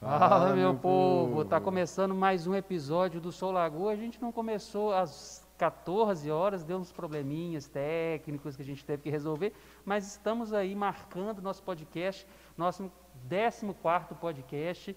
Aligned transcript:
Fala, 0.00 0.56
meu 0.56 0.74
povo! 0.74 1.44
Tá 1.44 1.60
começando 1.60 2.14
mais 2.14 2.46
um 2.46 2.54
episódio 2.54 3.20
do 3.20 3.30
Sol 3.30 3.52
Lagoa. 3.52 3.92
A 3.92 3.96
gente 3.96 4.18
não 4.18 4.32
começou 4.32 4.94
às 4.94 5.46
14 5.58 6.30
horas, 6.30 6.64
deu 6.64 6.78
uns 6.78 6.90
probleminhas 6.90 7.68
técnicos 7.68 8.56
que 8.56 8.62
a 8.62 8.64
gente 8.64 8.82
teve 8.82 9.02
que 9.02 9.10
resolver, 9.10 9.52
mas 9.84 10.06
estamos 10.06 10.54
aí 10.54 10.74
marcando 10.74 11.42
nosso 11.42 11.62
podcast, 11.62 12.26
nosso 12.56 12.90
14 13.28 14.14
podcast, 14.18 14.96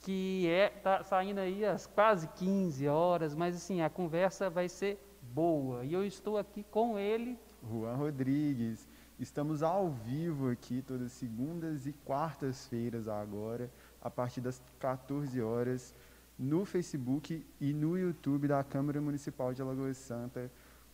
que 0.00 0.48
é 0.48 0.70
tá 0.70 1.02
saindo 1.02 1.40
aí 1.40 1.66
às 1.66 1.86
quase 1.86 2.26
15 2.28 2.88
horas, 2.88 3.34
mas 3.34 3.54
assim, 3.54 3.82
a 3.82 3.90
conversa 3.90 4.48
vai 4.48 4.66
ser 4.66 4.98
boa. 5.20 5.84
E 5.84 5.92
eu 5.92 6.06
estou 6.06 6.38
aqui 6.38 6.62
com 6.70 6.98
ele, 6.98 7.38
Juan 7.62 7.96
Rodrigues. 7.96 8.88
Estamos 9.18 9.64
ao 9.64 9.90
vivo 9.90 10.48
aqui 10.48 10.80
todas 10.80 11.10
segundas 11.10 11.88
e 11.88 11.92
quartas-feiras 11.92 13.08
agora, 13.08 13.68
a 14.00 14.10
partir 14.10 14.40
das 14.40 14.60
14 14.78 15.40
horas, 15.40 15.94
no 16.38 16.64
Facebook 16.64 17.44
e 17.60 17.72
no 17.72 17.98
YouTube 17.98 18.48
da 18.48 18.62
Câmara 18.62 19.00
Municipal 19.00 19.52
de 19.52 19.60
Alagoas 19.60 19.96
Santa. 19.96 20.50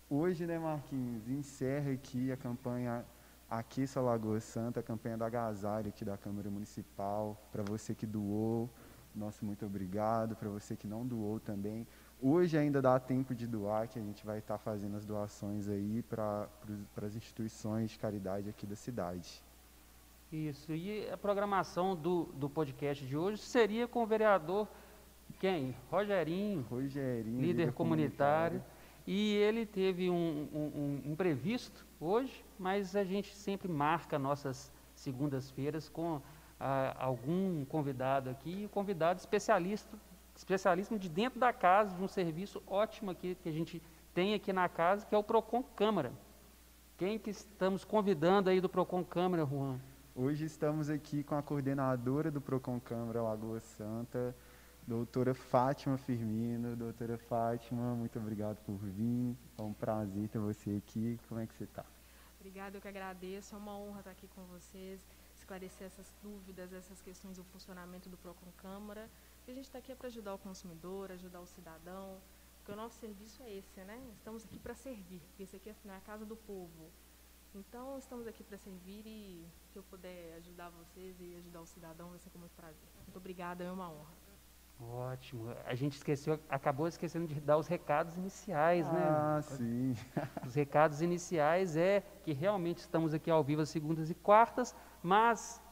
Hoje, 0.08 0.46
né, 0.46 0.58
Marquinhos, 0.58 1.28
encerra 1.28 1.92
aqui 1.92 2.32
a 2.32 2.36
campanha 2.36 3.04
Aqueça 3.50 4.00
Alagoas 4.00 4.44
Santa, 4.44 4.80
a 4.80 4.82
campanha 4.82 5.18
da 5.18 5.26
agasalho 5.26 5.88
aqui 5.88 6.04
da 6.04 6.16
Câmara 6.16 6.50
Municipal. 6.50 7.36
Para 7.52 7.62
você 7.62 7.94
que 7.94 8.06
doou, 8.06 8.70
nosso 9.14 9.44
muito 9.44 9.66
obrigado. 9.66 10.34
Para 10.34 10.48
você 10.48 10.74
que 10.74 10.86
não 10.86 11.06
doou 11.06 11.38
também, 11.38 11.86
Hoje 12.26 12.56
ainda 12.56 12.80
dá 12.80 12.98
tempo 12.98 13.34
de 13.34 13.46
doar, 13.46 13.86
que 13.86 13.98
a 13.98 14.02
gente 14.02 14.24
vai 14.24 14.38
estar 14.38 14.56
fazendo 14.56 14.96
as 14.96 15.04
doações 15.04 15.68
aí 15.68 16.02
para 16.02 16.48
as 16.96 17.14
instituições 17.14 17.90
de 17.90 17.98
caridade 17.98 18.48
aqui 18.48 18.66
da 18.66 18.74
cidade. 18.74 19.44
Isso, 20.34 20.72
e 20.72 21.08
a 21.10 21.16
programação 21.16 21.94
do, 21.94 22.24
do 22.34 22.50
podcast 22.50 23.06
de 23.06 23.16
hoje 23.16 23.38
seria 23.38 23.86
com 23.86 24.02
o 24.02 24.06
vereador 24.06 24.66
quem? 25.38 25.76
Rogerinho, 25.88 26.66
Rogerinho 26.68 27.40
líder, 27.40 27.46
líder 27.46 27.72
comunitário. 27.72 28.58
comunitário. 28.58 28.64
E 29.06 29.34
ele 29.36 29.64
teve 29.64 30.10
um, 30.10 30.48
um, 30.52 30.58
um, 30.58 31.12
imprevisto 31.12 31.86
hoje, 32.00 32.44
mas 32.58 32.96
a 32.96 33.04
gente 33.04 33.32
sempre 33.32 33.68
marca 33.68 34.18
nossas 34.18 34.72
segundas-feiras 34.96 35.88
com 35.88 36.20
ah, 36.58 36.96
algum 36.98 37.64
convidado 37.66 38.28
aqui, 38.28 38.64
um 38.64 38.68
convidado 38.68 39.20
especialista 39.20 39.96
especialista 40.34 40.98
de 40.98 41.08
dentro 41.08 41.38
da 41.38 41.52
casa, 41.52 41.94
de 41.94 42.02
um 42.02 42.08
serviço 42.08 42.60
ótimo 42.66 43.12
aqui 43.12 43.36
que 43.36 43.48
a 43.48 43.52
gente 43.52 43.80
tem 44.12 44.34
aqui 44.34 44.52
na 44.52 44.68
casa, 44.68 45.06
que 45.06 45.14
é 45.14 45.18
o 45.18 45.22
Procon 45.22 45.62
Câmara. 45.62 46.12
Quem 46.98 47.20
que 47.20 47.30
estamos 47.30 47.84
convidando 47.84 48.50
aí 48.50 48.60
do 48.60 48.68
Procon 48.68 49.04
Câmara, 49.04 49.46
Juan? 49.46 49.78
Hoje 50.16 50.44
estamos 50.44 50.88
aqui 50.88 51.24
com 51.24 51.34
a 51.34 51.42
coordenadora 51.42 52.30
do 52.30 52.40
Procon 52.40 52.78
Câmara 52.78 53.20
Lagoa 53.20 53.58
Santa, 53.58 54.32
doutora 54.86 55.34
Fátima 55.34 55.98
Firmino. 55.98 56.76
Doutora 56.76 57.18
Fátima, 57.18 57.96
muito 57.96 58.16
obrigado 58.20 58.58
por 58.58 58.76
vir. 58.76 59.36
É 59.58 59.62
um 59.62 59.72
prazer 59.72 60.28
ter 60.28 60.38
você 60.38 60.76
aqui. 60.76 61.18
Como 61.28 61.40
é 61.40 61.48
que 61.48 61.54
você 61.56 61.64
está? 61.64 61.84
Obrigada, 62.38 62.76
eu 62.76 62.80
que 62.80 62.86
agradeço. 62.86 63.56
É 63.56 63.58
uma 63.58 63.76
honra 63.76 63.98
estar 63.98 64.12
aqui 64.12 64.28
com 64.28 64.44
vocês, 64.44 65.04
esclarecer 65.34 65.88
essas 65.88 66.14
dúvidas, 66.22 66.72
essas 66.72 67.02
questões 67.02 67.36
do 67.36 67.42
funcionamento 67.42 68.08
do 68.08 68.16
Procon 68.16 68.52
Câmara. 68.58 69.10
E 69.48 69.50
a 69.50 69.54
gente 69.54 69.64
está 69.64 69.80
aqui 69.80 69.90
é 69.90 69.96
para 69.96 70.06
ajudar 70.06 70.34
o 70.34 70.38
consumidor, 70.38 71.10
ajudar 71.10 71.40
o 71.40 71.46
cidadão, 71.46 72.20
porque 72.58 72.70
o 72.70 72.76
nosso 72.76 73.00
serviço 73.00 73.42
é 73.42 73.52
esse, 73.52 73.80
né? 73.80 74.00
Estamos 74.16 74.44
aqui 74.44 74.60
para 74.60 74.76
servir, 74.76 75.20
porque 75.30 75.42
esse 75.42 75.56
aqui 75.56 75.70
é 75.70 75.90
a 75.90 76.00
casa 76.00 76.24
do 76.24 76.36
povo. 76.36 76.88
Então, 77.56 77.96
estamos 77.98 78.26
aqui 78.26 78.42
para 78.42 78.58
servir 78.58 79.06
e 79.06 79.46
se 79.72 79.78
eu 79.78 79.82
puder 79.84 80.34
ajudar 80.38 80.70
vocês 80.70 81.14
e 81.20 81.36
ajudar 81.36 81.60
o 81.60 81.66
cidadão, 81.66 82.10
vai 82.10 82.18
ser 82.18 82.28
com 82.30 82.38
muito 82.40 82.54
prazer. 82.56 82.88
Muito 83.06 83.16
obrigada, 83.16 83.62
é 83.62 83.70
uma 83.70 83.88
honra. 83.88 84.12
Ótimo. 84.80 85.54
A 85.64 85.74
gente 85.76 85.96
esqueceu, 85.96 86.40
acabou 86.48 86.88
esquecendo 86.88 87.28
de 87.28 87.40
dar 87.40 87.56
os 87.56 87.68
recados 87.68 88.16
iniciais, 88.16 88.88
ah, 88.88 88.92
né? 88.92 89.02
Ah, 89.04 89.42
sim. 89.42 89.94
Os 90.44 90.54
recados 90.56 91.00
iniciais 91.00 91.76
é 91.76 92.02
que 92.24 92.32
realmente 92.32 92.78
estamos 92.78 93.14
aqui 93.14 93.30
ao 93.30 93.44
vivo 93.44 93.62
às 93.62 93.68
segundas 93.68 94.10
e 94.10 94.14
quartas, 94.14 94.74
mas 95.00 95.62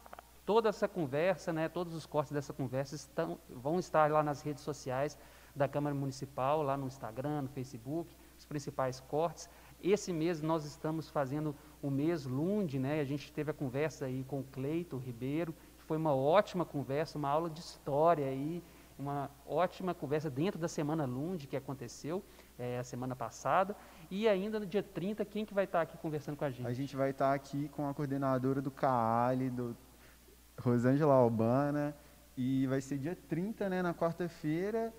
toda 0.47 0.69
essa 0.69 0.87
conversa, 0.87 1.53
né, 1.53 1.69
todos 1.69 1.95
os 1.95 2.07
cortes 2.07 2.33
dessa 2.33 2.53
conversa 2.53 2.95
estão, 2.95 3.41
vão 3.49 3.81
estar 3.81 4.09
lá 4.09 4.23
nas 4.23 4.41
redes 4.41 4.63
sociais 4.63 5.19
da 5.55 5.67
Câmara 5.67 5.95
Municipal, 5.95 6.63
lá 6.63 6.77
no 6.77 6.87
Instagram, 6.87 7.43
no 7.43 7.49
Facebook, 7.49 8.17
os 8.39 8.47
principais 8.47 9.01
cortes. 9.01 9.51
Esse 9.83 10.13
mês 10.13 10.41
nós 10.41 10.65
estamos 10.65 11.11
fazendo 11.11 11.55
o 11.83 11.91
mês 11.91 12.25
Lund, 12.25 12.79
né? 12.79 13.01
A 13.01 13.05
gente 13.05 13.33
teve 13.33 13.51
a 13.51 13.55
conversa 13.55 14.07
aí 14.07 14.25
com 14.25 14.41
o 14.41 14.45
Cleito 14.45 14.97
Ribeiro, 14.97 15.53
que 15.77 15.83
foi 15.85 15.97
uma 15.97 16.15
ótima 16.15 16.65
conversa, 16.65 17.19
uma 17.19 17.29
aula 17.29 17.51
de 17.51 17.61
história 17.61 18.27
aí, 18.27 18.63
uma 18.99 19.29
ótima 19.47 19.93
conversa 19.93 20.31
dentro 20.31 20.61
da 20.61 20.69
Semana 20.69 21.05
Lund 21.05 21.47
que 21.47 21.57
aconteceu 21.57 22.23
é, 22.59 22.79
a 22.79 22.85
semana 22.85 23.17
passada. 23.17 23.75
E 24.11 24.29
ainda 24.29 24.61
no 24.61 24.67
dia 24.67 24.83
30, 24.83 25.25
quem 25.25 25.45
que 25.45 25.53
vai 25.53 25.65
estar 25.65 25.81
aqui 25.83 25.97
conversando 25.99 26.37
com 26.37 26.45
a 26.45 26.51
gente? 26.51 26.67
A 26.67 26.73
gente 26.73 26.95
vai 26.95 27.11
estar 27.11 27.35
aqui 27.35 27.69
com 27.69 27.89
a 27.89 27.93
coordenadora 27.93 28.63
do 28.63 28.71
CAALI, 28.71 29.51
do 29.51 29.77
Rosângela 30.61 31.15
Albana. 31.15 31.97
E 32.37 32.67
vai 32.67 32.81
ser 32.81 32.99
dia 32.99 33.17
30, 33.29 33.69
né, 33.69 33.83
na 33.83 33.93
quarta-feira. 33.93 34.93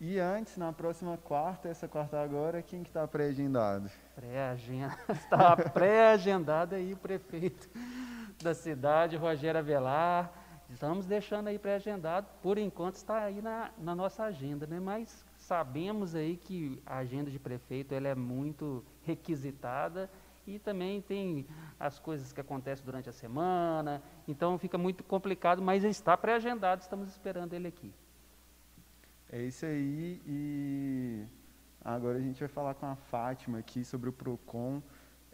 E 0.00 0.18
antes, 0.18 0.56
na 0.56 0.72
próxima 0.72 1.16
quarta, 1.16 1.68
essa 1.68 1.86
quarta 1.86 2.20
agora, 2.20 2.60
quem 2.60 2.82
que 2.82 2.90
está 2.90 3.06
pré-agendado? 3.06 3.88
Pré-agendado. 4.14 4.98
Está 5.08 5.56
pré-agendado 5.56 6.74
aí 6.74 6.92
o 6.92 6.96
prefeito 6.96 7.68
da 8.42 8.52
cidade, 8.54 9.16
Rogério 9.16 9.60
Avelar. 9.60 10.32
Estamos 10.68 11.06
deixando 11.06 11.48
aí 11.48 11.58
pré-agendado. 11.58 12.26
Por 12.42 12.58
enquanto 12.58 12.96
está 12.96 13.22
aí 13.22 13.40
na, 13.40 13.70
na 13.78 13.94
nossa 13.94 14.24
agenda, 14.24 14.66
né? 14.66 14.80
Mas 14.80 15.24
sabemos 15.36 16.14
aí 16.14 16.36
que 16.36 16.82
a 16.84 16.96
agenda 16.96 17.30
de 17.30 17.38
prefeito 17.38 17.94
ela 17.94 18.08
é 18.08 18.14
muito 18.14 18.84
requisitada 19.02 20.10
e 20.46 20.58
também 20.58 21.00
tem 21.00 21.46
as 21.78 21.98
coisas 21.98 22.32
que 22.32 22.40
acontecem 22.40 22.84
durante 22.84 23.08
a 23.08 23.12
semana, 23.12 24.02
então 24.28 24.58
fica 24.58 24.76
muito 24.76 25.02
complicado, 25.02 25.62
mas 25.62 25.84
está 25.84 26.16
pré-agendado, 26.16 26.82
estamos 26.82 27.08
esperando 27.08 27.54
ele 27.54 27.68
aqui. 27.68 27.94
É 29.30 29.42
isso 29.42 29.66
aí, 29.66 30.20
e 30.26 31.24
agora 31.84 32.18
a 32.18 32.20
gente 32.20 32.38
vai 32.38 32.48
falar 32.48 32.74
com 32.74 32.86
a 32.86 32.94
Fátima 32.94 33.58
aqui 33.58 33.84
sobre 33.84 34.08
o 34.08 34.12
PROCON. 34.12 34.82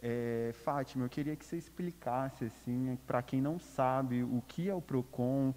É, 0.01 0.51
Fátima, 0.63 1.05
eu 1.05 1.09
queria 1.09 1.35
que 1.35 1.45
você 1.45 1.57
explicasse, 1.57 2.45
assim, 2.45 2.97
para 3.05 3.21
quem 3.21 3.39
não 3.39 3.59
sabe, 3.59 4.23
o 4.23 4.41
que 4.47 4.67
é 4.67 4.73
o 4.73 4.81
PROCON, 4.81 5.53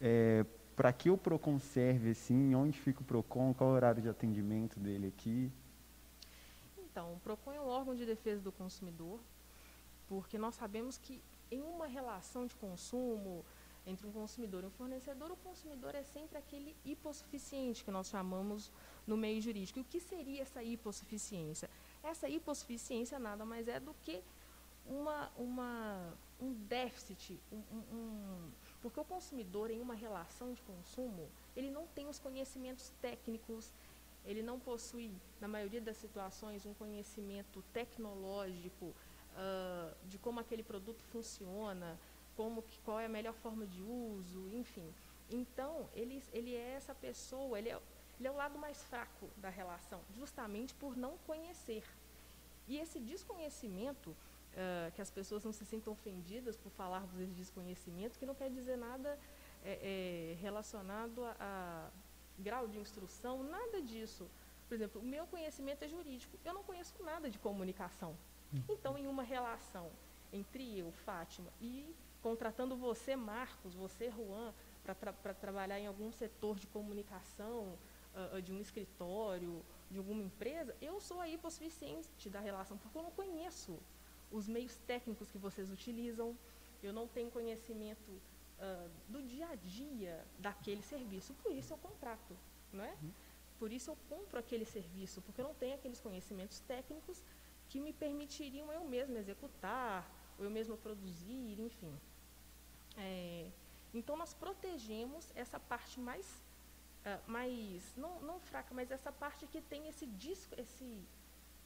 é, 0.00 0.44
para 0.76 0.92
que 0.92 1.10
o 1.10 1.18
PROCON 1.18 1.58
serve, 1.58 2.10
assim, 2.10 2.54
onde 2.54 2.78
fica 2.78 3.00
o 3.00 3.04
PROCON, 3.04 3.52
qual 3.52 3.70
é 3.70 3.72
o 3.72 3.76
horário 3.76 4.00
de 4.00 4.08
atendimento 4.08 4.78
dele 4.78 5.08
aqui. 5.08 5.50
Então, 6.78 7.14
o 7.14 7.20
PROCON 7.20 7.52
é 7.52 7.60
um 7.60 7.66
órgão 7.66 7.94
de 7.94 8.06
defesa 8.06 8.40
do 8.40 8.52
consumidor, 8.52 9.18
porque 10.06 10.38
nós 10.38 10.54
sabemos 10.54 10.96
que 10.96 11.20
em 11.50 11.62
uma 11.62 11.86
relação 11.86 12.46
de 12.46 12.54
consumo 12.54 13.44
entre 13.88 14.06
um 14.06 14.12
consumidor 14.12 14.62
e 14.62 14.66
um 14.66 14.70
fornecedor, 14.70 15.30
o 15.30 15.36
consumidor 15.36 15.94
é 15.94 16.02
sempre 16.02 16.36
aquele 16.38 16.76
hipossuficiente 16.84 17.82
que 17.84 17.90
nós 17.90 18.08
chamamos 18.08 18.70
no 19.06 19.16
meio 19.16 19.40
jurídico. 19.40 19.78
E 19.78 19.82
o 19.82 19.84
que 19.84 20.00
seria 20.00 20.42
essa 20.42 20.62
hipossuficiência? 20.62 21.70
Essa 22.02 22.28
hipossuficiência 22.28 23.18
nada 23.18 23.44
mais 23.44 23.66
é 23.66 23.80
do 23.80 23.94
que 24.02 24.22
uma, 24.86 25.30
uma, 25.36 26.14
um 26.40 26.52
déficit, 26.52 27.38
um, 27.52 27.56
um, 27.92 28.50
porque 28.80 28.98
o 28.98 29.04
consumidor, 29.04 29.70
em 29.70 29.80
uma 29.80 29.94
relação 29.94 30.52
de 30.52 30.62
consumo, 30.62 31.28
ele 31.56 31.70
não 31.70 31.86
tem 31.88 32.08
os 32.08 32.18
conhecimentos 32.18 32.92
técnicos, 33.00 33.72
ele 34.24 34.42
não 34.42 34.58
possui, 34.58 35.10
na 35.40 35.48
maioria 35.48 35.80
das 35.80 35.96
situações, 35.96 36.64
um 36.64 36.74
conhecimento 36.74 37.62
tecnológico 37.72 38.86
uh, 38.86 39.94
de 40.06 40.18
como 40.18 40.40
aquele 40.40 40.62
produto 40.62 41.02
funciona, 41.04 41.98
como 42.38 42.62
que, 42.62 42.78
qual 42.82 43.00
é 43.00 43.06
a 43.06 43.08
melhor 43.08 43.34
forma 43.34 43.66
de 43.66 43.82
uso, 43.82 44.48
enfim. 44.52 44.88
Então, 45.28 45.90
ele, 45.92 46.22
ele 46.32 46.54
é 46.54 46.74
essa 46.78 46.94
pessoa, 46.94 47.58
ele 47.58 47.68
é, 47.68 47.76
ele 48.16 48.28
é 48.28 48.30
o 48.30 48.36
lado 48.36 48.56
mais 48.56 48.80
fraco 48.84 49.28
da 49.38 49.50
relação, 49.50 50.00
justamente 50.16 50.72
por 50.72 50.96
não 50.96 51.18
conhecer. 51.26 51.82
E 52.68 52.78
esse 52.78 53.00
desconhecimento, 53.00 54.10
uh, 54.10 54.92
que 54.94 55.02
as 55.02 55.10
pessoas 55.10 55.44
não 55.44 55.52
se 55.52 55.64
sintam 55.64 55.92
ofendidas 55.92 56.56
por 56.56 56.70
falarmos 56.70 57.12
desse 57.14 57.32
desconhecimento, 57.32 58.16
que 58.20 58.24
não 58.24 58.36
quer 58.36 58.50
dizer 58.50 58.76
nada 58.76 59.18
é, 59.64 59.72
é, 59.82 60.40
relacionado 60.40 61.24
a, 61.24 61.34
a 61.40 61.90
grau 62.38 62.68
de 62.68 62.78
instrução, 62.78 63.42
nada 63.42 63.82
disso. 63.82 64.30
Por 64.68 64.76
exemplo, 64.76 65.00
o 65.00 65.04
meu 65.04 65.26
conhecimento 65.26 65.82
é 65.82 65.88
jurídico, 65.88 66.38
eu 66.44 66.54
não 66.54 66.62
conheço 66.62 66.94
nada 67.02 67.28
de 67.28 67.38
comunicação. 67.40 68.16
Uhum. 68.52 68.62
Então, 68.68 68.96
em 68.96 69.08
uma 69.08 69.24
relação 69.24 69.90
entre 70.32 70.78
eu, 70.78 70.92
Fátima, 70.92 71.50
e 71.60 71.94
contratando 72.22 72.76
você, 72.76 73.16
Marcos, 73.16 73.74
você, 73.74 74.10
Juan, 74.10 74.52
para 74.82 74.94
tra 74.94 75.34
trabalhar 75.34 75.78
em 75.78 75.86
algum 75.86 76.10
setor 76.12 76.58
de 76.58 76.66
comunicação, 76.66 77.78
uh, 78.34 78.42
de 78.42 78.52
um 78.52 78.60
escritório, 78.60 79.64
de 79.90 79.98
alguma 79.98 80.22
empresa, 80.22 80.74
eu 80.80 81.00
sou 81.00 81.20
a 81.20 81.28
hipossuficiente 81.28 82.28
da 82.28 82.40
relação, 82.40 82.76
porque 82.76 82.96
eu 82.96 83.02
não 83.02 83.10
conheço 83.10 83.78
os 84.30 84.46
meios 84.46 84.76
técnicos 84.86 85.30
que 85.30 85.38
vocês 85.38 85.70
utilizam, 85.70 86.36
eu 86.82 86.92
não 86.92 87.06
tenho 87.06 87.30
conhecimento 87.30 88.10
uh, 88.10 88.90
do 89.08 89.22
dia 89.22 89.48
a 89.48 89.54
dia 89.54 90.24
daquele 90.38 90.82
serviço. 90.82 91.34
Por 91.42 91.52
isso 91.52 91.72
eu 91.72 91.78
contrato, 91.78 92.36
não 92.72 92.84
é? 92.84 92.92
Uhum. 93.02 93.12
Por 93.58 93.72
isso 93.72 93.90
eu 93.90 93.96
compro 94.08 94.38
aquele 94.38 94.64
serviço, 94.64 95.20
porque 95.22 95.40
eu 95.40 95.44
não 95.44 95.54
tenho 95.54 95.74
aqueles 95.74 96.00
conhecimentos 96.00 96.60
técnicos 96.60 97.22
que 97.68 97.80
me 97.80 97.92
permitiriam 97.92 98.72
eu 98.72 98.84
mesmo 98.84 99.16
executar, 99.16 100.08
ou 100.38 100.44
eu 100.44 100.50
mesmo 100.50 100.76
produzir, 100.76 101.60
enfim. 101.60 101.92
É, 102.96 103.50
então 103.92 104.16
nós 104.16 104.34
protegemos 104.34 105.30
essa 105.34 105.58
parte 105.58 105.98
mais, 106.00 106.26
uh, 107.04 107.30
mais 107.30 107.82
não, 107.96 108.20
não 108.20 108.38
fraca, 108.40 108.74
mas 108.74 108.90
essa 108.90 109.10
parte 109.10 109.46
que 109.46 109.60
tem 109.60 109.88
esse, 109.88 110.06
disco, 110.06 110.54
esse 110.58 111.02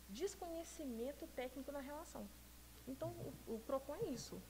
desconhecimento 0.09 1.27
técnico 1.35 1.73
na 1.73 1.81
relação. 1.81 2.27
Então 2.87 3.09
o, 3.47 3.55
o 3.55 3.59
PROCON 3.61 3.95
é 3.97 4.05
isso. 4.11 4.41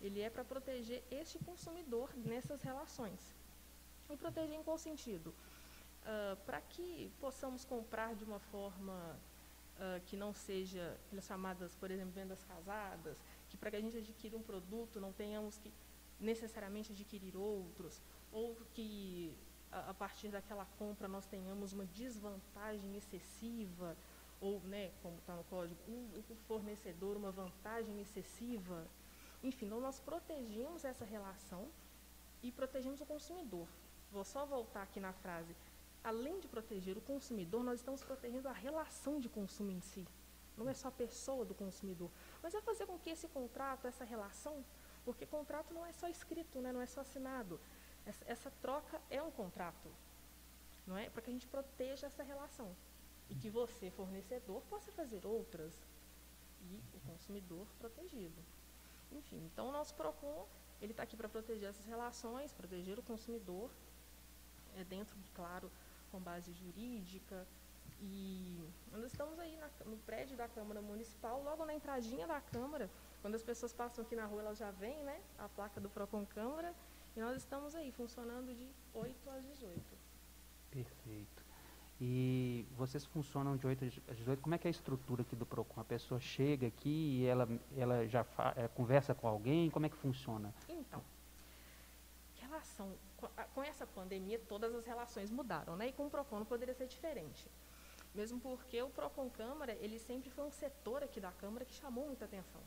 Ele 0.00 0.20
é 0.20 0.28
para 0.28 0.44
proteger 0.44 1.02
este 1.10 1.38
consumidor 1.38 2.10
nessas 2.16 2.62
relações. 2.62 3.20
E 4.10 4.16
proteger 4.16 4.58
em 4.58 4.62
qual 4.62 4.76
sentido? 4.76 5.28
Uh, 5.28 6.36
para 6.44 6.60
que 6.60 7.10
possamos 7.20 7.64
comprar 7.64 8.14
de 8.14 8.24
uma 8.24 8.38
forma 8.38 9.18
uh, 9.78 10.00
que 10.06 10.16
não 10.16 10.34
seja 10.34 10.96
as 11.16 11.24
chamadas, 11.24 11.74
por 11.76 11.90
exemplo, 11.90 12.12
vendas 12.12 12.42
casadas, 12.44 13.16
que 13.54 13.58
para 13.58 13.70
que 13.70 13.76
a 13.76 13.80
gente 13.80 13.96
adquira 13.96 14.36
um 14.36 14.42
produto 14.42 15.00
não 15.00 15.12
tenhamos 15.12 15.56
que 15.58 15.72
necessariamente 16.18 16.90
adquirir 16.92 17.36
outros, 17.36 18.02
ou 18.32 18.56
que 18.74 19.32
a, 19.70 19.90
a 19.90 19.94
partir 19.94 20.28
daquela 20.28 20.66
compra 20.76 21.06
nós 21.06 21.24
tenhamos 21.26 21.72
uma 21.72 21.86
desvantagem 21.86 22.96
excessiva, 22.96 23.96
ou, 24.40 24.58
né, 24.60 24.90
como 25.02 25.16
está 25.18 25.36
no 25.36 25.44
código, 25.44 25.80
o 25.88 26.34
fornecedor 26.48 27.16
uma 27.16 27.30
vantagem 27.30 28.00
excessiva. 28.00 28.86
Enfim, 29.42 29.66
então 29.66 29.80
nós 29.80 30.00
protegemos 30.00 30.84
essa 30.84 31.04
relação 31.04 31.68
e 32.42 32.50
protegemos 32.50 33.00
o 33.00 33.06
consumidor. 33.06 33.68
Vou 34.10 34.24
só 34.24 34.44
voltar 34.44 34.82
aqui 34.82 34.98
na 34.98 35.12
frase. 35.12 35.54
Além 36.02 36.40
de 36.40 36.48
proteger 36.48 36.98
o 36.98 37.00
consumidor, 37.00 37.62
nós 37.62 37.78
estamos 37.78 38.02
protegendo 38.02 38.48
a 38.48 38.52
relação 38.52 39.20
de 39.20 39.28
consumo 39.28 39.70
em 39.70 39.80
si. 39.80 40.04
Não 40.56 40.68
é 40.68 40.74
só 40.74 40.88
a 40.88 40.92
pessoa 40.92 41.44
do 41.44 41.54
consumidor, 41.54 42.10
mas 42.44 42.54
é 42.54 42.60
fazer 42.60 42.84
com 42.84 42.98
que 42.98 43.08
esse 43.08 43.26
contrato, 43.26 43.86
essa 43.86 44.04
relação, 44.04 44.62
porque 45.02 45.24
contrato 45.24 45.72
não 45.72 45.86
é 45.86 45.92
só 45.94 46.06
escrito, 46.08 46.60
né, 46.60 46.72
não 46.72 46.82
é 46.82 46.86
só 46.86 47.00
assinado. 47.00 47.58
Essa, 48.04 48.22
essa 48.28 48.50
troca 48.60 49.00
é 49.08 49.22
um 49.22 49.30
contrato, 49.30 49.88
não 50.86 50.94
é? 50.98 51.08
Para 51.08 51.22
que 51.22 51.30
a 51.30 51.32
gente 51.32 51.46
proteja 51.46 52.06
essa 52.06 52.22
relação 52.22 52.76
e 53.30 53.34
que 53.34 53.48
você, 53.48 53.90
fornecedor, 53.90 54.60
possa 54.68 54.92
fazer 54.92 55.24
outras 55.24 55.72
e 56.60 56.82
o 56.92 57.00
consumidor 57.08 57.66
protegido. 57.78 58.44
Enfim, 59.10 59.42
então 59.46 59.70
o 59.70 59.72
nosso 59.72 59.94
PROCON, 59.94 60.46
ele 60.82 60.92
está 60.92 61.02
aqui 61.02 61.16
para 61.16 61.30
proteger 61.30 61.70
essas 61.70 61.86
relações, 61.86 62.52
proteger 62.52 62.98
o 62.98 63.02
consumidor, 63.02 63.70
é 64.76 64.84
dentro, 64.84 65.16
claro, 65.34 65.72
com 66.12 66.20
base 66.20 66.52
jurídica. 66.52 67.46
E 68.00 68.68
nós 68.92 69.04
estamos 69.04 69.38
aí 69.38 69.56
na, 69.56 69.68
no 69.86 69.96
prédio 69.98 70.36
da 70.36 70.48
Câmara 70.48 70.80
Municipal, 70.80 71.42
logo 71.42 71.64
na 71.64 71.74
entradinha 71.74 72.26
da 72.26 72.40
Câmara, 72.40 72.90
quando 73.22 73.34
as 73.34 73.42
pessoas 73.42 73.72
passam 73.72 74.04
aqui 74.04 74.14
na 74.14 74.26
rua, 74.26 74.42
elas 74.42 74.58
já 74.58 74.70
veem 74.70 75.02
né, 75.04 75.20
a 75.38 75.48
placa 75.48 75.80
do 75.80 75.88
PROCON 75.88 76.26
Câmara, 76.26 76.74
e 77.16 77.20
nós 77.20 77.36
estamos 77.36 77.74
aí, 77.74 77.92
funcionando 77.92 78.52
de 78.54 78.68
8 78.92 79.30
às 79.30 79.44
18. 79.44 79.80
Perfeito. 80.70 81.44
E 82.00 82.66
vocês 82.76 83.04
funcionam 83.04 83.56
de 83.56 83.66
8 83.66 83.84
às 84.08 84.16
18. 84.16 84.42
Como 84.42 84.54
é 84.54 84.58
que 84.58 84.66
é 84.66 84.70
a 84.70 84.72
estrutura 84.72 85.22
aqui 85.22 85.36
do 85.36 85.46
PROCON? 85.46 85.80
A 85.80 85.84
pessoa 85.84 86.20
chega 86.20 86.66
aqui 86.66 87.20
e 87.20 87.26
ela, 87.26 87.48
ela 87.76 88.06
já 88.06 88.26
é, 88.56 88.68
conversa 88.68 89.14
com 89.14 89.28
alguém? 89.28 89.70
Como 89.70 89.86
é 89.86 89.88
que 89.88 89.96
funciona? 89.96 90.52
Então, 90.68 91.00
relação 92.54 92.92
com, 93.16 93.28
com 93.54 93.62
essa 93.62 93.86
pandemia, 93.86 94.38
todas 94.48 94.74
as 94.74 94.84
relações 94.84 95.30
mudaram, 95.30 95.76
né? 95.76 95.88
E 95.88 95.92
com 95.92 96.06
o 96.06 96.10
PROCON 96.10 96.38
não 96.38 96.46
poderia 96.46 96.74
ser 96.74 96.86
diferente. 96.86 97.48
Mesmo 98.14 98.38
porque 98.40 98.80
o 98.82 98.90
PROCON 98.90 99.28
Câmara, 99.30 99.72
ele 99.80 99.98
sempre 99.98 100.30
foi 100.30 100.44
um 100.44 100.50
setor 100.50 101.02
aqui 101.02 101.20
da 101.20 101.32
Câmara 101.32 101.64
que 101.64 101.74
chamou 101.74 102.06
muita 102.06 102.24
atenção. 102.26 102.62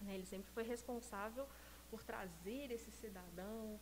Né? 0.00 0.14
Ele 0.14 0.26
sempre 0.26 0.50
foi 0.50 0.64
responsável 0.64 1.46
por 1.90 2.02
trazer 2.02 2.72
esse 2.72 2.90
cidadão 2.90 3.78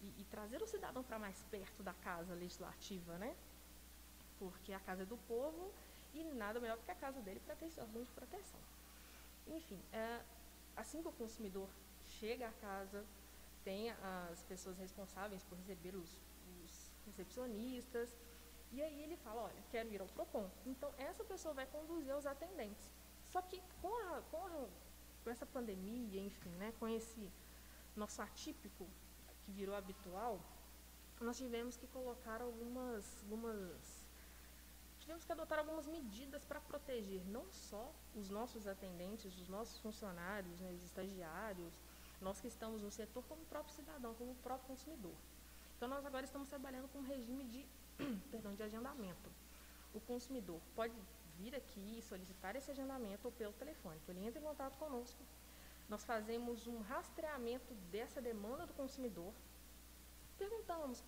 e, 0.00 0.20
e 0.20 0.24
trazer 0.30 0.62
o 0.62 0.66
cidadão 0.66 1.02
para 1.02 1.18
mais 1.18 1.42
perto 1.50 1.82
da 1.82 1.92
casa 1.94 2.34
legislativa, 2.34 3.18
né? 3.18 3.34
porque 4.38 4.72
a 4.72 4.80
casa 4.80 5.02
é 5.02 5.06
do 5.06 5.16
povo 5.28 5.72
e 6.14 6.22
nada 6.22 6.60
melhor 6.60 6.76
do 6.76 6.84
que 6.84 6.90
a 6.90 6.94
casa 6.94 7.20
dele 7.20 7.40
para 7.44 7.54
ter 7.56 7.66
esse 7.66 7.80
órgão 7.80 8.02
de 8.02 8.10
proteção. 8.10 8.60
Enfim, 9.46 9.80
é, 9.92 10.20
assim 10.76 11.02
que 11.02 11.08
o 11.08 11.12
consumidor 11.12 11.68
chega 12.20 12.48
à 12.48 12.52
casa, 12.52 13.04
tem 13.64 13.90
as 13.90 14.42
pessoas 14.44 14.78
responsáveis 14.78 15.42
por 15.44 15.56
receber 15.58 15.94
os, 15.94 16.20
os 16.64 16.92
recepcionistas, 17.06 18.16
e 18.72 18.82
aí 18.82 19.02
ele 19.02 19.16
fala, 19.16 19.42
olha, 19.42 19.62
quero 19.70 19.88
ir 19.90 20.00
ao 20.00 20.06
PROCON. 20.08 20.50
Então, 20.66 20.92
essa 20.98 21.24
pessoa 21.24 21.54
vai 21.54 21.66
conduzir 21.66 22.14
os 22.14 22.26
atendentes. 22.26 22.90
Só 23.26 23.40
que 23.42 23.62
com, 23.80 23.94
a, 24.08 24.22
com, 24.30 24.46
a, 24.46 24.66
com 25.24 25.30
essa 25.30 25.46
pandemia, 25.46 26.20
enfim, 26.20 26.50
né, 26.50 26.72
com 26.78 26.88
esse 26.88 27.30
nosso 27.94 28.20
atípico 28.20 28.86
que 29.44 29.52
virou 29.52 29.74
habitual, 29.74 30.40
nós 31.20 31.36
tivemos 31.38 31.76
que 31.76 31.86
colocar 31.86 32.42
algumas, 32.42 33.22
algumas 33.22 34.06
tivemos 35.00 35.24
que 35.24 35.32
adotar 35.32 35.58
algumas 35.58 35.86
medidas 35.86 36.44
para 36.44 36.60
proteger 36.60 37.24
não 37.26 37.50
só 37.50 37.90
os 38.14 38.28
nossos 38.28 38.66
atendentes, 38.66 39.38
os 39.38 39.48
nossos 39.48 39.78
funcionários, 39.78 40.60
né, 40.60 40.70
os 40.72 40.82
estagiários, 40.82 41.72
nós 42.20 42.40
que 42.40 42.48
estamos 42.48 42.82
no 42.82 42.90
setor, 42.90 43.22
como 43.28 43.42
o 43.42 43.46
próprio 43.46 43.74
cidadão, 43.74 44.14
como 44.14 44.32
o 44.32 44.36
próprio 44.36 44.66
consumidor. 44.68 45.14
Então, 45.76 45.88
nós 45.88 46.04
agora 46.04 46.24
estamos 46.24 46.48
trabalhando 46.48 46.88
com 46.88 46.98
um 46.98 47.02
regime 47.02 47.44
de, 47.44 47.64
perdão, 48.30 48.54
de 48.54 48.62
agendamento. 48.62 49.30
O 49.94 50.00
consumidor 50.00 50.60
pode 50.74 50.94
vir 51.38 51.54
aqui 51.54 51.98
e 51.98 52.02
solicitar 52.02 52.56
esse 52.56 52.70
agendamento 52.70 53.30
pelo 53.32 53.52
telefone. 53.52 54.00
Ele 54.08 54.26
entra 54.26 54.40
em 54.40 54.44
contato 54.44 54.76
conosco. 54.78 55.22
Nós 55.88 56.04
fazemos 56.04 56.66
um 56.66 56.80
rastreamento 56.80 57.72
dessa 57.90 58.20
demanda 58.20 58.66
do 58.66 58.74
consumidor. 58.74 59.32
Perguntamos 60.36 61.02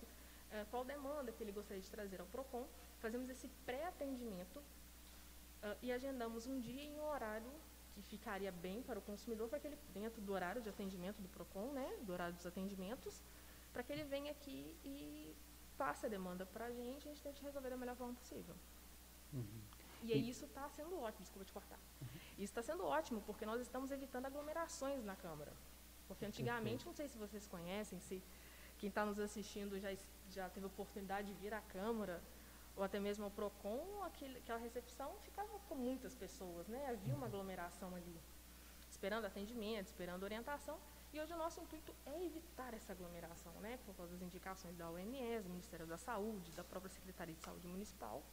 eh, 0.51 0.65
qual 0.71 0.85
demanda 0.85 1.31
que 1.31 1.43
ele 1.43 1.51
gostaria 1.51 1.81
de 1.81 1.89
trazer 1.89 2.19
ao 2.21 2.27
PROCON 2.27 2.65
fazemos 2.99 3.29
esse 3.29 3.47
pré-atendimento 3.65 4.57
uh, 4.59 5.75
e 5.81 5.91
agendamos 5.91 6.45
um 6.45 6.59
dia 6.59 6.83
e 6.83 6.99
um 6.99 7.07
horário 7.09 7.51
que 7.93 8.01
ficaria 8.01 8.51
bem 8.51 8.81
para 8.81 8.99
o 8.99 9.01
consumidor, 9.01 9.49
para 9.49 9.59
que 9.59 9.67
ele, 9.67 9.77
dentro 9.93 10.21
do 10.21 10.31
horário 10.33 10.61
de 10.61 10.69
atendimento 10.69 11.21
do 11.21 11.27
PROCON, 11.29 11.71
né, 11.73 11.97
do 12.01 12.13
horário 12.13 12.35
dos 12.35 12.45
atendimentos, 12.45 13.21
para 13.73 13.83
que 13.83 13.91
ele 13.91 14.03
venha 14.03 14.31
aqui 14.31 14.75
e 14.83 15.35
passe 15.81 16.05
a 16.07 16.09
demanda 16.09 16.45
para 16.53 16.65
a 16.65 16.71
gente 16.79 17.07
a 17.07 17.09
gente 17.11 17.23
tente 17.27 17.41
resolver 17.49 17.69
da 17.69 17.77
melhor 17.83 17.95
forma 17.95 18.13
possível. 18.21 18.55
Uhum. 19.33 19.61
E, 20.03 20.13
e 20.13 20.29
isso 20.29 20.45
está 20.45 20.67
sendo 20.69 20.95
ótimo, 21.07 21.23
desculpa 21.23 21.45
te 21.45 21.53
cortar. 21.59 21.79
Uhum. 22.01 22.07
Isso 22.43 22.51
está 22.53 22.63
sendo 22.69 22.83
ótimo, 22.85 23.21
porque 23.27 23.45
nós 23.45 23.59
estamos 23.61 23.91
evitando 23.91 24.25
aglomerações 24.25 25.03
na 25.03 25.15
Câmara. 25.15 25.53
Porque 26.07 26.25
antigamente, 26.25 26.85
não 26.85 26.93
sei 26.93 27.07
se 27.07 27.17
vocês 27.17 27.47
conhecem, 27.47 27.99
se 27.99 28.21
quem 28.79 28.89
está 28.89 29.05
nos 29.05 29.19
assistindo 29.19 29.79
já, 29.79 29.89
já 30.31 30.49
teve 30.49 30.65
oportunidade 30.65 31.27
de 31.27 31.33
vir 31.41 31.53
à 31.53 31.61
Câmara, 31.61 32.21
ou 32.75 32.83
até 32.83 32.99
mesmo 32.99 33.25
ao 33.25 33.31
PROCON, 33.31 34.03
aquele, 34.03 34.37
aquela 34.39 34.59
recepção 34.59 35.13
ficava 35.19 35.59
com 35.67 35.75
muitas 35.75 36.15
pessoas, 36.15 36.67
né? 36.67 36.87
havia 36.89 37.13
uma 37.13 37.27
aglomeração 37.27 37.93
ali, 37.93 38.17
esperando 38.89 39.25
atendimento, 39.25 39.87
esperando 39.87 40.23
orientação, 40.23 40.79
e 41.11 41.19
hoje 41.19 41.33
o 41.33 41.37
nosso 41.37 41.59
intuito 41.59 41.91
é 42.05 42.23
evitar 42.23 42.73
essa 42.73 42.93
aglomeração, 42.93 43.51
né? 43.61 43.79
por 43.85 43.95
causa 43.95 44.13
das 44.13 44.21
indicações 44.21 44.75
da 44.77 44.89
OMS, 44.89 45.43
do 45.43 45.49
Ministério 45.49 45.87
da 45.87 45.97
Saúde, 45.97 46.51
da 46.51 46.63
própria 46.63 46.89
Secretaria 46.91 47.33
de 47.33 47.41
Saúde 47.41 47.67
Municipal. 47.67 48.23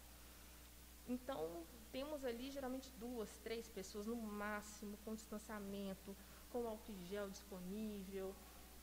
Então, 1.09 1.63
temos 1.91 2.25
ali 2.25 2.51
geralmente 2.51 2.91
duas, 2.99 3.31
três 3.39 3.69
pessoas 3.69 4.07
no 4.07 4.17
máximo, 4.17 4.99
com 5.05 5.15
distanciamento, 5.15 6.15
com 6.51 6.67
álcool 6.69 6.95
gel 7.05 7.31
disponível, 7.31 8.35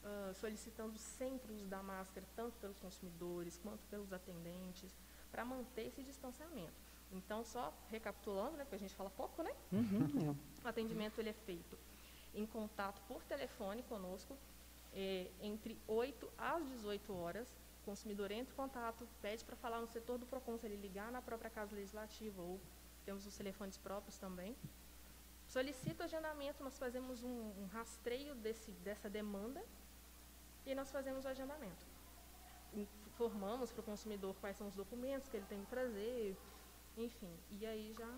uh, 0.03 0.33
solicitando 0.33 0.97
sempre 0.97 1.51
o 1.51 1.55
uso 1.55 1.67
da 1.67 1.83
máscara, 1.83 2.25
tanto 2.35 2.57
pelos 2.59 2.79
consumidores 2.79 3.59
quanto 3.61 3.85
pelos 3.89 4.11
atendentes 4.11 4.91
para 5.31 5.45
manter 5.45 5.87
esse 5.87 6.01
distanciamento. 6.01 6.73
Então, 7.11 7.43
só 7.43 7.71
recapitulando, 7.91 8.57
né, 8.57 8.63
porque 8.63 8.75
a 8.75 8.79
gente 8.79 8.95
fala 8.95 9.09
pouco, 9.11 9.43
né? 9.43 9.51
Uhum, 9.71 10.31
é. 10.31 10.65
O 10.65 10.67
atendimento 10.67 11.19
ele 11.19 11.29
é 11.29 11.33
feito 11.33 11.77
em 12.33 12.45
contato 12.45 13.01
por 13.07 13.23
telefone 13.23 13.83
conosco, 13.83 14.37
é, 14.93 15.29
entre 15.41 15.79
8 15.87 16.31
às 16.37 16.67
18 16.67 17.13
horas. 17.15 17.47
O 17.81 17.85
consumidor 17.85 18.31
entra 18.31 18.53
em 18.53 18.55
contato, 18.55 19.07
pede 19.21 19.43
para 19.43 19.55
falar 19.55 19.81
no 19.81 19.87
setor 19.87 20.17
do 20.17 20.25
PROCON, 20.25 20.57
se 20.57 20.65
ele 20.65 20.77
ligar 20.77 21.11
na 21.11 21.21
própria 21.21 21.49
Casa 21.49 21.75
Legislativa, 21.75 22.41
ou 22.41 22.59
temos 23.05 23.25
os 23.25 23.35
telefones 23.35 23.77
próprios 23.77 24.17
também. 24.17 24.55
Solicita 25.47 26.03
o 26.03 26.05
agendamento, 26.05 26.63
nós 26.63 26.77
fazemos 26.77 27.21
um, 27.23 27.51
um 27.61 27.67
rastreio 27.71 28.33
desse, 28.35 28.71
dessa 28.71 29.09
demanda 29.09 29.61
e 30.65 30.73
nós 30.73 30.89
fazemos 30.89 31.25
o 31.25 31.27
agendamento 31.27 31.85
informamos 32.75 33.71
para 33.71 33.81
o 33.81 33.83
consumidor 33.83 34.35
quais 34.41 34.57
são 34.57 34.67
os 34.67 34.75
documentos 34.75 35.29
que 35.29 35.37
ele 35.37 35.45
tem 35.47 35.61
que 35.61 35.69
trazer, 35.69 36.35
enfim. 36.97 37.31
E 37.51 37.65
aí 37.65 37.93
já 37.97 38.09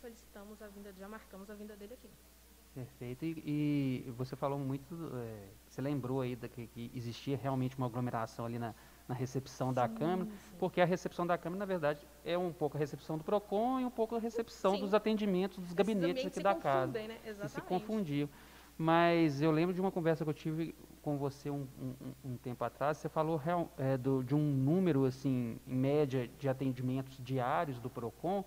solicitamos 0.00 0.60
a 0.62 0.68
vinda, 0.68 0.92
já 0.92 1.08
marcamos 1.08 1.50
a 1.50 1.54
vinda 1.54 1.76
dele 1.76 1.94
aqui. 1.94 2.10
Perfeito. 2.74 3.24
E, 3.24 4.04
e 4.06 4.10
você 4.16 4.34
falou 4.34 4.58
muito, 4.58 4.94
é, 5.14 5.48
você 5.68 5.82
lembrou 5.82 6.22
aí 6.22 6.34
da, 6.34 6.48
que, 6.48 6.66
que, 6.66 6.90
existia 6.94 7.36
realmente 7.36 7.76
uma 7.76 7.86
aglomeração 7.86 8.46
ali 8.46 8.58
na, 8.58 8.74
na 9.06 9.14
recepção 9.14 9.68
sim, 9.68 9.74
da 9.74 9.88
Câmara, 9.88 10.24
sim. 10.24 10.56
porque 10.58 10.80
a 10.80 10.84
recepção 10.84 11.26
da 11.26 11.36
Câmara, 11.36 11.58
na 11.58 11.66
verdade, 11.66 12.06
é 12.24 12.36
um 12.36 12.52
pouco 12.52 12.76
a 12.76 12.80
recepção 12.80 13.18
do 13.18 13.24
PROCON 13.24 13.80
e 13.80 13.84
um 13.84 13.90
pouco 13.90 14.16
a 14.16 14.18
recepção 14.18 14.74
sim. 14.74 14.80
dos 14.80 14.94
atendimentos 14.94 15.58
dos 15.58 15.72
gabinetes 15.74 16.26
aqui 16.26 16.42
da 16.42 16.54
casa. 16.54 16.92
Né? 16.92 17.18
Que 17.40 17.48
se 17.48 17.60
confundiam. 17.60 18.28
Mas 18.78 19.42
eu 19.42 19.50
lembro 19.50 19.74
de 19.74 19.80
uma 19.80 19.92
conversa 19.92 20.24
que 20.24 20.30
eu 20.30 20.34
tive 20.34 20.74
com 21.02 21.18
você 21.18 21.50
um, 21.50 21.66
um, 21.80 21.94
um 22.24 22.36
tempo 22.36 22.64
atrás, 22.64 22.96
você 22.96 23.08
falou 23.08 23.36
real, 23.36 23.70
é, 23.76 23.98
do, 23.98 24.22
de 24.22 24.34
um 24.34 24.40
número, 24.40 25.04
assim, 25.04 25.58
em 25.66 25.74
média, 25.74 26.28
de 26.38 26.48
atendimentos 26.48 27.18
diários 27.22 27.78
do 27.80 27.90
PROCON, 27.90 28.44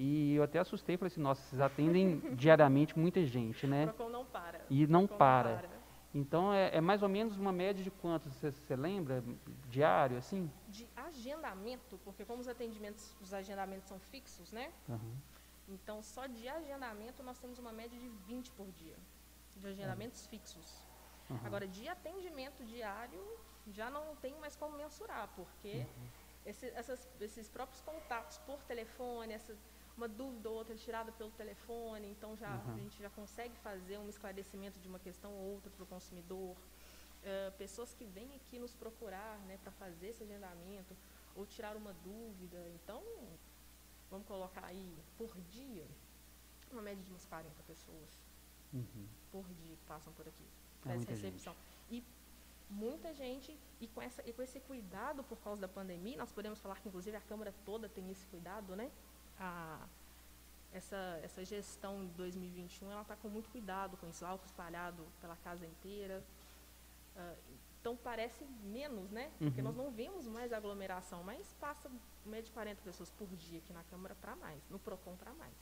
e 0.00 0.36
eu 0.36 0.44
até 0.44 0.60
assustei, 0.60 0.96
falei 0.96 1.10
assim, 1.10 1.20
nossa, 1.20 1.42
vocês 1.42 1.60
atendem 1.60 2.20
diariamente 2.36 2.96
muita 2.96 3.26
gente, 3.26 3.66
né? 3.66 3.84
PROCON 3.86 4.08
não 4.08 4.24
para. 4.24 4.64
E 4.70 4.86
não 4.86 5.08
para. 5.08 5.56
para. 5.56 5.68
Então, 6.14 6.52
é, 6.54 6.76
é, 6.76 6.80
mais 6.80 7.02
ou 7.02 7.08
menos 7.08 7.36
uma 7.36 7.50
média 7.50 7.82
de 7.82 7.90
quantos, 7.90 8.32
você, 8.32 8.76
lembra, 8.76 9.24
diário, 9.68 10.16
assim? 10.16 10.48
De 10.68 10.88
agendamento, 10.94 11.98
porque 12.04 12.24
como 12.24 12.40
os 12.40 12.46
atendimentos, 12.46 13.12
os 13.20 13.34
agendamentos 13.34 13.88
são 13.88 13.98
fixos, 13.98 14.52
né? 14.52 14.72
Uhum. 14.88 15.16
Então, 15.68 16.00
só 16.00 16.26
de 16.26 16.48
agendamento 16.48 17.20
nós 17.24 17.36
temos 17.40 17.58
uma 17.58 17.72
média 17.72 17.98
de 17.98 18.08
20 18.08 18.52
por 18.52 18.70
dia, 18.70 18.96
de 19.56 19.66
agendamentos 19.66 20.22
uhum. 20.22 20.30
fixos. 20.30 20.86
Uhum. 21.28 21.40
Agora, 21.44 21.66
de 21.66 21.88
atendimento 21.88 22.64
diário, 22.64 23.20
já 23.66 23.90
não 23.90 24.14
tem 24.16 24.32
mais 24.38 24.54
como 24.54 24.76
mensurar, 24.76 25.28
porque 25.34 25.78
uhum. 25.78 26.08
esse, 26.46 26.66
essas, 26.68 27.08
esses 27.20 27.48
próprios 27.48 27.80
contatos 27.80 28.38
por 28.38 28.62
telefone, 28.62 29.34
essa, 29.34 29.54
uma 29.98 30.08
dúvida 30.08 30.48
ou 30.48 30.56
outra 30.56 30.74
tirada 30.76 31.12
pelo 31.12 31.30
telefone, 31.32 32.08
então 32.08 32.36
já, 32.36 32.54
uhum. 32.54 32.74
a 32.74 32.76
gente 32.76 33.02
já 33.02 33.10
consegue 33.10 33.54
fazer 33.58 33.98
um 33.98 34.08
esclarecimento 34.08 34.78
de 34.78 34.88
uma 34.88 34.98
questão 34.98 35.32
ou 35.32 35.54
outra 35.54 35.70
para 35.70 35.82
o 35.82 35.86
consumidor. 35.86 36.56
Uh, 36.56 37.52
pessoas 37.58 37.92
que 37.94 38.04
vêm 38.04 38.32
aqui 38.36 38.58
nos 38.60 38.72
procurar 38.74 39.38
né, 39.40 39.58
para 39.60 39.72
fazer 39.72 40.10
esse 40.10 40.22
agendamento 40.22 40.96
ou 41.34 41.44
tirar 41.44 41.76
uma 41.76 41.92
dúvida. 41.92 42.64
Então, 42.76 43.02
vamos 44.08 44.26
colocar 44.26 44.64
aí 44.64 44.96
por 45.16 45.36
dia, 45.50 45.86
uma 46.70 46.80
média 46.80 47.02
de 47.02 47.10
umas 47.10 47.26
40 47.26 47.60
pessoas 47.64 48.22
uhum. 48.72 49.06
por 49.32 49.44
dia 49.54 49.76
que 49.76 49.84
passam 49.84 50.12
por 50.12 50.26
aqui 50.28 50.44
para 50.80 50.94
essa 50.94 51.10
recepção. 51.10 51.54
Gente. 51.90 52.02
E 52.02 52.04
muita 52.70 53.12
gente, 53.14 53.58
e 53.80 53.88
com, 53.88 54.00
essa, 54.00 54.22
e 54.28 54.32
com 54.32 54.42
esse 54.42 54.60
cuidado 54.60 55.24
por 55.24 55.38
causa 55.38 55.60
da 55.60 55.68
pandemia, 55.68 56.16
nós 56.16 56.30
podemos 56.30 56.60
falar 56.60 56.78
que 56.80 56.88
inclusive 56.88 57.16
a 57.16 57.20
Câmara 57.20 57.52
toda 57.64 57.88
tem 57.88 58.08
esse 58.10 58.26
cuidado, 58.26 58.76
né? 58.76 58.92
A, 59.38 59.86
essa, 60.72 61.20
essa 61.22 61.44
gestão 61.44 62.04
de 62.04 62.12
2021, 62.12 62.90
ela 62.90 63.02
está 63.02 63.16
com 63.16 63.28
muito 63.28 63.48
cuidado 63.48 63.96
com 63.96 64.08
isso, 64.08 64.24
álcool 64.24 64.46
espalhado 64.46 65.02
pela 65.20 65.36
casa 65.36 65.66
inteira. 65.66 66.22
Uh, 67.16 67.36
então 67.80 67.96
parece 67.96 68.44
menos, 68.64 69.10
né? 69.10 69.30
Porque 69.38 69.60
uhum. 69.60 69.66
nós 69.66 69.76
não 69.76 69.90
vemos 69.90 70.26
mais 70.26 70.52
aglomeração, 70.52 71.22
mas 71.22 71.54
passa 71.60 71.90
média 72.26 72.44
de 72.44 72.50
40 72.50 72.82
pessoas 72.82 73.10
por 73.10 73.28
dia 73.36 73.58
aqui 73.58 73.72
na 73.72 73.82
Câmara 73.84 74.14
para 74.20 74.36
mais, 74.36 74.60
no 74.68 74.78
PROCON 74.78 75.16
para 75.16 75.32
mais. 75.34 75.54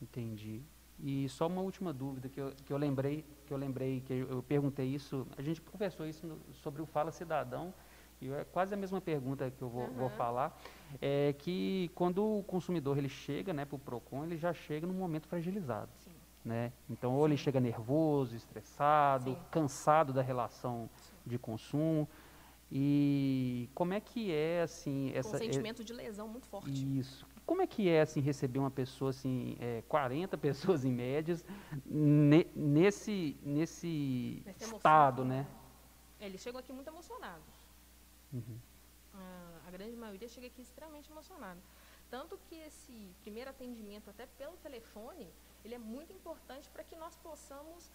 Entendi. 0.00 0.62
E 1.00 1.28
só 1.28 1.46
uma 1.46 1.60
última 1.60 1.92
dúvida 1.92 2.28
que 2.28 2.40
eu, 2.40 2.52
que 2.52 2.72
eu 2.72 2.76
lembrei, 2.76 3.24
que 3.46 3.52
eu 3.52 3.56
lembrei, 3.56 4.00
que 4.00 4.12
eu, 4.12 4.28
eu 4.28 4.42
perguntei 4.42 4.86
isso, 4.86 5.26
a 5.36 5.42
gente 5.42 5.60
conversou 5.60 6.06
isso 6.06 6.26
no, 6.26 6.40
sobre 6.54 6.82
o 6.82 6.86
Fala 6.86 7.12
Cidadão, 7.12 7.72
e 8.20 8.30
é 8.30 8.44
quase 8.44 8.74
a 8.74 8.76
mesma 8.76 9.00
pergunta 9.00 9.50
que 9.50 9.62
eu 9.62 9.68
vou, 9.68 9.84
uhum. 9.84 9.94
vou 9.94 10.10
falar, 10.10 10.60
é 11.00 11.34
que 11.38 11.90
quando 11.94 12.38
o 12.38 12.42
consumidor 12.42 12.98
ele 12.98 13.08
chega 13.08 13.52
né, 13.52 13.64
para 13.64 13.76
o 13.76 13.78
PROCON, 13.78 14.24
ele 14.24 14.36
já 14.36 14.52
chega 14.52 14.86
num 14.86 14.94
momento 14.94 15.28
fragilizado. 15.28 15.90
Sim. 15.98 16.10
Né? 16.44 16.72
Então, 16.88 17.14
ou 17.14 17.26
ele 17.26 17.36
chega 17.36 17.60
nervoso, 17.60 18.34
estressado, 18.34 19.32
Sim. 19.32 19.38
cansado 19.50 20.12
da 20.12 20.22
relação 20.22 20.88
Sim. 20.96 21.14
de 21.26 21.38
consumo. 21.38 22.08
E 22.70 23.68
como 23.74 23.94
é 23.94 24.00
que 24.00 24.32
é, 24.32 24.62
assim... 24.62 25.12
Essa, 25.14 25.36
um 25.36 25.38
sentimento 25.38 25.82
é, 25.82 25.84
de 25.84 25.92
lesão 25.92 26.28
muito 26.28 26.46
forte. 26.46 26.98
Isso. 26.98 27.26
Como 27.46 27.62
é 27.62 27.66
que 27.66 27.88
é 27.88 28.02
assim 28.02 28.20
receber 28.20 28.58
uma 28.58 28.70
pessoa 28.70 29.10
assim, 29.10 29.56
é, 29.58 29.82
40 29.88 30.36
pessoas 30.38 30.84
em 30.84 30.92
médias 30.92 31.44
ne, 31.86 32.46
nesse 32.54 33.38
nesse 33.42 34.42
estado, 34.60 35.24
né? 35.24 35.46
É, 36.20 36.26
eles 36.26 36.42
chegam 36.42 36.60
aqui 36.60 36.72
muito 36.74 36.88
emocionados. 36.88 37.57
Uhum. 38.32 38.58
Ah, 39.14 39.60
a 39.66 39.70
grande 39.70 39.96
maioria 39.96 40.28
chega 40.28 40.46
aqui 40.46 40.62
extremamente 40.62 41.10
emocionado. 41.10 41.60
Tanto 42.10 42.38
que 42.48 42.54
esse 42.56 43.14
primeiro 43.20 43.50
atendimento, 43.50 44.08
até 44.08 44.26
pelo 44.26 44.56
telefone, 44.58 45.28
ele 45.64 45.74
é 45.74 45.78
muito 45.78 46.12
importante 46.12 46.68
para 46.70 46.84
que 46.84 46.96
nós 46.96 47.16
possamos 47.16 47.90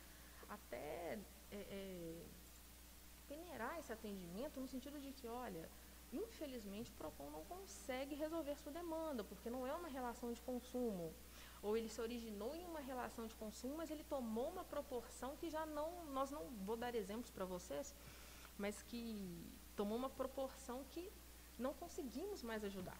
até 0.49 1.17
é, 1.51 1.55
é, 1.55 2.25
peneirar 3.27 3.79
esse 3.79 3.91
atendimento 3.91 4.59
no 4.59 4.67
sentido 4.67 4.99
de 4.99 5.11
que, 5.13 5.27
olha, 5.27 5.67
Infelizmente, 6.13 6.91
o 6.91 6.93
PROCON 6.93 7.31
não 7.31 7.43
consegue 7.45 8.13
resolver 8.13 8.55
sua 8.57 8.71
demanda, 8.71 9.23
porque 9.23 9.49
não 9.49 9.65
é 9.65 9.73
uma 9.73 9.87
relação 9.87 10.31
de 10.31 10.39
consumo. 10.41 11.11
Ou 11.63 11.75
ele 11.75 11.89
se 11.89 11.99
originou 11.99 12.55
em 12.55 12.63
uma 12.65 12.81
relação 12.81 13.25
de 13.25 13.33
consumo, 13.33 13.77
mas 13.77 13.89
ele 13.89 14.03
tomou 14.03 14.49
uma 14.49 14.63
proporção 14.63 15.35
que 15.35 15.49
já 15.49 15.65
não, 15.65 16.05
nós 16.05 16.29
não, 16.29 16.45
vou 16.63 16.77
dar 16.77 16.93
exemplos 16.93 17.31
para 17.31 17.45
vocês, 17.45 17.95
mas 18.59 18.83
que 18.83 19.43
tomou 19.75 19.97
uma 19.97 20.09
proporção 20.09 20.83
que 20.91 21.11
não 21.57 21.73
conseguimos 21.73 22.43
mais 22.43 22.63
ajudar. 22.63 22.97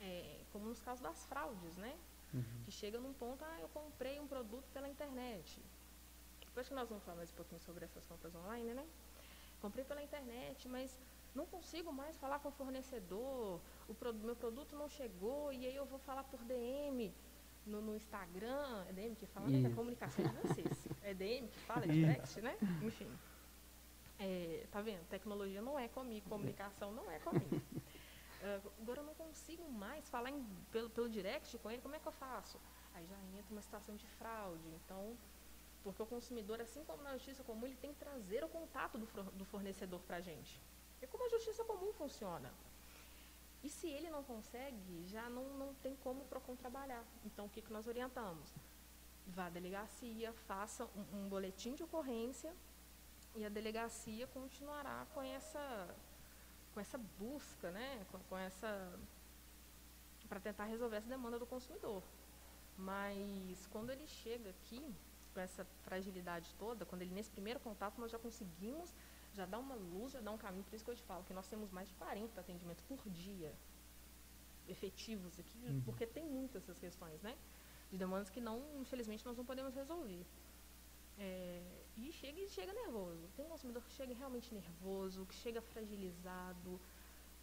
É, 0.00 0.40
como 0.52 0.66
nos 0.66 0.80
casos 0.80 1.00
das 1.00 1.24
fraudes, 1.26 1.76
né? 1.76 1.96
Uhum. 2.32 2.44
Que 2.64 2.70
chega 2.70 2.98
num 3.00 3.12
ponto, 3.14 3.44
ah, 3.44 3.58
eu 3.60 3.68
comprei 3.68 4.20
um 4.20 4.26
produto 4.26 4.68
pela 4.72 4.88
internet. 4.88 5.60
Depois 6.40 6.68
que 6.68 6.74
nós 6.74 6.88
vamos 6.88 7.04
falar 7.04 7.16
mais 7.16 7.30
um 7.30 7.34
pouquinho 7.34 7.60
sobre 7.60 7.84
essas 7.84 8.04
compras 8.06 8.34
online, 8.34 8.74
né? 8.74 8.86
Comprei 9.60 9.84
pela 9.84 10.02
internet, 10.02 10.68
mas 10.68 10.96
não 11.34 11.46
consigo 11.46 11.92
mais 11.92 12.16
falar 12.18 12.38
com 12.38 12.48
o 12.48 12.52
fornecedor, 12.52 13.60
o 13.88 13.94
pro, 13.94 14.12
meu 14.14 14.36
produto 14.36 14.76
não 14.76 14.88
chegou, 14.88 15.52
e 15.52 15.66
aí 15.66 15.74
eu 15.74 15.84
vou 15.84 15.98
falar 16.00 16.24
por 16.24 16.40
DM 16.44 17.12
no, 17.66 17.80
no 17.80 17.94
Instagram, 17.94 18.84
é 18.88 18.92
DM 18.92 19.14
que 19.14 19.26
fala, 19.26 19.48
né? 19.48 19.68
É 19.68 19.74
comunicação 19.74 20.24
de 20.24 20.34
vocês. 20.36 20.88
É 21.02 21.14
DM 21.14 21.48
que 21.48 21.58
fala, 21.60 21.84
é 21.84 21.88
direct, 21.88 22.40
né? 22.40 22.56
Enfim. 22.82 23.08
É, 24.18 24.66
tá 24.70 24.80
vendo? 24.80 25.06
Tecnologia 25.08 25.62
não 25.62 25.78
é 25.78 25.88
comigo, 25.88 26.28
comunicação 26.28 26.92
não 26.92 27.08
é 27.10 27.18
comigo. 27.20 27.56
Uh, 27.56 28.72
agora 28.82 29.00
eu 29.00 29.04
não 29.04 29.14
consigo 29.14 29.70
mais 29.70 30.08
falar 30.08 30.30
em, 30.30 30.44
pelo, 30.72 30.90
pelo 30.90 31.08
direct 31.08 31.56
com 31.58 31.70
ele, 31.70 31.80
como 31.80 31.94
é 31.94 31.98
que 31.98 32.06
eu 32.08 32.12
faço? 32.12 32.60
Aí 32.94 33.06
já 33.06 33.16
entra 33.38 33.52
uma 33.52 33.62
situação 33.62 33.94
de 33.94 34.06
fraude. 34.18 34.68
Então, 34.74 35.16
porque 35.84 36.02
o 36.02 36.06
consumidor, 36.06 36.60
assim 36.60 36.84
como 36.84 37.02
na 37.02 37.12
justiça 37.14 37.44
comum, 37.44 37.66
ele 37.66 37.76
tem 37.76 37.92
que 37.92 37.98
trazer 37.98 38.42
o 38.42 38.48
contato 38.48 38.98
do, 38.98 39.06
do 39.06 39.44
fornecedor 39.44 40.00
para 40.00 40.16
a 40.16 40.20
gente. 40.20 40.60
É 41.00 41.06
como 41.06 41.24
a 41.24 41.28
justiça 41.28 41.64
comum 41.64 41.92
funciona. 41.92 42.52
E 43.62 43.68
se 43.68 43.88
ele 43.88 44.10
não 44.10 44.22
consegue, 44.22 45.06
já 45.06 45.28
não, 45.28 45.44
não 45.56 45.74
tem 45.74 45.94
como 45.96 46.22
o 46.22 46.26
PROCON 46.26 46.56
trabalhar. 46.56 47.04
Então, 47.24 47.46
o 47.46 47.48
que, 47.48 47.62
que 47.62 47.72
nós 47.72 47.86
orientamos? 47.86 48.52
Vá 49.26 49.46
à 49.46 49.50
delegacia, 49.50 50.32
faça 50.32 50.84
um, 50.86 51.18
um 51.18 51.28
boletim 51.28 51.74
de 51.74 51.82
ocorrência 51.82 52.54
e 53.38 53.44
a 53.44 53.48
delegacia 53.48 54.26
continuará 54.28 55.06
com 55.14 55.22
essa, 55.22 55.94
com 56.74 56.80
essa 56.80 56.98
busca, 57.18 57.70
né? 57.70 58.04
com, 58.10 58.18
com 58.28 58.36
essa 58.36 58.98
para 60.28 60.40
tentar 60.40 60.64
resolver 60.64 60.96
essa 60.96 61.08
demanda 61.08 61.38
do 61.38 61.46
consumidor. 61.46 62.02
Mas 62.76 63.66
quando 63.72 63.90
ele 63.90 64.06
chega 64.06 64.50
aqui, 64.50 64.94
com 65.32 65.40
essa 65.40 65.64
fragilidade 65.84 66.54
toda, 66.58 66.84
quando 66.84 67.02
ele 67.02 67.14
nesse 67.14 67.30
primeiro 67.30 67.58
contato 67.60 67.98
nós 67.98 68.10
já 68.10 68.18
conseguimos 68.18 68.92
já 69.34 69.46
dá 69.46 69.58
uma 69.58 69.74
luz, 69.74 70.12
já 70.12 70.20
dá 70.20 70.30
um 70.32 70.38
caminho. 70.38 70.64
Por 70.64 70.74
isso 70.74 70.84
que 70.84 70.90
eu 70.90 70.96
te 70.96 71.02
falo 71.02 71.22
que 71.24 71.32
nós 71.32 71.46
temos 71.46 71.70
mais 71.70 71.88
de 71.88 71.94
40 71.94 72.40
atendimentos 72.40 72.82
por 72.82 72.98
dia 73.08 73.52
efetivos 74.66 75.38
aqui, 75.38 75.64
uhum. 75.66 75.80
porque 75.82 76.06
tem 76.06 76.24
muitas 76.24 76.62
essas 76.62 76.78
questões, 76.78 77.22
né? 77.22 77.36
De 77.90 77.96
demandas 77.96 78.28
que 78.28 78.40
não, 78.40 78.62
infelizmente, 78.80 79.24
nós 79.24 79.36
não 79.36 79.44
podemos 79.44 79.74
resolver. 79.74 80.26
É, 81.18 81.62
e 82.00 82.12
chega 82.12 82.40
e 82.40 82.48
chega 82.48 82.72
nervoso. 82.72 83.28
Tem 83.36 83.44
um 83.44 83.48
consumidor 83.48 83.82
que 83.82 83.92
chega 83.92 84.14
realmente 84.14 84.54
nervoso, 84.54 85.26
que 85.26 85.34
chega 85.34 85.60
fragilizado, 85.60 86.70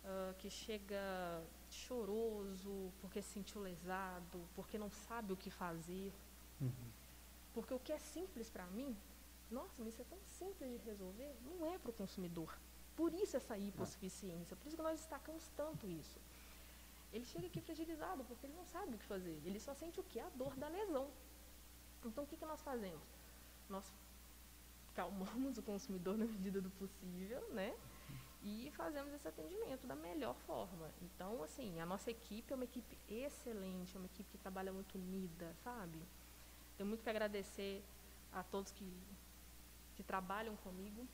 uh, 0.06 0.34
que 0.38 0.50
chega 0.50 1.44
choroso 1.70 2.92
porque 3.02 3.22
se 3.22 3.30
sentiu 3.30 3.62
lesado, 3.62 4.40
porque 4.56 4.78
não 4.78 4.90
sabe 4.90 5.34
o 5.34 5.38
que 5.38 5.50
fazer. 5.50 6.14
Uhum. 6.62 6.92
Porque 7.54 7.74
o 7.74 7.80
que 7.80 7.92
é 7.92 8.00
simples 8.00 8.50
para 8.50 8.66
mim, 8.68 8.96
nossa, 9.52 9.74
mas 9.80 9.94
isso 9.94 10.02
é 10.02 10.06
tão 10.06 10.20
simples 10.26 10.70
de 10.72 10.78
resolver, 10.86 11.34
não 11.44 11.66
é 11.66 11.78
para 11.78 11.92
o 11.92 11.94
consumidor. 11.94 12.58
Por 12.96 13.14
isso 13.14 13.36
essa 13.36 13.58
hipossuficiência, 13.58 14.56
por 14.56 14.68
isso 14.68 14.78
que 14.78 14.84
nós 14.84 15.00
destacamos 15.00 15.50
tanto 15.56 15.90
isso. 15.90 16.20
Ele 17.12 17.26
chega 17.26 17.48
aqui 17.48 17.62
fragilizado, 17.62 18.24
porque 18.26 18.46
ele 18.46 18.56
não 18.56 18.66
sabe 18.66 18.96
o 18.96 18.98
que 18.98 19.06
fazer. 19.06 19.42
Ele 19.46 19.60
só 19.60 19.74
sente 19.74 20.00
o 20.00 20.04
que? 20.04 20.20
A 20.20 20.30
dor 20.30 20.56
da 20.56 20.68
lesão. 20.68 21.10
Então, 22.04 22.24
o 22.24 22.28
que, 22.28 22.36
que 22.36 22.46
nós 22.46 22.62
fazemos? 22.62 23.08
Nós 23.70 23.92
calmamos 24.96 25.58
o 25.60 25.64
consumidor 25.64 26.18
na 26.18 26.26
medida 26.26 26.62
do 26.62 26.70
possível, 26.72 27.48
né? 27.54 27.76
E 28.42 28.72
fazemos 28.76 29.12
esse 29.14 29.28
atendimento 29.28 29.88
da 29.88 29.96
melhor 29.96 30.36
forma. 30.46 30.92
Então, 31.02 31.44
assim, 31.44 31.80
a 31.80 31.86
nossa 31.86 32.12
equipe 32.12 32.54
é 32.54 32.56
uma 32.56 32.66
equipe 32.66 32.98
excelente, 33.10 33.96
é 33.96 34.00
uma 34.00 34.06
equipe 34.06 34.30
que 34.30 34.38
trabalha 34.38 34.72
muito 34.72 34.96
unida, 34.96 35.56
sabe? 35.64 36.00
tenho 36.78 36.88
muito 36.88 37.04
que 37.04 37.10
agradecer 37.10 37.84
a 38.32 38.44
todos 38.44 38.72
que, 38.72 38.86
que 39.96 40.04
trabalham 40.04 40.56
comigo. 40.58 41.08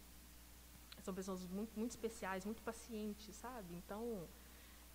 São 1.03 1.13
pessoas 1.13 1.45
muito, 1.47 1.77
muito 1.77 1.91
especiais, 1.91 2.45
muito 2.45 2.61
pacientes, 2.61 3.35
sabe? 3.35 3.75
Então, 3.75 4.27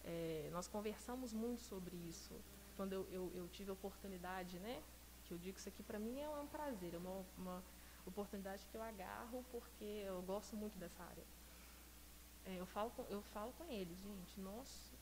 é, 0.05 0.49
nós 0.53 0.69
conversamos 0.69 1.33
muito 1.33 1.63
sobre 1.63 1.97
isso. 1.97 2.35
Quando 2.77 2.93
eu, 2.93 3.07
eu, 3.11 3.33
eu, 3.35 3.49
tive 3.49 3.71
a 3.71 3.73
oportunidade, 3.73 4.59
né? 4.59 4.83
Que 5.25 5.33
eu 5.33 5.39
digo 5.39 5.59
isso 5.59 5.69
aqui 5.69 5.83
para 5.83 5.99
mim 5.99 6.21
é 6.21 6.29
um 6.29 6.47
prazer, 6.47 6.95
é 6.95 6.99
uma, 6.99 7.25
uma 7.39 7.65
oportunidade 8.09 8.65
que 8.67 8.77
eu 8.77 8.83
agarro 8.83 9.45
porque 9.51 9.85
eu 9.85 10.23
gosto 10.23 10.57
muito 10.57 10.79
dessa 10.79 11.03
área. 11.03 11.25
É, 12.45 12.57
eu, 12.57 12.67
falo 12.67 12.91
com, 12.91 13.03
eu 13.05 13.23
falo 13.23 13.53
com 13.55 13.65
eles, 13.71 13.99
gente, 13.99 14.41
nós 14.41 14.93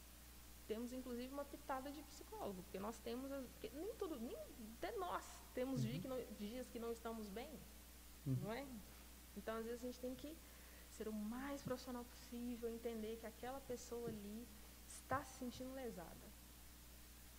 temos 0.66 0.92
inclusive 0.92 1.32
uma 1.32 1.44
pitada 1.44 1.90
de 1.92 2.02
psicólogo, 2.04 2.62
porque 2.62 2.78
nós 2.78 2.98
temos, 2.98 3.30
as, 3.30 3.46
nem 3.74 3.94
tudo, 3.94 4.18
nem 4.18 4.36
até 4.78 4.92
nós 4.96 5.24
temos 5.54 5.84
uhum. 5.84 5.90
dia 5.90 6.00
que 6.00 6.08
não, 6.08 6.24
dias 6.38 6.68
que 6.68 6.78
não 6.78 6.90
estamos 6.92 7.28
bem, 7.28 7.50
uhum. 8.26 8.36
não 8.42 8.52
é? 8.52 8.66
Então, 9.36 9.56
às 9.56 9.64
vezes, 9.64 9.82
a 9.82 9.86
gente 9.86 10.00
tem 10.00 10.14
que 10.14 10.36
ser 10.90 11.08
o 11.08 11.12
mais 11.12 11.60
profissional 11.62 12.04
possível, 12.04 12.68
entender 12.68 13.18
que 13.18 13.26
aquela 13.26 13.60
pessoa 13.60 14.08
ali 14.08 14.46
está 14.86 15.24
se 15.24 15.38
sentindo 15.38 15.74
lesada. 15.74 16.33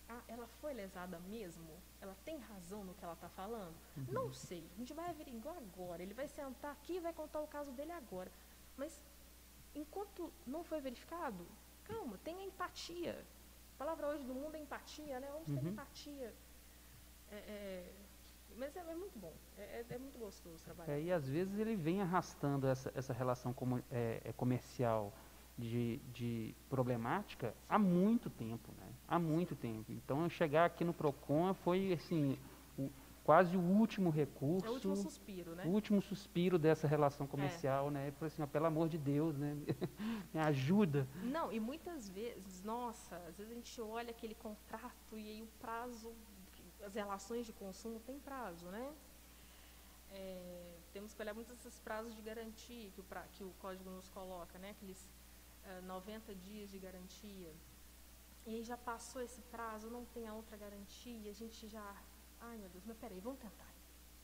Ah, 0.08 0.22
ela 0.28 0.46
foi 0.60 0.72
lesada 0.72 1.18
mesmo? 1.20 1.68
Ela 2.00 2.16
tem 2.24 2.38
razão 2.38 2.84
no 2.84 2.94
que 2.94 3.04
ela 3.04 3.14
está 3.14 3.28
falando? 3.28 3.74
Uhum. 3.96 4.06
Não 4.08 4.32
sei. 4.32 4.64
A 4.74 4.78
gente 4.78 4.94
vai 4.94 5.08
averiguar 5.08 5.56
agora. 5.56 6.02
Ele 6.02 6.14
vai 6.14 6.28
sentar 6.28 6.72
aqui 6.72 6.94
e 6.94 7.00
vai 7.00 7.12
contar 7.12 7.40
o 7.40 7.46
caso 7.46 7.72
dele 7.72 7.92
agora. 7.92 8.30
Mas, 8.76 9.00
enquanto 9.74 10.32
não 10.46 10.62
foi 10.62 10.80
verificado, 10.80 11.46
calma, 11.84 12.18
tenha 12.22 12.44
empatia. 12.44 13.24
A 13.74 13.78
palavra 13.78 14.08
hoje 14.08 14.24
do 14.24 14.34
mundo 14.34 14.54
é 14.54 14.60
empatia, 14.60 15.18
né? 15.18 15.28
Vamos 15.32 15.46
ter 15.46 15.66
uhum. 15.66 15.72
empatia. 15.72 16.34
É, 17.30 17.36
é, 17.36 17.92
mas 18.56 18.74
é, 18.76 18.80
é, 18.80 18.94
muito 18.94 19.18
bom, 19.18 19.32
é, 19.58 19.62
é, 19.62 19.86
é 19.90 19.98
muito 19.98 20.18
gostoso 20.18 20.62
trabalhar. 20.64 20.92
É, 20.92 21.02
e 21.02 21.12
às 21.12 21.28
vezes 21.28 21.58
ele 21.58 21.76
vem 21.76 22.00
arrastando 22.00 22.66
essa, 22.66 22.90
essa 22.94 23.12
relação 23.12 23.52
como, 23.52 23.82
é, 23.90 24.32
comercial 24.36 25.12
de, 25.58 25.98
de 26.12 26.54
problemática 26.68 27.54
há 27.68 27.78
muito 27.78 28.30
tempo, 28.30 28.72
né? 28.78 28.88
Há 29.08 29.18
muito 29.18 29.54
tempo. 29.54 29.92
Então 29.92 30.28
chegar 30.28 30.64
aqui 30.64 30.84
no 30.84 30.92
Procon 30.92 31.54
foi 31.54 31.92
assim 31.92 32.38
o, 32.78 32.90
quase 33.24 33.56
o 33.56 33.60
último 33.60 34.10
recurso. 34.10 34.66
É 34.66 34.70
o 34.70 34.74
último 34.74 34.96
suspiro, 34.96 35.54
né? 35.54 35.64
O 35.64 35.68
último 35.68 36.02
suspiro 36.02 36.58
dessa 36.58 36.86
relação 36.86 37.26
comercial, 37.26 37.88
é. 37.88 37.90
né? 37.90 38.12
Foi 38.18 38.28
assim, 38.28 38.42
ó, 38.42 38.46
pelo 38.46 38.66
amor 38.66 38.88
de 38.88 38.98
Deus, 38.98 39.36
né? 39.36 39.56
Me 40.34 40.40
ajuda. 40.40 41.06
Não, 41.22 41.52
e 41.52 41.60
muitas 41.60 42.08
vezes, 42.08 42.62
nossa, 42.62 43.16
às 43.28 43.36
vezes 43.36 43.52
a 43.52 43.54
gente 43.54 43.80
olha 43.80 44.10
aquele 44.10 44.34
contrato 44.34 45.16
e 45.16 45.28
aí 45.28 45.42
o 45.42 45.48
prazo 45.60 46.12
as 46.84 46.94
relações 46.94 47.46
de 47.46 47.52
consumo 47.52 48.00
têm 48.00 48.18
prazo, 48.18 48.66
né? 48.66 48.92
É, 50.10 50.76
temos 50.92 51.12
que 51.12 51.20
olhar 51.20 51.34
muitos 51.34 51.52
esses 51.54 51.78
prazos 51.80 52.14
de 52.14 52.22
garantia 52.22 52.90
que 52.90 53.00
o, 53.00 53.04
pra, 53.04 53.22
que 53.32 53.42
o 53.42 53.50
código 53.60 53.90
nos 53.90 54.08
coloca, 54.08 54.58
né? 54.58 54.70
Aqueles 54.70 54.98
uh, 55.64 55.78
é, 55.78 55.80
90 55.82 56.34
dias 56.34 56.70
de 56.70 56.78
garantia. 56.78 57.52
E 58.46 58.54
aí 58.54 58.62
já 58.62 58.76
passou 58.76 59.20
esse 59.20 59.42
prazo, 59.42 59.90
não 59.90 60.04
tem 60.06 60.26
a 60.28 60.32
outra 60.32 60.56
garantia, 60.56 61.30
a 61.30 61.34
gente 61.34 61.66
já. 61.66 61.96
Ai 62.40 62.56
meu 62.56 62.68
Deus, 62.68 62.84
mas 62.86 62.96
peraí, 62.96 63.18
vamos 63.20 63.40
tentar. 63.40 63.74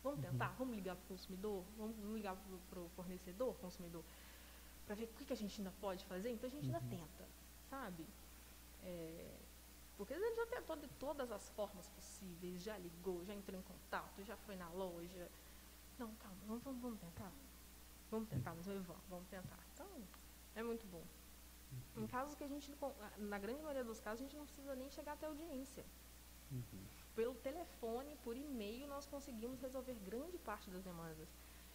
Vamos 0.02 0.18
uhum. 0.18 0.30
tentar, 0.30 0.48
vamos 0.58 0.74
ligar 0.74 0.94
para 0.94 1.04
o 1.04 1.08
consumidor, 1.08 1.64
vamos, 1.76 1.96
vamos 1.96 2.14
ligar 2.14 2.36
para 2.70 2.80
o 2.80 2.88
fornecedor, 2.90 3.54
consumidor, 3.56 4.04
para 4.86 4.94
ver 4.94 5.04
o 5.04 5.08
que, 5.08 5.24
que, 5.24 5.32
a 5.32 5.36
gente 5.36 5.60
ainda 5.60 5.72
pode 5.80 6.04
fazer. 6.06 6.30
Então 6.30 6.48
a 6.48 6.50
gente 6.50 6.68
uhum. 6.68 6.76
ainda 6.76 6.88
tenta, 6.88 7.28
sabe? 7.68 8.06
É, 8.84 9.38
porque 9.96 10.14
ele 10.14 10.34
já 10.34 10.46
tentou 10.46 10.76
de 10.76 10.88
todas 10.98 11.30
as 11.30 11.48
formas 11.50 11.88
possíveis, 11.90 12.62
já 12.62 12.76
ligou, 12.78 13.24
já 13.24 13.34
entrou 13.34 13.58
em 13.58 13.62
contato, 13.62 14.24
já 14.24 14.36
foi 14.36 14.56
na 14.56 14.68
loja. 14.70 15.28
Não, 15.98 16.12
calma, 16.14 16.38
vamos, 16.46 16.62
vamos, 16.62 16.80
vamos 16.80 17.00
tentar. 17.00 17.32
Vamos 18.10 18.28
tentar, 18.28 18.54
mas 18.54 18.66
vamos, 18.66 18.86
vamos 19.08 19.28
tentar. 19.28 19.58
Então, 19.72 19.86
é 20.54 20.62
muito 20.62 20.86
bom. 20.86 21.04
Em 21.96 22.06
casos 22.06 22.34
que 22.34 22.44
a 22.44 22.48
gente, 22.48 22.72
na 23.18 23.38
grande 23.38 23.60
maioria 23.60 23.84
dos 23.84 24.00
casos, 24.00 24.20
a 24.20 24.24
gente 24.24 24.36
não 24.36 24.44
precisa 24.44 24.74
nem 24.74 24.90
chegar 24.90 25.12
até 25.12 25.26
audiência. 25.26 25.84
Uhum. 26.50 26.84
Pelo 27.14 27.34
telefone, 27.34 28.16
por 28.24 28.36
e-mail, 28.36 28.86
nós 28.86 29.06
conseguimos 29.06 29.60
resolver 29.60 29.94
grande 30.04 30.38
parte 30.38 30.70
das 30.70 30.82
demandas. 30.82 31.28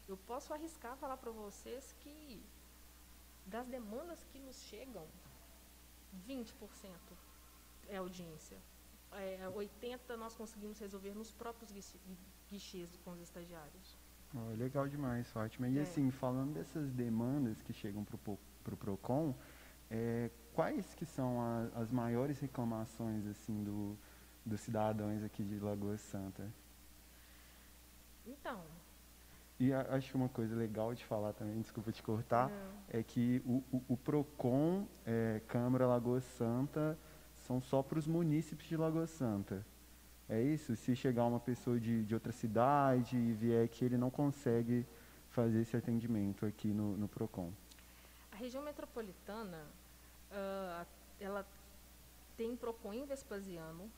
Eu 0.08 0.18
posso 0.18 0.54
arriscar 0.54 0.96
falar 0.98 1.18
para 1.18 1.32
vocês 1.32 1.94
que 2.00 2.42
das 3.46 3.68
demandas 3.68 4.24
que 4.26 4.40
nos 4.40 4.62
chegam, 4.64 5.06
20% 6.28 6.54
é 7.88 7.98
audiência. 7.98 8.58
É, 9.12 9.48
80 9.50 10.18
nós 10.18 10.36
conseguimos 10.36 10.80
resolver 10.80 11.14
nos 11.14 11.32
próprios 11.32 11.72
guichês 12.50 12.98
com 13.04 13.12
os 13.12 13.22
estagiários. 13.22 13.98
Oh, 14.36 14.50
legal 14.58 14.88
demais, 14.88 15.30
Fátima. 15.32 15.70
E 15.70 15.78
é. 15.78 15.82
assim, 15.82 16.12
falando 16.12 16.54
dessas 16.54 16.92
demandas 16.92 17.62
que 17.62 17.72
chegam 17.72 18.04
para 18.04 18.18
o 18.74 18.78
PROCON, 18.78 19.34
é, 19.90 20.30
quais 20.54 20.94
que 20.96 21.06
são 21.06 21.40
a, 21.42 21.82
as 21.82 21.92
maiores 21.92 22.40
reclamações 22.40 23.26
assim 23.28 23.64
do, 23.64 23.98
dos 24.46 24.60
cidadãos 24.62 25.24
aqui 25.24 25.44
de 25.44 25.60
Lagoa 25.60 25.98
Santa? 25.98 26.52
Então... 28.26 28.62
E 29.60 29.74
a, 29.74 29.82
acho 29.96 30.12
que 30.12 30.16
uma 30.16 30.30
coisa 30.30 30.56
legal 30.56 30.94
de 30.94 31.04
falar 31.04 31.34
também, 31.34 31.60
desculpa 31.60 31.92
te 31.92 32.04
cortar, 32.04 32.50
Não. 32.50 33.00
é 33.00 33.02
que 33.02 33.42
o, 33.44 33.64
o, 33.72 33.84
o 33.90 33.98
PROCON, 33.98 34.88
é, 35.04 35.42
Câmara 35.48 35.88
Lagoa 35.88 36.22
Santa, 36.22 36.96
são 37.34 37.60
só 37.60 37.82
para 37.82 37.98
os 37.98 38.06
munícipes 38.06 38.68
de 38.68 38.78
Lagoa 38.78 39.08
Santa. 39.08 39.66
É 40.30 40.42
isso? 40.42 40.76
Se 40.76 40.96
chegar 40.96 41.26
uma 41.26 41.40
pessoa 41.40 41.80
de, 41.80 42.04
de 42.04 42.14
outra 42.14 42.32
cidade 42.32 43.18
e 43.18 43.34
vier 43.34 43.64
aqui, 43.64 43.86
ele 43.86 43.98
não 43.98 44.12
consegue 44.12 44.86
fazer 45.30 45.62
esse 45.62 45.76
atendimento 45.76 46.46
aqui 46.46 46.68
no, 46.68 46.98
no 46.98 47.08
PROCON. 47.08 47.52
A 48.38 48.40
região 48.40 48.62
metropolitana, 48.62 49.66
uh, 50.30 50.88
ela 51.20 51.44
tem 52.38 52.56
PROCON 52.56 52.94
em 52.94 53.04
Vespasiano. 53.04 53.92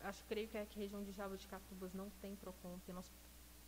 Acho, 0.00 0.24
creio 0.24 0.48
que, 0.48 0.56
é 0.56 0.64
que 0.64 0.78
a 0.78 0.82
região 0.82 1.04
de 1.04 1.12
Jaboticatubas 1.12 1.92
não 1.92 2.08
tem 2.22 2.34
PROCON, 2.34 2.78
porque 2.78 2.94
nós 2.94 3.12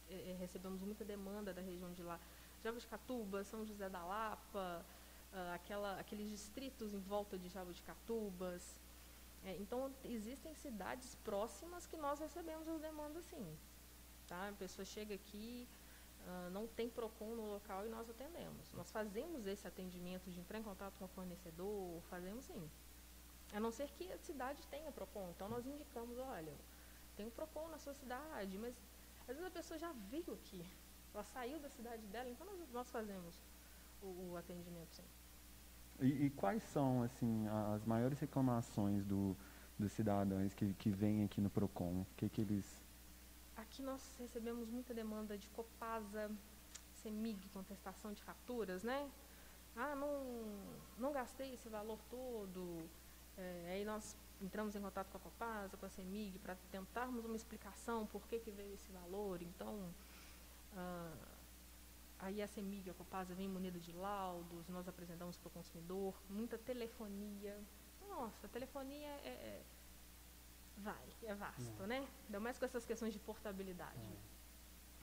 é, 0.08 0.34
recebemos 0.40 0.80
muita 0.80 1.04
demanda 1.04 1.52
da 1.52 1.60
região 1.60 1.92
de 1.92 2.02
lá. 2.02 2.18
Jaboticatubas, 2.64 3.46
São 3.46 3.66
José 3.66 3.90
da 3.90 4.02
Lapa, 4.02 4.82
uh, 5.34 5.54
aquela, 5.54 6.00
aqueles 6.00 6.30
distritos 6.30 6.94
em 6.94 7.00
volta 7.00 7.36
de 7.36 7.50
Jaboticatubas. 7.50 8.80
É, 9.44 9.54
então, 9.56 9.92
existem 10.02 10.54
cidades 10.54 11.14
próximas 11.16 11.86
que 11.86 11.98
nós 11.98 12.18
recebemos 12.20 12.66
as 12.68 12.80
demandas 12.80 13.22
sim. 13.26 13.46
Tá? 14.26 14.48
A 14.48 14.52
pessoa 14.52 14.86
chega 14.86 15.14
aqui, 15.14 15.68
uh, 16.26 16.50
não 16.50 16.66
tem 16.66 16.88
PROCON 16.88 17.34
no 17.34 17.52
local 17.52 17.86
e 17.86 17.88
nós 17.88 18.08
atendemos. 18.08 18.72
Nós 18.72 18.90
fazemos 18.90 19.46
esse 19.46 19.66
atendimento 19.66 20.30
de 20.30 20.40
entrar 20.40 20.58
em 20.58 20.62
contato 20.62 20.94
com 20.98 21.04
o 21.04 21.08
fornecedor, 21.08 22.00
fazemos 22.10 22.44
sim. 22.44 22.70
A 23.52 23.60
não 23.60 23.70
ser 23.70 23.88
que 23.90 24.10
a 24.12 24.18
cidade 24.18 24.66
tenha 24.66 24.92
PROCON. 24.92 25.30
Então, 25.34 25.48
nós 25.48 25.66
indicamos, 25.66 26.18
olha, 26.18 26.54
tem 27.16 27.26
um 27.26 27.30
PROCON 27.30 27.68
na 27.68 27.78
sua 27.78 27.94
cidade, 27.94 28.58
mas 28.58 28.74
às 29.22 29.36
vezes 29.36 29.44
a 29.44 29.50
pessoa 29.50 29.78
já 29.78 29.92
veio 30.10 30.32
aqui, 30.32 30.64
ela 31.12 31.24
saiu 31.24 31.58
da 31.58 31.68
cidade 31.68 32.06
dela, 32.06 32.28
então 32.28 32.46
nós, 32.46 32.70
nós 32.70 32.90
fazemos 32.90 33.34
o, 34.02 34.30
o 34.30 34.36
atendimento 34.36 34.94
sim. 34.94 35.04
E, 36.00 36.26
e, 36.26 36.30
quais 36.30 36.62
são 36.62 37.02
assim 37.02 37.46
as 37.74 37.84
maiores 37.84 38.20
reclamações 38.20 39.04
do, 39.04 39.36
dos 39.76 39.90
cidadãos 39.92 40.54
que, 40.54 40.72
que 40.74 40.90
vêm 40.90 41.24
aqui 41.24 41.40
no 41.40 41.50
Procon? 41.50 42.02
O 42.02 42.06
que, 42.16 42.28
que 42.28 42.40
eles 42.40 42.87
Aqui 43.70 43.82
nós 43.82 44.16
recebemos 44.18 44.68
muita 44.68 44.94
demanda 44.94 45.36
de 45.36 45.48
Copasa, 45.50 46.30
CEMIG, 47.02 47.48
contestação 47.50 48.12
de 48.12 48.22
faturas, 48.22 48.82
né? 48.82 49.10
Ah, 49.76 49.94
não, 49.94 50.08
não 50.98 51.12
gastei 51.12 51.54
esse 51.54 51.68
valor 51.68 51.98
todo. 52.10 52.88
É, 53.36 53.72
aí 53.72 53.84
nós 53.84 54.16
entramos 54.40 54.74
em 54.74 54.80
contato 54.80 55.08
com 55.10 55.18
a 55.18 55.20
Copasa, 55.20 55.76
com 55.76 55.86
a 55.86 55.90
CEMIG, 55.90 56.38
para 56.38 56.56
tentarmos 56.72 57.24
uma 57.24 57.36
explicação 57.36 58.06
por 58.06 58.26
que, 58.26 58.40
que 58.40 58.50
veio 58.50 58.74
esse 58.74 58.90
valor. 58.90 59.42
Então, 59.42 59.94
ah, 60.74 61.12
Aí 62.20 62.42
a 62.42 62.48
CEMIG, 62.48 62.90
a 62.90 62.94
Copasa, 62.94 63.32
vem 63.32 63.48
munida 63.48 63.78
de 63.78 63.92
laudos, 63.92 64.68
nós 64.68 64.88
apresentamos 64.88 65.36
para 65.36 65.48
o 65.48 65.50
consumidor, 65.50 66.20
muita 66.28 66.58
telefonia. 66.58 67.56
Nossa, 68.08 68.46
a 68.46 68.50
telefonia 68.50 69.06
é, 69.06 69.28
é 69.28 69.62
vai, 70.78 71.08
é 71.22 71.34
vasto, 71.34 71.82
é. 71.82 71.86
né? 71.86 72.08
Ainda 72.26 72.40
mais 72.40 72.58
com 72.58 72.64
essas 72.64 72.84
questões 72.84 73.12
de 73.12 73.18
portabilidade. 73.18 73.98
É. 73.98 74.38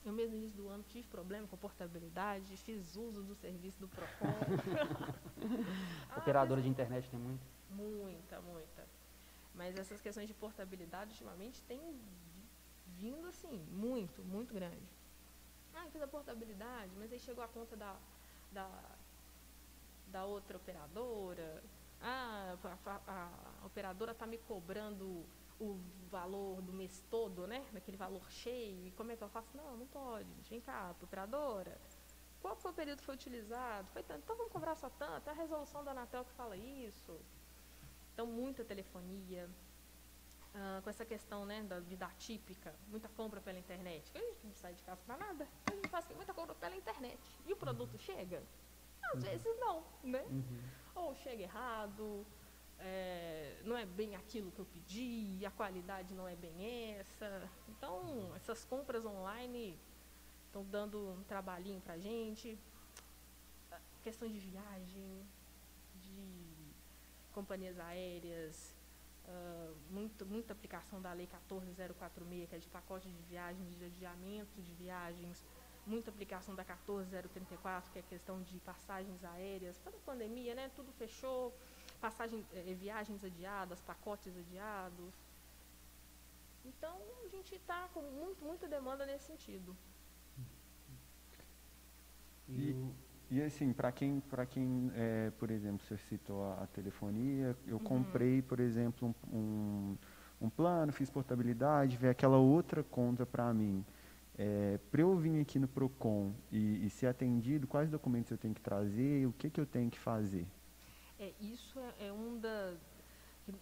Eu 0.06 0.14
mesmo 0.14 0.36
no 0.36 0.38
início 0.38 0.58
do 0.58 0.70
ano 0.70 0.84
tive 0.84 1.08
problema 1.08 1.48
com 1.48 1.58
portabilidade, 1.58 2.56
fiz 2.58 2.96
uso 2.96 3.24
do 3.24 3.34
serviço 3.36 3.80
do 3.80 3.88
PROCON. 3.88 4.28
ah, 6.12 6.20
Operadora 6.20 6.62
de 6.62 6.70
internet 6.70 7.10
tem 7.10 7.20
muito? 7.20 7.44
Muita, 7.72 8.40
muita. 8.42 8.88
Mas 9.56 9.76
essas 9.78 10.00
questões 10.02 10.28
de 10.28 10.34
portabilidade 10.34 11.12
ultimamente 11.12 11.62
têm 11.64 12.00
vindo 13.00 13.28
assim, 13.28 13.66
muito, 13.72 14.22
muito 14.24 14.54
grande. 14.54 14.88
Ah, 15.74 15.88
fiz 15.92 16.02
a 16.02 16.08
portabilidade, 16.08 16.92
mas 16.98 17.12
aí 17.12 17.20
chegou 17.20 17.44
a 17.44 17.48
conta 17.48 17.76
da, 17.76 17.96
da, 18.52 18.70
da 20.08 20.26
outra 20.26 20.58
operadora. 20.58 21.64
Ah, 22.00 22.56
a, 22.64 23.12
a, 23.12 23.30
a 23.64 23.66
operadora 23.66 24.12
está 24.12 24.28
me 24.28 24.38
cobrando 24.38 25.26
o 25.60 25.80
valor 26.10 26.62
do 26.62 26.74
mês 26.74 27.04
todo, 27.10 27.48
né? 27.48 27.65
Daquele 27.72 27.98
valor 27.98 28.30
cheio. 28.32 28.88
E 28.88 28.91
como 28.91 29.12
é 29.12 29.15
que 29.15 29.24
eu 29.24 29.30
faço? 29.30 29.56
Não, 29.56 29.78
não 29.78 29.88
pode. 29.88 30.30
Vem 30.50 30.62
cá, 30.62 30.96
operadora. 31.02 31.80
Qual 32.41 32.56
foi 32.56 32.72
o 32.72 32.74
período 32.74 33.00
que 33.00 33.06
foi 33.06 33.15
utilizado? 33.15 33.88
Foi 33.91 34.04
tanto. 34.04 34.22
Então 34.24 34.36
vamos 34.36 34.52
cobrar 34.52 34.76
só 34.76 34.89
tanto. 34.89 35.28
É 35.28 35.32
a 35.32 35.36
resolução 35.36 35.84
da 35.84 35.91
Anatel 35.91 36.24
que 36.26 36.34
fala 36.34 36.56
isso. 36.56 37.20
Então, 38.13 38.28
muita 38.28 38.63
telefonia. 38.63 39.50
Ah, 40.54 40.80
com 40.82 40.89
essa 40.89 41.04
questão 41.04 41.46
né, 41.46 41.63
da 41.63 41.82
vida 41.82 42.06
atípica, 42.06 42.74
muita 42.88 43.10
compra 43.10 43.41
pela 43.41 43.60
internet. 43.60 44.10
A 44.15 44.20
gente 44.20 44.46
não 44.46 44.56
sai 44.56 44.74
de 44.74 44.82
casa 44.84 45.02
para 45.06 45.18
nada. 45.18 45.48
A 45.70 45.76
gente 45.76 45.89
faz 45.89 46.08
muita 46.15 46.34
compra 46.34 46.56
pela 46.56 46.76
internet. 46.76 47.20
E 47.46 47.52
o 47.52 47.58
produto 47.58 47.98
chega? 47.98 48.41
Às 49.13 49.22
vezes 49.22 49.60
não, 49.60 49.84
né? 50.02 50.24
Uhum. 50.24 50.62
Ou 50.96 51.15
chega 51.15 51.44
errado, 51.44 52.26
é, 52.80 53.62
não 53.64 53.78
é 53.78 53.86
bem 53.86 54.16
aquilo 54.16 54.52
que 54.52 54.60
eu 54.60 54.66
pedi, 54.66 55.46
a 55.46 55.52
qualidade 55.52 56.14
não 56.14 56.28
é 56.28 56.36
bem 56.36 56.96
essa. 56.96 57.50
Então, 57.70 58.32
essas 58.36 58.64
compras 58.66 59.06
online 59.06 59.78
estão 60.48 60.64
dando 60.64 61.12
um 61.12 61.24
trabalhinho 61.24 61.82
para 61.82 61.94
a 61.94 61.98
gente. 62.00 62.58
A 63.72 63.80
Questão 64.04 64.28
de 64.28 64.40
viagem, 64.40 65.26
de 65.96 66.74
companhias 67.34 67.80
aéreas, 67.80 68.76
ah, 69.28 69.74
muito, 69.90 70.26
muita 70.26 70.54
aplicação 70.54 71.02
da 71.02 71.12
Lei 71.14 71.28
14046, 71.28 72.50
que 72.50 72.56
é 72.56 72.60
de 72.60 72.68
pacote 72.68 73.10
de 73.10 73.22
viagens, 73.24 73.76
de 73.76 73.86
adiamento 73.86 74.62
de 74.62 74.74
viagens, 74.74 75.44
muita 75.86 76.10
aplicação 76.12 76.56
da 76.56 76.64
14034, 76.64 77.92
que 77.92 78.00
é 78.00 78.02
questão 78.04 78.42
de 78.42 78.60
passagens 78.60 79.24
aéreas. 79.24 79.78
Para 79.80 79.96
a 79.96 80.00
pandemia, 80.06 80.54
né, 80.54 80.72
tudo 80.76 80.92
fechou, 80.94 81.54
passagem, 81.95 82.45
eh, 82.51 82.73
viagens 82.73 83.23
adiadas, 83.23 83.81
pacotes 83.81 84.36
adiados. 84.38 85.13
Então, 86.63 86.97
a 87.25 87.27
gente 87.29 87.55
está 87.55 87.88
com 87.93 88.01
muito, 88.01 88.43
muita 88.43 88.67
demanda 88.67 89.05
nesse 89.05 89.25
sentido. 89.25 89.75
E- 92.49 92.75
E 93.31 93.41
assim, 93.41 93.73
para 93.73 93.91
quem, 93.91 94.19
para 94.19 94.45
quem 94.45 94.91
é, 94.95 95.31
por 95.39 95.49
exemplo, 95.49 95.84
você 95.84 95.97
citou 95.97 96.43
a, 96.45 96.63
a 96.63 96.67
telefonia, 96.67 97.58
eu 97.65 97.79
Uhum. 97.79 97.84
comprei, 97.84 98.39
por 98.43 98.60
exemplo, 98.60 99.15
um, 99.34 99.36
um, 99.36 99.97
um 100.41 100.49
plano, 100.49 100.93
fiz 100.93 101.10
portabilidade, 101.10 101.97
veio 101.97 102.12
aquela 102.12 102.38
outra 102.38 102.84
conta 102.84 103.25
para 103.25 103.51
mim. 103.51 103.84
É, 104.38 104.77
para 104.91 105.01
eu 105.01 105.15
vir 105.17 105.41
aqui 105.41 105.58
no 105.58 105.67
Procon 105.67 106.34
e, 106.51 106.86
e 106.86 106.89
ser 106.91 107.08
atendido, 107.08 107.65
quais 107.65 107.89
documentos 107.89 108.29
eu 108.31 108.38
tenho 108.38 108.53
que 108.53 108.62
trazer, 108.62 109.25
o 109.25 109.34
que, 109.34 109.49
que 109.49 109.60
eu 109.60 109.65
tenho 109.65 109.89
que 109.89 109.97
fazer? 109.99 110.45
É, 111.19 111.34
isso 111.39 111.80
é, 111.80 112.08
é 112.08 112.12
um 112.12 112.38
da. 112.39 112.73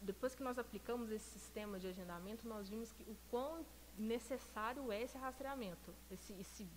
Depois 0.02 0.34
que 0.34 0.42
nós 0.44 0.58
aplicamos 0.58 1.12
esse 1.12 1.26
sistema 1.40 1.78
de 1.80 1.88
agendamento, 1.88 2.48
nós 2.48 2.70
vimos 2.70 2.92
que 2.94 3.04
o 3.04 3.16
quão 3.30 3.66
necessário 3.98 4.92
é 4.92 5.02
esse 5.02 5.18
rastreamento, 5.18 5.94
esse, 6.10 6.34
esse- 6.34 6.68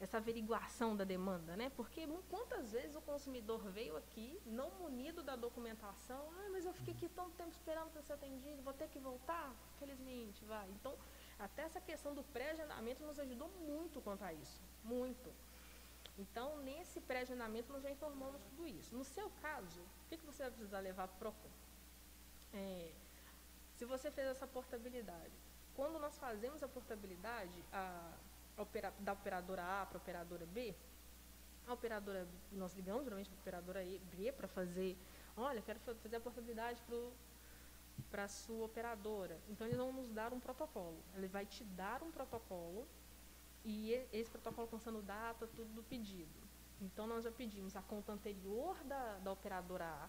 essa 0.00 0.16
averiguação 0.16 0.96
da 0.96 1.04
demanda, 1.04 1.56
né? 1.56 1.70
Porque 1.76 2.06
quantas 2.30 2.72
vezes 2.72 2.94
o 2.96 3.00
consumidor 3.02 3.60
veio 3.70 3.96
aqui 3.96 4.40
não 4.46 4.70
munido 4.78 5.22
da 5.22 5.36
documentação, 5.36 6.22
ah, 6.38 6.48
mas 6.50 6.64
eu 6.64 6.72
fiquei 6.72 6.94
aqui 6.94 7.08
tanto 7.08 7.32
tempo 7.32 7.50
esperando 7.50 7.90
para 7.90 8.00
ser 8.00 8.14
atendido, 8.14 8.62
vou 8.62 8.72
ter 8.72 8.88
que 8.88 8.98
voltar? 8.98 9.52
Felizmente, 9.78 10.42
vai. 10.46 10.68
Então, 10.70 10.96
até 11.38 11.62
essa 11.62 11.80
questão 11.80 12.14
do 12.14 12.22
pré-agendamento 12.22 13.02
nos 13.04 13.18
ajudou 13.18 13.48
muito 13.66 14.00
quanto 14.00 14.22
a 14.22 14.32
isso, 14.32 14.60
muito. 14.84 15.30
Então, 16.18 16.58
nesse 16.58 17.00
pré-agendamento, 17.00 17.72
nós 17.72 17.82
já 17.82 17.90
informamos 17.90 18.42
tudo 18.42 18.66
isso. 18.66 18.94
No 18.94 19.04
seu 19.04 19.30
caso, 19.42 19.80
o 19.80 20.08
que, 20.08 20.16
que 20.18 20.26
você 20.26 20.42
vai 20.42 20.50
precisar 20.52 20.80
levar 20.80 21.08
para 21.08 21.16
o 21.16 21.18
PROCON? 21.18 21.50
É, 22.52 22.92
se 23.76 23.84
você 23.84 24.10
fez 24.10 24.28
essa 24.28 24.46
portabilidade, 24.46 25.32
quando 25.74 25.98
nós 25.98 26.18
fazemos 26.18 26.62
a 26.62 26.68
portabilidade 26.68 27.64
a, 27.72 28.12
a 28.56 28.62
opera- 28.62 28.92
da 28.98 29.12
operadora 29.12 29.62
A 29.62 29.86
para 29.86 29.98
a 29.98 30.00
operadora 30.02 30.44
B, 30.46 30.74
a 31.66 31.72
operadora, 31.72 32.26
nós 32.52 32.74
ligamos 32.74 33.04
geralmente 33.04 33.30
para 33.30 33.38
a 33.38 33.40
operadora 33.60 33.80
B 34.12 34.32
para 34.32 34.48
fazer, 34.48 34.98
olha, 35.36 35.62
quero 35.62 35.78
fa- 35.80 35.94
fazer 35.94 36.16
a 36.16 36.20
portabilidade 36.20 36.82
para 38.10 38.24
a 38.24 38.28
sua 38.28 38.66
operadora. 38.66 39.40
Então, 39.48 39.66
eles 39.66 39.78
vão 39.78 39.92
nos 39.92 40.10
dar 40.10 40.32
um 40.32 40.40
protocolo. 40.40 40.98
Ele 41.14 41.28
vai 41.28 41.46
te 41.46 41.62
dar 41.64 42.02
um 42.02 42.10
protocolo 42.10 42.86
e 43.64 43.92
esse 44.12 44.30
protocolo 44.30 44.68
constando 44.68 45.02
data, 45.02 45.46
tudo 45.46 45.72
do 45.74 45.82
pedido. 45.82 46.30
Então, 46.80 47.06
nós 47.06 47.24
já 47.24 47.30
pedimos 47.30 47.76
a 47.76 47.82
conta 47.82 48.12
anterior 48.12 48.76
da, 48.84 49.18
da 49.18 49.32
operadora 49.32 49.84
A, 49.84 50.08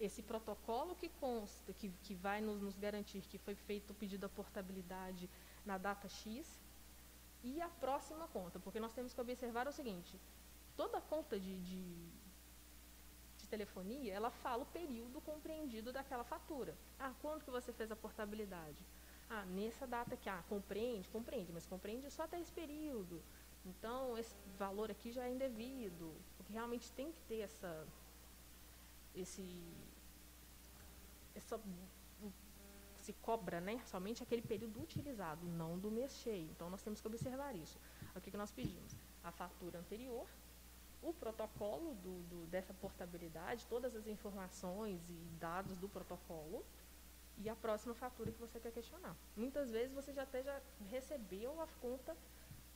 esse 0.00 0.22
protocolo 0.22 0.94
que 0.94 1.10
consta, 1.20 1.74
que, 1.74 1.90
que 2.02 2.14
vai 2.14 2.40
nos, 2.40 2.60
nos 2.60 2.78
garantir 2.78 3.20
que 3.20 3.36
foi 3.36 3.54
feito 3.54 3.90
o 3.90 3.94
pedido 3.94 4.22
da 4.22 4.28
portabilidade 4.30 5.28
na 5.64 5.76
data 5.76 6.08
X, 6.08 6.58
e 7.42 7.60
a 7.60 7.68
próxima 7.68 8.26
conta, 8.28 8.58
porque 8.58 8.80
nós 8.80 8.92
temos 8.92 9.12
que 9.12 9.20
observar 9.20 9.66
o 9.68 9.72
seguinte, 9.72 10.18
toda 10.76 11.00
conta 11.00 11.38
de, 11.38 11.58
de, 11.58 11.82
de 13.38 13.48
telefonia, 13.48 14.12
ela 14.12 14.30
fala 14.30 14.62
o 14.62 14.66
período 14.66 15.20
compreendido 15.20 15.92
daquela 15.92 16.24
fatura. 16.24 16.74
Ah, 16.98 17.12
quando 17.20 17.44
que 17.44 17.50
você 17.50 17.72
fez 17.72 17.90
a 17.90 17.96
portabilidade? 17.96 18.84
Ah, 19.30 19.44
nessa 19.46 19.86
data 19.86 20.14
aqui, 20.14 20.28
ah, 20.28 20.42
compreende, 20.48 21.08
compreende, 21.08 21.52
mas 21.52 21.64
compreende 21.66 22.10
só 22.10 22.24
até 22.24 22.38
esse 22.40 22.52
período. 22.52 23.22
Então, 23.64 24.18
esse 24.18 24.34
valor 24.58 24.90
aqui 24.90 25.12
já 25.12 25.24
é 25.26 25.30
indevido, 25.30 26.12
porque 26.36 26.52
realmente 26.52 26.90
tem 26.92 27.12
que 27.12 27.20
ter 27.22 27.40
essa, 27.40 27.86
esse, 29.14 29.42
essa, 31.34 31.60
se 32.98 33.12
cobra, 33.14 33.60
né, 33.60 33.80
somente 33.86 34.22
aquele 34.22 34.42
período 34.42 34.80
utilizado, 34.82 35.46
não 35.46 35.78
do 35.78 35.90
mês 35.90 36.12
cheio. 36.18 36.48
Então, 36.50 36.68
nós 36.68 36.82
temos 36.82 37.00
que 37.00 37.06
observar 37.06 37.54
isso. 37.56 37.78
O 38.14 38.20
que, 38.20 38.30
que 38.30 38.36
nós 38.36 38.50
pedimos? 38.52 38.94
A 39.24 39.30
fatura 39.32 39.78
anterior, 39.78 40.26
o 41.02 41.12
protocolo 41.14 41.94
do, 41.94 42.22
do- 42.24 42.46
dessa 42.48 42.74
portabilidade, 42.74 43.66
todas 43.66 43.96
as 43.96 44.06
informações 44.06 45.00
e 45.08 45.14
dados 45.40 45.76
do 45.78 45.88
protocolo, 45.88 46.64
e 47.42 47.48
a 47.48 47.56
próxima 47.56 47.94
fatura 47.94 48.30
que 48.30 48.38
você 48.40 48.60
quer 48.60 48.72
questionar. 48.72 49.16
Muitas 49.36 49.70
vezes 49.70 49.92
você 49.94 50.12
já 50.12 50.22
até 50.22 50.42
já 50.42 50.60
recebeu 50.90 51.60
a 51.60 51.66
conta 51.80 52.16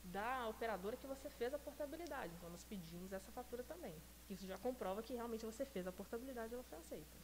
da 0.05 0.46
operadora 0.48 0.96
que 0.96 1.07
você 1.07 1.29
fez 1.31 1.53
a 1.55 1.59
portabilidade. 1.59 2.33
Então 2.37 2.50
nós 2.50 2.64
pedimos 2.64 3.12
essa 3.12 3.31
fatura 3.33 3.62
também. 3.62 3.94
Isso 4.29 4.46
já 4.46 4.59
comprova 4.59 5.03
que 5.03 5.14
realmente 5.14 5.44
você 5.44 5.64
fez 5.64 5.87
a 5.87 5.92
portabilidade 5.92 6.53
e 6.53 6.55
ela 6.55 6.62
foi 6.64 6.79
aceita. 6.79 7.16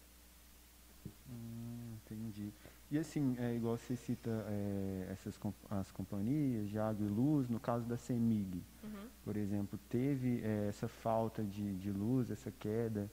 Hum, 1.29 1.97
entendi. 2.05 2.53
E 2.91 2.99
assim, 2.99 3.37
é 3.39 3.55
igual 3.55 3.77
você 3.77 3.95
cita 3.97 4.31
é, 4.49 5.09
essas 5.13 5.39
as 5.71 5.93
companhias 5.93 6.69
de 6.69 6.79
água 6.79 7.07
e 7.07 7.09
luz, 7.09 7.49
no 7.49 7.61
caso 7.61 7.87
da 7.87 7.97
CEMIG, 7.97 8.65
Uhum. 8.83 9.09
por 9.25 9.37
exemplo, 9.37 9.79
teve 9.89 10.41
é, 10.43 10.67
essa 10.69 10.89
falta 10.89 11.45
de, 11.45 11.77
de 11.77 11.93
luz, 11.93 12.31
essa 12.31 12.51
queda, 12.51 13.09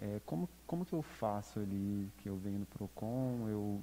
é, 0.00 0.20
como, 0.24 0.48
como 0.66 0.84
que 0.84 0.92
eu 0.94 1.02
faço 1.02 1.60
ali, 1.60 2.10
que 2.18 2.28
eu 2.28 2.36
venho 2.36 2.60
no 2.60 2.66
PROCON, 2.66 3.48
eu, 3.48 3.82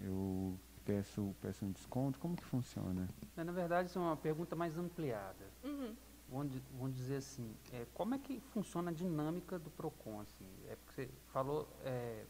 eu 0.00 0.58
peço, 0.84 1.34
peço 1.40 1.64
um 1.64 1.70
desconto, 1.72 2.18
como 2.18 2.36
que 2.36 2.44
funciona? 2.44 3.08
Na 3.36 3.44
na 3.44 3.52
verdade, 3.52 3.88
isso 3.88 3.98
é 3.98 4.02
uma 4.02 4.16
pergunta 4.16 4.56
mais 4.56 4.76
ampliada. 4.76 5.46
Uhum. 5.62 5.94
Vamos, 6.28 6.52
vamos 6.72 6.94
dizer 6.94 7.16
assim, 7.16 7.54
é, 7.72 7.86
como 7.94 8.14
é 8.14 8.18
que 8.18 8.40
funciona 8.52 8.90
a 8.90 8.94
dinâmica 8.94 9.58
do 9.58 9.70
PROCON? 9.70 10.20
Assim? 10.20 10.46
É 10.68 10.76
porque 10.76 11.06
você 11.06 11.10
falou 11.32 11.68
é, 11.84 12.24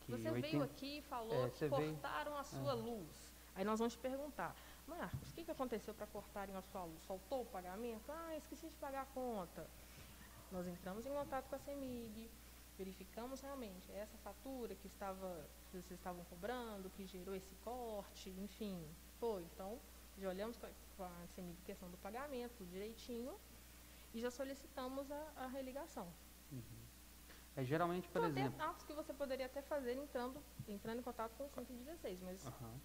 que 0.00 0.12
Você 0.12 0.28
80 0.28 0.40
veio 0.40 0.62
aqui 0.62 0.98
e 0.98 1.02
falou 1.02 1.44
É, 1.46 1.50
que 1.50 1.58
você 1.58 1.68
veio- 1.68 1.92
cortaram 1.92 2.36
a 2.38 2.44
sua 2.44 2.72
luz. 2.72 3.32
Aí 3.54 3.64
nós 3.64 3.78
vamos 3.78 3.94
te 3.94 3.98
perguntar, 4.00 4.54
Marcos, 4.86 5.30
o 5.30 5.34
que, 5.34 5.44
que 5.44 5.50
aconteceu 5.50 5.92
para 5.94 6.06
cortarem 6.06 6.54
a 6.56 6.62
sua 6.62 6.84
luz? 6.84 7.02
Soltou 7.02 7.42
o 7.42 7.46
pagamento? 7.46 8.10
Ah, 8.10 8.36
esqueci 8.36 8.68
de 8.68 8.74
pagar 8.76 9.02
a 9.02 9.06
conta. 9.06 9.66
Nós 10.50 10.66
entramos 10.66 11.04
em 11.06 11.10
contato 11.10 11.48
com 11.48 11.56
a 11.56 11.58
CEMIG, 11.58 12.30
verificamos 12.76 13.40
realmente 13.40 13.90
essa 13.92 14.16
fatura 14.18 14.74
que 14.74 14.86
estava, 14.86 15.48
que 15.70 15.80
vocês 15.80 15.98
estavam 15.98 16.24
cobrando, 16.24 16.90
que 16.90 17.06
gerou 17.06 17.34
esse 17.34 17.54
corte, 17.56 18.30
enfim. 18.30 18.84
Foi, 19.18 19.42
então, 19.42 19.78
já 20.18 20.28
olhamos 20.28 20.56
com 20.56 21.04
a, 21.04 21.26
CEMIG 21.34 21.56
questão 21.62 21.88
do 21.90 21.96
pagamento 21.98 22.64
direitinho 22.66 23.34
e 24.12 24.20
já 24.20 24.30
solicitamos 24.30 25.10
a, 25.10 25.32
a 25.36 25.46
religação. 25.46 26.08
É, 27.56 27.64
geralmente, 27.64 28.08
por 28.08 28.24
exemplo. 28.24 28.60
atos 28.60 28.84
que 28.84 28.92
você 28.92 29.12
poderia 29.12 29.46
até 29.46 29.62
fazer 29.62 29.94
entrando, 29.94 30.42
entrando 30.66 30.98
em 30.98 31.02
contato 31.02 31.32
com 31.36 31.44
o 31.44 31.50
116, 31.50 32.20
mas 32.20 32.46
Aham. 32.46 32.80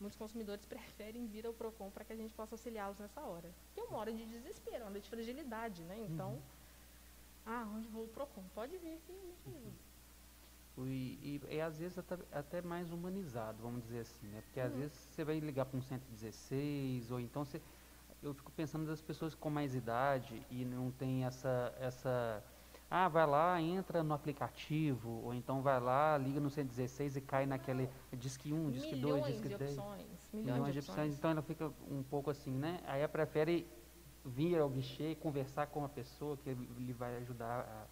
muitos 0.00 0.18
consumidores 0.18 0.64
preferem 0.66 1.26
vir 1.26 1.46
ao 1.46 1.52
PROCON 1.52 1.90
para 1.90 2.04
que 2.04 2.12
a 2.12 2.16
gente 2.16 2.32
possa 2.32 2.54
auxiliá-los 2.54 2.98
nessa 2.98 3.20
hora. 3.20 3.50
Tem 3.74 3.84
uma 3.84 3.98
hora 3.98 4.12
de 4.12 4.24
desespero, 4.24 4.84
uma 4.84 4.90
hora 4.90 5.00
de 5.00 5.08
fragilidade, 5.08 5.82
né? 5.84 5.98
Então, 6.08 6.40
ah, 7.48 7.66
onde 7.74 7.88
vou 7.88 8.04
o 8.04 8.08
PROCON? 8.08 8.42
Pode 8.54 8.76
vir 8.78 8.98
que 9.06 9.12
a 9.12 9.14
gente 9.14 9.48
ajuda. 9.48 9.70
O- 10.76 10.86
E, 10.86 11.40
e, 11.50 11.56
e 11.56 11.60
às 11.60 11.76
vezes 11.78 11.98
até, 11.98 12.16
até 12.32 12.62
mais 12.62 12.92
humanizado, 12.92 13.58
vamos 13.62 13.82
dizer 13.82 14.00
assim, 14.00 14.28
né? 14.28 14.40
Porque 14.42 14.60
às 14.60 14.72
Uhum. 14.72 14.78
vezes 14.78 14.96
você 14.96 15.24
vai 15.24 15.40
ligar 15.40 15.64
para 15.66 15.76
um 15.76 15.82
116, 15.82 17.10
ou 17.10 17.18
então 17.18 17.44
você. 17.44 17.60
Eu 18.22 18.32
fico 18.34 18.50
pensando 18.52 18.86
das 18.86 19.00
pessoas 19.00 19.34
com 19.34 19.48
mais 19.50 19.74
idade 19.74 20.40
e 20.50 20.64
não 20.64 20.90
tem 20.90 21.24
essa, 21.24 21.74
essa 21.80 22.42
Ah, 22.90 23.06
vai 23.08 23.26
lá, 23.26 23.60
entra 23.60 24.02
no 24.02 24.14
aplicativo, 24.14 25.20
ou 25.24 25.34
então 25.34 25.60
vai 25.62 25.78
lá, 25.78 26.16
liga 26.16 26.40
no 26.40 26.48
116 26.48 27.16
e 27.16 27.20
cai 27.20 27.44
naquele 27.44 27.88
Disque 28.12 28.50
1, 28.52 28.70
Disque 28.70 28.96
2, 28.96 29.14
milhões 29.14 29.26
Disque 29.26 29.48
de 29.48 29.54
10. 29.56 29.78
opções. 29.78 30.28
Milhões, 30.32 30.52
Milhões 30.54 30.72
de 30.72 30.78
opções, 30.80 31.14
então 31.14 31.30
ela 31.30 31.42
fica 31.42 31.70
um 31.90 32.02
pouco 32.02 32.30
assim, 32.30 32.52
né? 32.52 32.80
Aí 32.86 33.00
ela 33.00 33.08
prefere 33.08 33.66
vir 34.28 34.58
ao 34.58 34.68
guichê 34.68 35.12
e 35.12 35.16
conversar 35.16 35.66
com 35.68 35.84
a 35.84 35.88
pessoa 35.88 36.36
que 36.36 36.52
lhe 36.52 36.92
vai 36.92 37.16
ajudar 37.16 37.88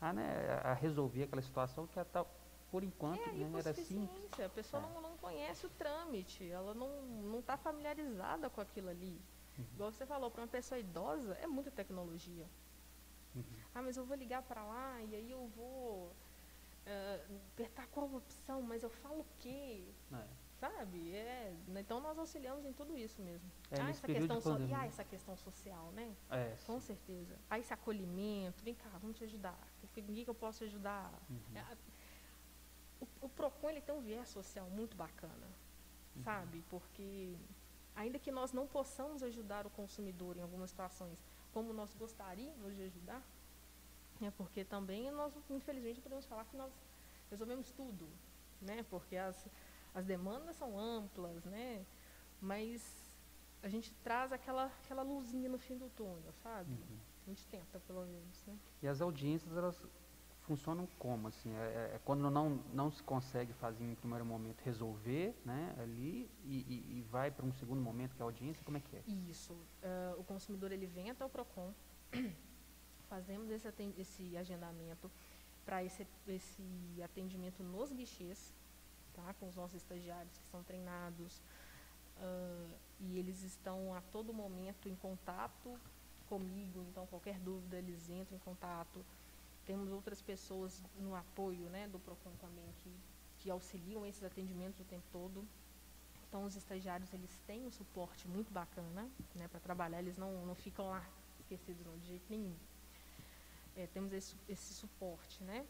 a, 0.00 0.08
a, 0.08 0.12
né, 0.12 0.60
a 0.62 0.72
resolver 0.74 1.24
aquela 1.24 1.42
situação 1.42 1.86
que 1.86 1.98
ela 1.98 2.08
tá, 2.08 2.24
por 2.70 2.84
enquanto 2.84 3.20
É, 3.28 3.32
né, 3.32 3.58
era 3.58 3.70
assim. 3.70 4.08
A 4.44 4.48
pessoa 4.48 4.82
É. 4.82 4.86
não, 4.86 5.00
não 5.02 5.16
conhece 5.18 5.66
o 5.66 5.70
trâmite, 5.70 6.48
ela 6.50 6.74
não 6.74 7.38
está 7.40 7.56
familiarizada 7.56 8.48
com 8.50 8.60
aquilo 8.60 8.88
ali. 8.90 9.20
Uhum. 9.58 9.64
Igual 9.74 9.92
você 9.92 10.06
falou, 10.06 10.30
para 10.30 10.42
uma 10.42 10.48
pessoa 10.48 10.78
idosa 10.78 11.34
é 11.42 11.46
muita 11.46 11.70
tecnologia. 11.70 12.46
Uhum. 13.34 13.42
Ah, 13.74 13.82
mas 13.82 13.96
eu 13.96 14.04
vou 14.04 14.16
ligar 14.16 14.42
para 14.42 14.62
lá 14.64 15.00
e 15.02 15.14
aí 15.14 15.30
eu 15.30 15.46
vou 15.56 16.12
eh, 16.86 17.26
apertar 17.52 17.86
qual 17.88 18.12
opção, 18.14 18.62
mas 18.62 18.82
eu 18.82 18.90
falo 18.90 19.20
o 19.20 19.26
quê? 19.38 19.84
É. 20.12 20.24
Sabe? 20.60 21.14
É, 21.14 21.54
então 21.76 22.00
nós 22.00 22.18
auxiliamos 22.18 22.64
em 22.64 22.72
tudo 22.72 22.96
isso 22.98 23.22
mesmo. 23.22 23.48
É, 23.70 23.80
ah, 23.80 23.90
essa 23.90 24.06
questão 24.08 24.40
so- 24.40 24.58
e 24.62 24.74
ah, 24.74 24.86
essa 24.86 25.04
questão 25.04 25.36
social, 25.36 25.92
né? 25.92 26.16
É, 26.30 26.56
Com 26.66 26.80
certeza. 26.80 27.36
Ah, 27.48 27.58
esse 27.60 27.72
acolhimento, 27.72 28.64
vem 28.64 28.74
cá, 28.74 28.90
vamos 29.00 29.16
te 29.16 29.22
ajudar. 29.24 29.56
Que, 29.94 30.02
que 30.02 30.28
eu 30.28 30.34
posso 30.34 30.64
ajudar? 30.64 31.12
Uhum. 31.30 31.40
É, 31.54 31.76
o, 33.00 33.06
o 33.26 33.28
PROCON 33.28 33.70
ele 33.70 33.80
tem 33.80 33.94
um 33.94 34.00
viés 34.00 34.28
social 34.28 34.68
muito 34.70 34.96
bacana, 34.96 35.46
Uhum. 36.16 36.22
sabe? 36.24 36.64
Porque 36.68 37.36
ainda 37.94 38.18
que 38.18 38.32
nós 38.32 38.52
não 38.52 38.66
possamos 38.66 39.22
ajudar 39.22 39.64
o 39.64 39.70
consumidor 39.70 40.36
em 40.36 40.40
algumas 40.40 40.70
situações 40.70 41.24
como 41.52 41.72
nós 41.72 41.94
gostaríamos 41.94 42.74
de 42.74 42.82
ajudar, 42.82 43.22
é 44.20 44.30
porque 44.32 44.64
também 44.64 45.08
nós, 45.12 45.32
infelizmente, 45.48 46.00
podemos 46.00 46.26
falar 46.26 46.44
que 46.46 46.56
nós 46.56 46.72
resolvemos 47.30 47.70
tudo, 47.70 48.08
né? 48.60 48.84
Porque 48.90 49.16
as, 49.16 49.46
as 49.98 50.06
demandas 50.06 50.54
são 50.56 50.78
amplas, 50.78 51.44
né? 51.44 51.84
Mas 52.40 52.80
a 53.62 53.68
gente 53.68 53.92
traz 54.04 54.32
aquela, 54.32 54.66
aquela 54.66 55.02
luzinha 55.02 55.48
no 55.48 55.58
fim 55.58 55.76
do 55.76 55.88
túnel, 55.90 56.32
sabe? 56.40 56.70
Uhum. 56.70 56.98
A 57.26 57.30
gente 57.30 57.44
tenta, 57.46 57.80
pelo 57.80 58.06
menos, 58.06 58.44
né? 58.46 58.56
E 58.80 58.86
as 58.86 59.00
audiências, 59.00 59.56
elas 59.56 59.76
funcionam 60.42 60.86
como? 61.00 61.26
Assim, 61.26 61.52
é, 61.52 61.58
é- 61.60 61.96
é 61.96 62.00
quando 62.04 62.30
não, 62.30 62.62
não 62.72 62.92
se 62.92 63.02
consegue 63.02 63.52
fazer 63.54 63.84
em 63.84 63.94
primeiro 63.96 64.24
momento 64.24 64.60
resolver 64.62 65.34
né, 65.44 65.74
ali 65.78 66.30
e, 66.44 66.56
e- 66.60 66.98
e 66.98 67.02
vai 67.10 67.30
para 67.30 67.44
um 67.44 67.52
segundo 67.52 67.80
momento 67.80 68.14
que 68.14 68.22
é 68.22 68.24
a 68.24 68.26
audiência, 68.26 68.64
como 68.64 68.76
é 68.76 68.80
que 68.80 68.96
é? 68.96 69.02
Isso. 69.28 69.54
ah, 69.82 70.14
o 70.16 70.22
consumidor 70.22 70.70
ele 70.70 70.86
vem 70.86 71.10
até 71.10 71.24
o 71.24 71.28
PROCON, 71.28 71.74
fazemos 73.10 73.50
esse, 73.50 73.68
esse 73.98 74.36
agendamento 74.36 75.10
para 75.66 75.82
esse, 75.84 76.06
esse 76.28 76.62
atendimento 77.02 77.62
nos 77.62 77.92
guichês, 77.92 78.54
com 79.38 79.48
os 79.48 79.56
nossos 79.56 79.76
estagiários 79.76 80.36
que 80.38 80.46
são 80.48 80.62
treinados. 80.62 81.42
ah, 82.18 82.68
e 83.00 83.18
eles 83.18 83.42
estão 83.42 83.94
a 83.94 84.00
todo 84.00 84.34
momento 84.34 84.88
em 84.88 84.96
contato 84.96 85.78
comigo, 86.28 86.84
então 86.90 87.06
qualquer 87.06 87.38
dúvida 87.38 87.76
eles 87.76 88.08
entram 88.10 88.36
em 88.36 88.40
contato. 88.40 89.04
Temos 89.64 89.90
outras 89.90 90.20
pessoas 90.20 90.82
no 90.98 91.14
apoio 91.14 91.68
né, 91.70 91.88
do 91.88 91.98
PROCON 91.98 92.32
também 92.40 92.64
que, 92.82 92.90
que 93.38 93.50
auxiliam 93.50 94.04
esses 94.04 94.24
atendimentos 94.24 94.80
o 94.80 94.84
tempo 94.84 95.04
todo. 95.12 95.46
Então, 96.28 96.44
os 96.44 96.56
estagiários, 96.56 97.12
eles 97.14 97.30
têm 97.46 97.64
um 97.66 97.70
suporte 97.70 98.28
muito 98.28 98.52
bacana, 98.52 99.08
né, 99.34 99.48
para 99.48 99.60
trabalhar, 99.60 100.00
eles 100.00 100.18
não, 100.18 100.44
não 100.44 100.54
ficam 100.54 100.88
lá 100.88 101.02
esquecidos 101.40 101.86
não, 101.86 101.96
de 101.98 102.06
jeito 102.06 102.26
nenhum. 102.28 102.54
É, 103.76 103.86
temos 103.86 104.12
esse, 104.12 104.36
esse 104.48 104.74
suporte, 104.74 105.42
né? 105.44 105.64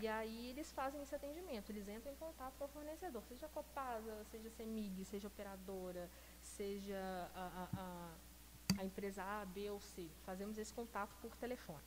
E 0.00 0.06
aí 0.08 0.50
eles 0.50 0.70
fazem 0.72 1.02
esse 1.02 1.14
atendimento, 1.14 1.70
eles 1.70 1.88
entram 1.88 2.12
em 2.12 2.16
contato 2.16 2.54
com 2.58 2.64
o 2.64 2.68
fornecedor, 2.68 3.22
seja 3.24 3.48
Copasa, 3.48 4.24
seja 4.30 4.50
Semig, 4.50 5.04
seja 5.04 5.28
operadora, 5.28 6.08
seja 6.40 6.98
a, 7.34 7.40
a, 7.40 7.80
a, 7.80 8.80
a 8.80 8.84
empresa 8.84 9.22
A, 9.22 9.44
B 9.44 9.70
ou 9.70 9.80
C. 9.80 10.08
Fazemos 10.24 10.58
esse 10.58 10.72
contato 10.72 11.14
por 11.20 11.34
telefone. 11.36 11.84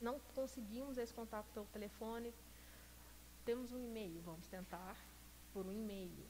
Não 0.00 0.20
conseguimos 0.34 0.98
esse 0.98 1.12
contato 1.12 1.46
pelo 1.52 1.66
telefone, 1.66 2.32
temos 3.44 3.72
um 3.72 3.78
e-mail, 3.78 4.20
vamos 4.22 4.46
tentar 4.46 4.96
por 5.52 5.66
um 5.66 5.72
e-mail. 5.72 6.26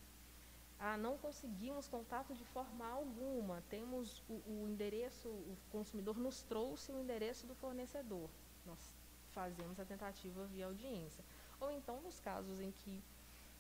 Ah, 0.79 0.97
não 0.97 1.19
conseguimos 1.19 1.89
contato 1.89 2.33
de 2.35 2.45
forma 2.45 2.87
alguma. 2.87 3.63
Temos 3.69 4.23
o, 4.29 4.35
o 4.47 4.69
endereço, 4.69 5.29
o 5.29 5.57
consumidor 5.73 6.17
nos 6.17 6.43
trouxe 6.43 6.93
o 6.93 6.99
endereço 7.01 7.47
do 7.47 7.55
fornecedor. 7.57 8.31
Nós 8.65 8.95
fazemos 9.35 9.79
a 9.79 9.85
tentativa 9.85 10.45
via 10.47 10.67
audiência. 10.67 11.25
Ou 11.61 11.71
então, 11.71 12.01
nos 12.01 12.21
casos 12.21 12.61
em 12.61 12.71
que 12.71 13.03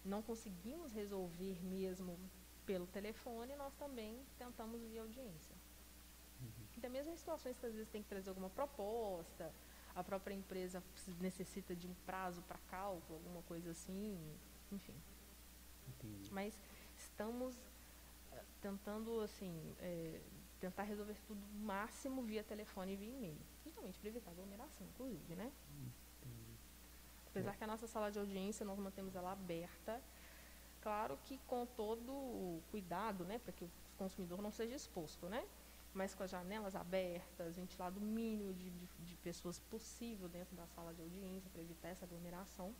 não 0.04 0.22
conseguimos 0.22 0.92
resolver 0.92 1.64
mesmo 1.64 2.18
pelo 2.64 2.86
telefone, 2.86 3.56
nós 3.56 3.74
também 3.74 4.18
tentamos 4.38 4.80
via 4.82 5.02
audiência. 5.02 5.56
Até 6.78 6.88
mesmo 6.88 7.12
em 7.12 7.16
situações 7.16 7.58
que 7.58 7.66
às 7.66 7.72
vezes 7.72 7.88
tem 7.88 8.02
que 8.02 8.08
trazer 8.08 8.28
alguma 8.28 8.48
proposta, 8.50 9.52
a 9.94 10.04
própria 10.04 10.32
empresa 10.32 10.82
necessita 11.20 11.74
de 11.74 11.88
um 11.88 11.94
prazo 12.06 12.40
para 12.42 12.56
cálculo, 12.70 13.18
alguma 13.18 13.42
coisa 13.42 13.72
assim, 13.72 14.16
enfim. 14.70 14.94
Entendi. 15.88 16.32
Mas 16.32 16.54
estamos 16.96 17.56
eh, 18.32 18.44
tentando, 18.62 19.20
assim, 19.20 19.74
eh, 19.80 20.20
tentar 20.60 20.84
resolver 20.84 21.16
tudo 21.26 21.40
máximo 21.64 22.22
via 22.22 22.44
telefone 22.44 22.92
e 22.92 22.96
via 22.96 23.08
e-mail. 23.08 23.38
Justamente 23.64 23.98
para 23.98 24.08
evitar 24.08 24.30
aglomeração, 24.30 24.86
inclusive, 24.86 25.34
né? 25.34 25.52
Entendi. 25.72 25.98
Apesar 27.26 27.56
que 27.56 27.64
a 27.64 27.66
nossa 27.66 27.86
sala 27.86 28.10
de 28.10 28.18
audiência, 28.18 28.64
nós 28.64 28.78
mantemos 28.78 29.14
ela 29.14 29.32
aberta, 29.32 30.02
claro 30.80 31.18
que 31.24 31.38
com 31.46 31.66
todo 31.66 32.12
o 32.12 32.62
cuidado, 32.70 33.24
né, 33.24 33.38
para 33.38 33.52
que 33.52 33.64
o 33.64 33.70
consumidor 33.96 34.40
não 34.40 34.50
seja 34.50 34.74
exposto, 34.74 35.28
né? 35.28 35.46
Mas 35.94 36.14
com 36.14 36.22
as 36.22 36.30
janelas 36.30 36.74
abertas, 36.74 37.56
ventilado 37.56 38.00
mínimo 38.00 38.52
de, 38.54 38.70
de, 38.70 38.86
de 38.86 39.16
pessoas 39.16 39.58
possível 39.58 40.28
dentro 40.28 40.54
da 40.56 40.66
sala 40.68 40.92
de 40.94 41.00
audiência 41.00 41.50
para 41.50 41.62
evitar 41.62 41.88
essa 41.88 42.04
aglomeração. 42.04 42.74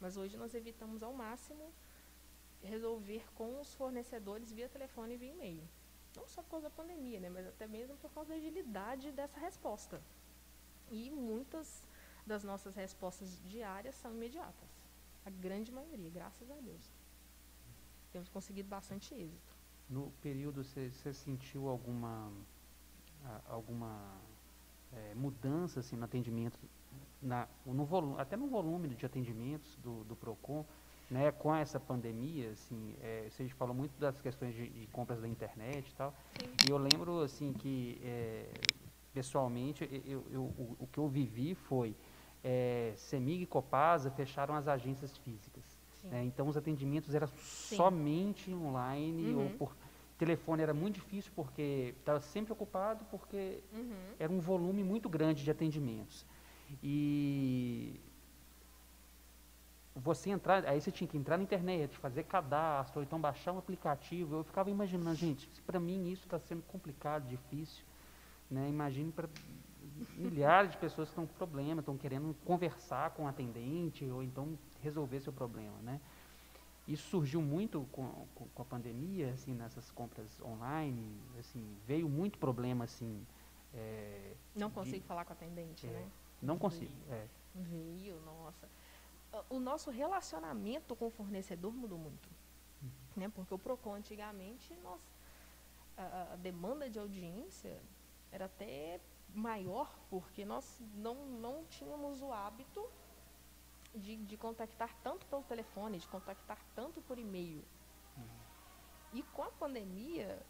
Mas 0.00 0.16
hoje 0.16 0.36
nós 0.36 0.54
evitamos 0.54 1.02
ao 1.02 1.12
máximo 1.12 1.72
resolver 2.62 3.24
com 3.34 3.60
os 3.60 3.74
fornecedores 3.74 4.52
via 4.52 4.68
telefone 4.68 5.14
e 5.14 5.16
via 5.16 5.32
e-mail. 5.32 5.62
Não 6.16 6.26
só 6.26 6.42
por 6.42 6.50
causa 6.50 6.68
da 6.68 6.74
pandemia, 6.74 7.20
né, 7.20 7.30
mas 7.30 7.46
até 7.46 7.66
mesmo 7.66 7.96
por 7.96 8.10
causa 8.12 8.30
da 8.30 8.36
agilidade 8.36 9.10
dessa 9.12 9.38
resposta. 9.40 10.02
E 10.90 11.10
muitas 11.10 11.82
das 12.26 12.44
nossas 12.44 12.74
respostas 12.74 13.40
diárias 13.44 13.94
são 13.94 14.12
imediatas. 14.12 14.68
A 15.24 15.30
grande 15.30 15.72
maioria, 15.72 16.10
graças 16.10 16.50
a 16.50 16.54
Deus. 16.56 16.92
Temos 18.12 18.28
conseguido 18.28 18.68
bastante 18.68 19.14
êxito. 19.14 19.54
No 19.88 20.10
período, 20.22 20.62
você 20.62 20.90
sentiu 21.12 21.68
alguma, 21.68 22.30
alguma 23.46 24.20
eh, 24.92 25.14
mudança 25.14 25.80
assim, 25.80 25.96
no 25.96 26.04
atendimento, 26.04 26.58
na, 27.20 27.48
no 27.64 27.84
volume, 27.84 28.20
até 28.20 28.36
no 28.36 28.48
volume 28.48 28.88
de 28.88 29.06
atendimentos 29.06 29.76
do, 29.76 30.04
do 30.04 30.16
PROCON, 30.16 30.64
né, 31.12 31.30
com 31.30 31.54
essa 31.54 31.78
pandemia, 31.78 32.50
assim, 32.52 32.96
eh, 33.02 33.26
você 33.28 33.46
falou 33.50 33.74
muito 33.74 33.94
das 34.00 34.18
questões 34.22 34.54
de, 34.54 34.66
de 34.66 34.86
compras 34.86 35.20
da 35.20 35.28
internet 35.28 35.90
e 35.90 35.94
tal, 35.94 36.14
Sim. 36.36 36.42
e 36.64 36.68
eu 36.70 36.78
lembro 36.78 37.20
assim 37.20 37.52
que 37.52 38.00
eh, 38.02 38.46
pessoalmente 39.12 39.80
eu, 40.06 40.24
eu- 40.30 40.40
o, 40.62 40.76
o 40.80 40.86
que 40.86 40.98
eu 40.98 41.06
vivi 41.08 41.54
foi 41.54 41.94
eh, 42.42 42.94
Semig 42.96 43.42
e 43.42 43.46
Copasa 43.46 44.10
fecharam 44.10 44.54
as 44.54 44.66
agências 44.66 45.14
físicas. 45.18 45.64
Sim. 46.00 46.08
né, 46.08 46.24
então 46.24 46.48
os 46.48 46.56
atendimentos 46.56 47.14
eram 47.14 47.28
somente 47.28 48.52
online 48.52 49.34
ou 49.34 49.42
Uhum. 49.42 49.56
por 49.58 49.76
telefone 50.18 50.62
era 50.62 50.72
muito 50.74 50.94
difícil 50.94 51.30
porque 51.36 51.94
estava 51.98 52.20
sempre 52.20 52.52
ocupado 52.54 53.04
porque 53.10 53.62
Uhum. 53.72 54.14
era 54.18 54.32
um 54.32 54.40
volume 54.40 54.82
muito 54.82 55.08
grande 55.10 55.44
de 55.44 55.50
atendimentos. 55.50 56.24
E 56.82 58.00
você 59.94 60.30
entrar, 60.30 60.64
aí 60.66 60.80
você 60.80 60.90
tinha 60.90 61.06
que 61.06 61.16
entrar 61.18 61.36
na 61.36 61.42
internet, 61.42 61.96
fazer 61.98 62.24
cadastro, 62.24 63.00
ou 63.00 63.04
então 63.04 63.20
baixar 63.20 63.52
um 63.52 63.58
aplicativo. 63.58 64.36
Eu 64.36 64.44
ficava 64.44 64.70
imaginando, 64.70 65.14
gente, 65.14 65.48
para 65.66 65.78
mim 65.78 66.10
isso 66.10 66.24
está 66.24 66.38
sendo 66.38 66.62
complicado, 66.62 67.28
difícil. 67.28 67.84
Né? 68.50 68.68
Imagine 68.68 69.12
para 69.12 69.28
milhares 70.16 70.70
de 70.72 70.76
pessoas 70.78 71.08
que 71.08 71.12
estão 71.12 71.26
com 71.26 71.34
problema, 71.34 71.80
estão 71.80 71.96
querendo 71.96 72.34
conversar 72.44 73.10
com 73.10 73.24
o 73.24 73.26
atendente, 73.28 74.04
ou 74.06 74.22
então 74.22 74.58
resolver 74.82 75.20
seu 75.20 75.32
problema. 75.32 75.76
Né? 75.82 76.00
Isso 76.88 77.08
surgiu 77.08 77.40
muito 77.40 77.86
com, 77.92 78.26
com, 78.34 78.46
com 78.48 78.62
a 78.62 78.64
pandemia, 78.64 79.32
assim, 79.32 79.54
nessas 79.54 79.90
compras 79.90 80.40
online, 80.42 81.20
assim, 81.38 81.76
veio 81.86 82.08
muito 82.08 82.38
problema, 82.38 82.84
assim, 82.84 83.24
é, 83.74 84.32
Não 84.56 84.68
de- 84.68 84.74
consigo 84.74 85.04
falar 85.04 85.24
com 85.24 85.32
a 85.32 85.36
atendente, 85.36 85.86
é, 85.86 85.90
né? 85.90 86.08
não 86.40 86.58
consigo, 86.58 86.90
é, 87.10 87.26
Veio, 87.54 88.18
nossa. 88.22 88.66
O 89.48 89.58
nosso 89.58 89.90
relacionamento 89.90 90.94
com 90.94 91.06
o 91.06 91.10
fornecedor 91.10 91.72
mudou 91.72 91.98
muito. 91.98 92.28
Né? 93.16 93.28
Porque 93.28 93.54
o 93.54 93.58
PROCON 93.58 93.94
antigamente, 93.94 94.74
nós, 94.82 95.00
a, 95.96 96.36
demanda 96.36 96.88
de 96.88 96.98
audiência 96.98 97.80
era 98.30 98.46
até 98.46 99.00
maior 99.34 99.94
porque 100.10 100.44
nós 100.44 100.80
não, 100.94 101.14
não 101.26 101.64
tínhamos 101.66 102.20
o 102.20 102.32
hábito 102.32 102.86
de, 103.94 104.16
de 104.16 104.36
contactar 104.36 104.94
tanto 105.02 105.26
pelo 105.26 105.42
telefone, 105.42 105.98
de 105.98 106.08
contactar 106.08 106.58
tanto 106.74 107.00
por 107.02 107.18
e-mail. 107.18 107.64
E 109.12 109.22
com 109.22 109.42
a 109.42 109.50
pandemia, 109.50 110.40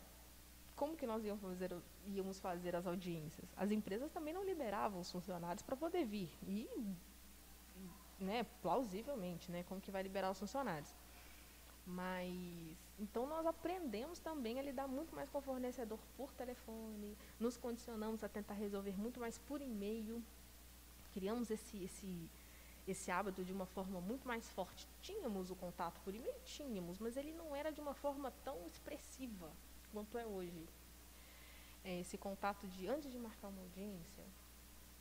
como 0.77 0.97
que 0.97 1.07
nós 1.07 1.25
íamos 1.25 1.43
fazer, 1.43 1.77
íamos 2.07 2.39
fazer 2.39 2.77
as 2.77 2.87
audiências? 2.87 3.49
As 3.57 3.71
empresas 3.71 4.11
também 4.13 4.33
não 4.33 4.45
liberavam 4.45 5.01
os 5.01 5.11
funcionários 5.11 5.63
para 5.63 5.77
poder 5.77 6.05
vir. 6.05 6.31
E, 6.47 6.69
né, 8.19 8.45
plausivelmente, 8.61 9.51
né, 9.51 9.65
como 9.65 9.81
que 9.81 9.91
vai 9.91 10.03
liberar 10.03 10.31
os 10.31 10.39
funcionários? 10.39 10.95
Mas 11.87 12.33
então 12.99 13.27
nós 13.27 13.45
aprendemos 13.45 14.21
também 14.21 14.59
a 14.59 14.63
lidar 14.63 14.87
muito 14.87 15.15
mais 15.15 15.29
com 15.29 15.39
o 15.39 15.43
fornecedor 15.43 15.99
por 16.17 16.33
telefone, 16.33 17.17
nos 17.41 17.57
condicionamos 17.57 18.23
a 18.23 18.29
tentar 18.29 18.55
resolver 18.55 18.97
muito 18.97 19.19
mais 19.19 19.39
por 19.39 19.61
e-mail, 19.61 20.23
criamos 21.13 21.51
esse 21.51 21.83
esse 21.83 22.31
esse 22.87 23.11
hábito 23.11 23.45
de 23.45 23.53
uma 23.53 23.67
forma 23.67 24.01
muito 24.01 24.27
mais 24.27 24.49
forte. 24.51 24.89
Tínhamos 25.01 25.51
o 25.51 25.55
contato 25.55 26.01
por 26.01 26.15
e-mail, 26.15 26.35
tínhamos, 26.45 26.99
mas 26.99 27.17
ele 27.17 27.33
não 27.33 27.55
era 27.55 27.71
de 27.71 27.81
uma 27.81 27.95
forma 27.95 28.33
tão 28.45 28.67
expressiva 28.67 29.51
quanto 29.93 30.19
é 30.19 30.27
hoje. 30.27 30.69
É 31.85 32.01
esse 32.01 32.17
contato 32.17 32.67
de 32.67 32.89
antes 32.89 33.11
de 33.11 33.19
marcar 33.19 33.49
uma 33.49 33.63
audiência, 33.63 34.25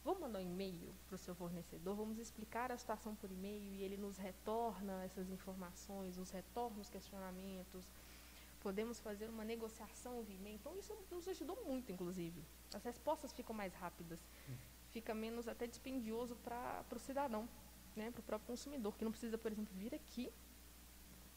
vamos 0.03 0.19
mandar 0.21 0.39
um 0.39 0.41
e-mail 0.41 0.93
para 1.07 1.15
o 1.15 1.17
seu 1.17 1.35
fornecedor, 1.35 1.95
vamos 1.95 2.17
explicar 2.17 2.71
a 2.71 2.77
situação 2.77 3.15
por 3.15 3.31
e-mail 3.31 3.73
e 3.75 3.83
ele 3.83 3.97
nos 3.97 4.17
retorna 4.17 5.03
essas 5.03 5.29
informações, 5.29 6.17
nos 6.17 6.31
retorna 6.31 6.79
os 6.79 6.89
questionamentos. 6.89 7.85
Podemos 8.61 8.99
fazer 8.99 9.27
uma 9.29 9.43
negociação 9.43 10.21
via 10.23 10.35
e-mail. 10.35 10.55
Então, 10.55 10.77
isso 10.77 10.95
nos 11.09 11.27
ajudou 11.27 11.63
muito, 11.65 11.91
inclusive. 11.91 12.43
As 12.73 12.83
respostas 12.83 13.33
ficam 13.33 13.55
mais 13.55 13.73
rápidas. 13.73 14.19
Fica 14.91 15.13
menos 15.13 15.47
até 15.47 15.65
dispendioso 15.65 16.35
para 16.35 16.85
o 16.95 16.99
cidadão, 16.99 17.47
né, 17.95 18.11
para 18.11 18.19
o 18.19 18.23
próprio 18.23 18.47
consumidor, 18.47 18.93
que 18.95 19.03
não 19.03 19.11
precisa, 19.11 19.37
por 19.37 19.51
exemplo, 19.51 19.73
vir 19.75 19.95
aqui 19.95 20.31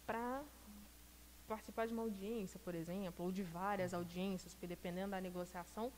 para 0.04 0.42
participar 1.46 1.86
de 1.86 1.92
uma 1.92 2.02
audiência, 2.02 2.58
por 2.60 2.74
exemplo, 2.74 3.24
ou 3.24 3.32
de 3.32 3.42
várias 3.42 3.94
audiências, 3.94 4.54
porque 4.54 4.66
dependendo 4.66 5.12
da 5.12 5.20
negociação, 5.20 5.92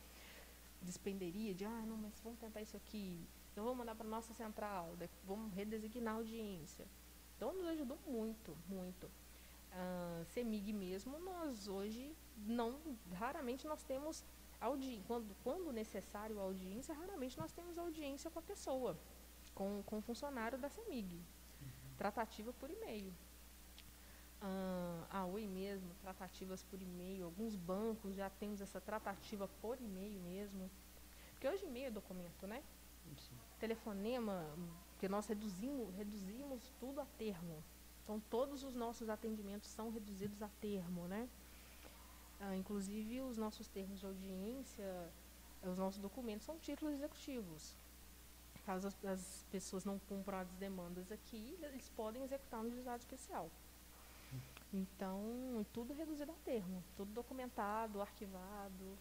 despenderia 0.87 1.55
de, 1.55 1.65
ah, 1.65 1.85
não, 1.87 1.97
mas 1.97 2.19
vamos 2.21 2.39
tentar 2.39 2.63
isso 2.63 2.77
aqui, 2.77 3.21
então 3.53 3.65
vamos 3.65 3.79
mandar 3.79 3.95
para 3.95 4.07
a 4.07 4.11
nossa 4.11 4.33
central, 4.35 4.97
vamos 5.25 5.53
redesignar 5.53 6.15
a 6.15 6.19
audiência. 6.19 6.87
Então, 7.37 7.53
nos 7.53 7.67
ajudou 7.67 7.99
muito, 8.07 8.57
muito. 8.69 9.07
Uh, 9.07 10.25
CEMIG 10.27 10.73
mesmo, 10.73 11.19
nós 11.19 11.69
hoje, 11.69 12.17
não, 12.47 12.79
raramente 13.13 13.67
nós 13.67 13.83
temos 13.83 14.25
audiência, 14.61 15.05
quando, 15.07 15.37
quando 15.43 15.73
necessário 15.73 16.39
a 16.39 16.43
audiência, 16.43 16.95
raramente 16.95 17.39
nós 17.39 17.53
temos 17.53 17.77
audiência 17.77 18.31
com 18.31 18.39
a 18.39 18.43
pessoa, 18.43 18.97
com, 19.55 19.83
com 19.85 19.99
o 19.99 20.03
funcionário 20.03 20.59
da 20.59 20.69
CEMIG. 20.69 21.15
Uhum. 21.15 21.69
Tratativa 21.99 22.53
por 22.55 22.71
e-mail. 22.71 23.13
Uh, 24.43 25.07
a 25.11 25.25
Oi 25.25 25.47
mesmo, 25.47 25.89
tratativas 26.03 26.63
por 26.63 26.81
e-mail, 26.81 27.25
alguns 27.25 27.57
bancos 27.57 28.15
já 28.15 28.29
temos 28.29 28.61
essa 28.61 28.81
tratativa 28.81 29.49
por 29.61 29.81
e-mail 29.81 30.21
mesmo. 30.21 30.71
Porque 31.33 31.49
hoje 31.49 31.65
e-mail 31.65 31.87
é 31.87 31.91
documento, 31.91 32.47
né? 32.47 32.63
Sim. 33.19 33.35
Telefonema, 33.59 34.47
porque 34.91 35.09
nós 35.09 35.27
reduzimos, 35.27 35.95
reduzimos 35.95 36.73
tudo 36.79 37.01
a 37.01 37.07
termo. 37.19 37.63
Então 38.03 38.21
todos 38.31 38.63
os 38.63 38.75
nossos 38.75 39.09
atendimentos 39.09 39.69
são 39.71 39.91
reduzidos 39.91 40.43
a 40.43 40.49
termo, 40.61 41.09
né? 41.09 41.29
Uh, 42.41 42.55
inclusive 42.55 43.23
os 43.23 43.39
nossos 43.39 43.67
termos 43.69 44.01
de 44.01 44.07
audiência, 44.07 45.11
os 45.63 45.79
nossos 45.79 46.01
documentos 46.01 46.45
são 46.45 46.59
títulos 46.59 46.95
executivos. 46.95 47.75
Caso 48.65 48.89
as, 48.89 49.05
as 49.05 49.47
pessoas 49.51 49.85
não 49.85 49.99
cumpram 49.99 50.39
as 50.39 50.49
demandas 50.55 51.11
aqui, 51.11 51.57
eles 51.63 51.89
podem 51.91 52.23
executar 52.23 52.61
um 52.61 52.71
juizado 52.71 52.99
especial. 52.99 53.51
Então, 54.73 55.65
tudo 55.73 55.95
reduzido 55.95 56.33
a 56.33 56.35
termo, 56.45 56.83
tudo 56.97 57.13
documentado, 57.13 58.01
arquivado. 58.01 58.99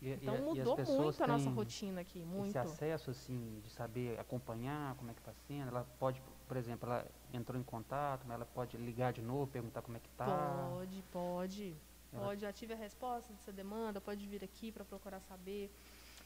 E, 0.00 0.12
então 0.12 0.34
e, 0.34 0.40
mudou 0.40 0.78
e 0.78 0.84
muito 0.84 1.22
a 1.22 1.26
nossa 1.26 1.50
rotina 1.50 2.00
aqui, 2.00 2.24
muito. 2.24 2.48
Esse 2.48 2.58
acesso 2.58 3.10
assim 3.10 3.60
de 3.62 3.70
saber 3.70 4.18
acompanhar 4.18 4.94
como 4.96 5.10
é 5.10 5.14
que 5.14 5.20
está 5.20 5.32
sendo, 5.46 5.68
ela 5.68 5.86
pode, 5.98 6.22
por 6.48 6.56
exemplo, 6.56 6.88
ela 6.88 7.06
entrou 7.32 7.60
em 7.60 7.62
contato, 7.62 8.24
mas 8.26 8.36
ela 8.36 8.46
pode 8.46 8.76
ligar 8.78 9.12
de 9.12 9.20
novo, 9.20 9.50
perguntar 9.50 9.82
como 9.82 9.96
é 9.96 10.00
que 10.00 10.08
está. 10.08 10.24
Pode, 10.24 11.04
pode, 11.12 11.76
ela... 12.12 12.24
pode. 12.24 12.46
Ative 12.46 12.72
a 12.72 12.76
resposta 12.76 13.32
dessa 13.32 13.52
demanda, 13.52 14.00
pode 14.00 14.26
vir 14.26 14.42
aqui 14.42 14.72
para 14.72 14.84
procurar 14.84 15.20
saber. 15.20 15.70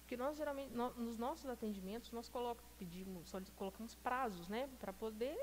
Porque 0.01 0.17
nós 0.17 0.37
geralmente, 0.37 0.73
no, 0.73 0.91
nos 0.95 1.17
nossos 1.17 1.49
atendimentos, 1.49 2.13
nós 2.13 2.29
coloca, 2.29 2.63
pedimos, 2.79 3.33
colocamos 3.57 3.95
prazos, 3.95 4.49
né, 4.49 4.69
para 4.79 4.93
poder 4.93 5.37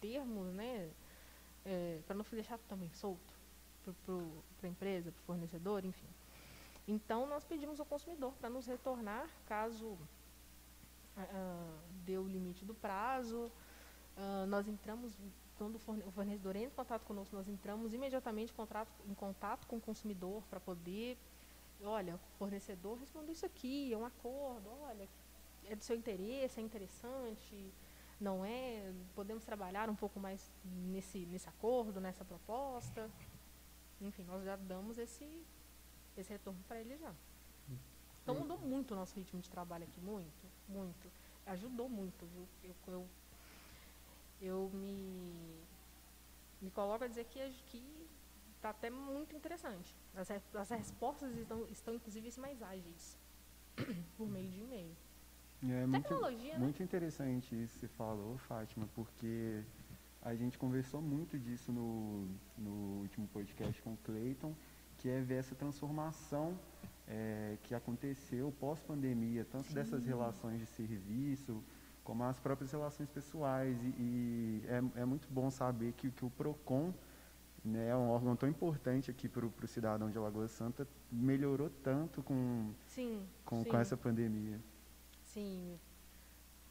termos, 0.00 0.54
né, 0.54 0.90
é, 1.64 2.00
para 2.06 2.16
não 2.16 2.24
deixar 2.30 2.58
também 2.68 2.90
solto 2.90 3.34
para 4.58 4.66
a 4.66 4.68
empresa, 4.68 5.12
para 5.12 5.20
o 5.20 5.24
fornecedor, 5.24 5.84
enfim. 5.84 6.08
Então, 6.86 7.26
nós 7.26 7.44
pedimos 7.44 7.80
ao 7.80 7.86
consumidor 7.86 8.32
para 8.34 8.48
nos 8.48 8.66
retornar 8.66 9.28
caso 9.46 9.98
uh, 11.16 11.78
dê 12.04 12.18
o 12.18 12.26
limite 12.26 12.64
do 12.64 12.74
prazo. 12.74 13.50
Uh, 14.16 14.46
nós 14.46 14.68
entramos, 14.68 15.12
quando 15.58 15.76
o 15.76 16.10
fornecedor 16.12 16.56
entra 16.56 16.68
em 16.68 16.76
contato 16.76 17.02
conosco, 17.02 17.34
nós 17.34 17.48
entramos 17.48 17.92
imediatamente 17.92 18.52
em 18.52 18.56
contato, 18.56 18.90
em 19.06 19.14
contato 19.14 19.66
com 19.66 19.76
o 19.76 19.80
consumidor 19.80 20.42
para 20.48 20.60
poder, 20.60 21.18
olha, 21.82 22.14
o 22.14 22.38
fornecedor 22.38 22.98
respondeu 22.98 23.32
isso 23.32 23.46
aqui, 23.46 23.92
é 23.92 23.96
um 23.96 24.04
acordo, 24.04 24.68
olha, 24.82 25.08
é 25.66 25.74
do 25.74 25.82
seu 25.82 25.96
interesse, 25.96 26.60
é 26.60 26.62
interessante, 26.62 27.72
não 28.20 28.44
é, 28.44 28.92
podemos 29.14 29.44
trabalhar 29.44 29.90
um 29.90 29.96
pouco 29.96 30.20
mais 30.20 30.52
nesse, 30.64 31.26
nesse 31.26 31.48
acordo, 31.48 32.00
nessa 32.00 32.24
proposta. 32.24 33.10
Enfim, 34.00 34.24
nós 34.24 34.44
já 34.44 34.56
damos 34.56 34.98
esse, 34.98 35.44
esse 36.16 36.30
retorno 36.30 36.62
para 36.66 36.80
ele 36.80 36.96
já. 36.96 37.14
Então 38.22 38.34
mudou 38.34 38.58
muito 38.58 38.92
o 38.92 38.96
nosso 38.96 39.14
ritmo 39.14 39.40
de 39.40 39.50
trabalho 39.50 39.84
aqui, 39.84 40.00
muito, 40.00 40.46
muito. 40.66 41.10
Ajudou 41.46 41.88
muito, 41.88 42.24
viu? 42.26 42.48
Eu, 42.62 42.74
eu, 42.86 43.08
eu 44.40 44.70
me, 44.72 45.60
me 46.62 46.70
coloco 46.70 47.04
a 47.04 47.06
dizer 47.06 47.26
que 47.26 47.38
está 48.56 48.70
até 48.70 48.88
muito 48.88 49.36
interessante. 49.36 49.94
As, 50.14 50.30
as 50.30 50.70
respostas 50.70 51.36
estão, 51.36 51.66
estão, 51.68 51.94
inclusive, 51.94 52.40
mais 52.40 52.62
ágeis 52.62 53.18
por 54.16 54.26
meio 54.26 54.48
de 54.48 54.60
e-mail. 54.60 54.96
É 55.70 55.86
muito, 55.86 56.02
Tecnologia, 56.02 56.52
né? 56.52 56.58
muito 56.58 56.82
interessante 56.82 57.54
isso 57.54 57.74
que 57.74 57.80
você 57.80 57.88
falou, 57.88 58.36
Fátima, 58.36 58.86
porque 58.94 59.62
a 60.20 60.34
gente 60.34 60.58
conversou 60.58 61.00
muito 61.00 61.38
disso 61.38 61.72
no, 61.72 62.28
no 62.58 63.00
último 63.00 63.26
podcast 63.28 63.80
com 63.80 63.94
o 63.94 63.96
Clayton, 63.98 64.54
que 64.98 65.08
é 65.08 65.20
ver 65.22 65.36
essa 65.36 65.54
transformação 65.54 66.58
é, 67.08 67.56
que 67.62 67.74
aconteceu 67.74 68.52
pós-pandemia, 68.60 69.46
tanto 69.50 69.68
Sim. 69.68 69.74
dessas 69.74 70.04
relações 70.04 70.60
de 70.60 70.66
serviço, 70.66 71.62
como 72.02 72.24
as 72.24 72.38
próprias 72.38 72.70
relações 72.70 73.08
pessoais. 73.08 73.76
E, 73.82 73.86
e 73.86 74.62
é, 74.66 75.00
é, 75.00 75.04
muito 75.04 75.26
bom 75.30 75.50
saber 75.50 75.92
que, 75.92 76.10
que 76.10 76.24
o 76.26 76.30
PROCON, 76.30 76.92
né, 77.64 77.88
é 77.88 77.96
um 77.96 78.10
órgão 78.10 78.36
tão 78.36 78.48
importante 78.48 79.10
aqui 79.10 79.28
para 79.28 79.46
o 79.46 79.66
cidadão 79.66 80.10
de 80.10 80.18
Lagoa 80.18 80.46
Santa, 80.46 80.86
melhorou 81.10 81.70
tanto 81.82 82.22
com, 82.22 82.70
sim, 82.86 83.26
com, 83.46 83.62
sim. 83.62 83.70
com 83.70 83.78
essa 83.78 83.96
pandemia 83.96 84.60
assim, 85.34 85.78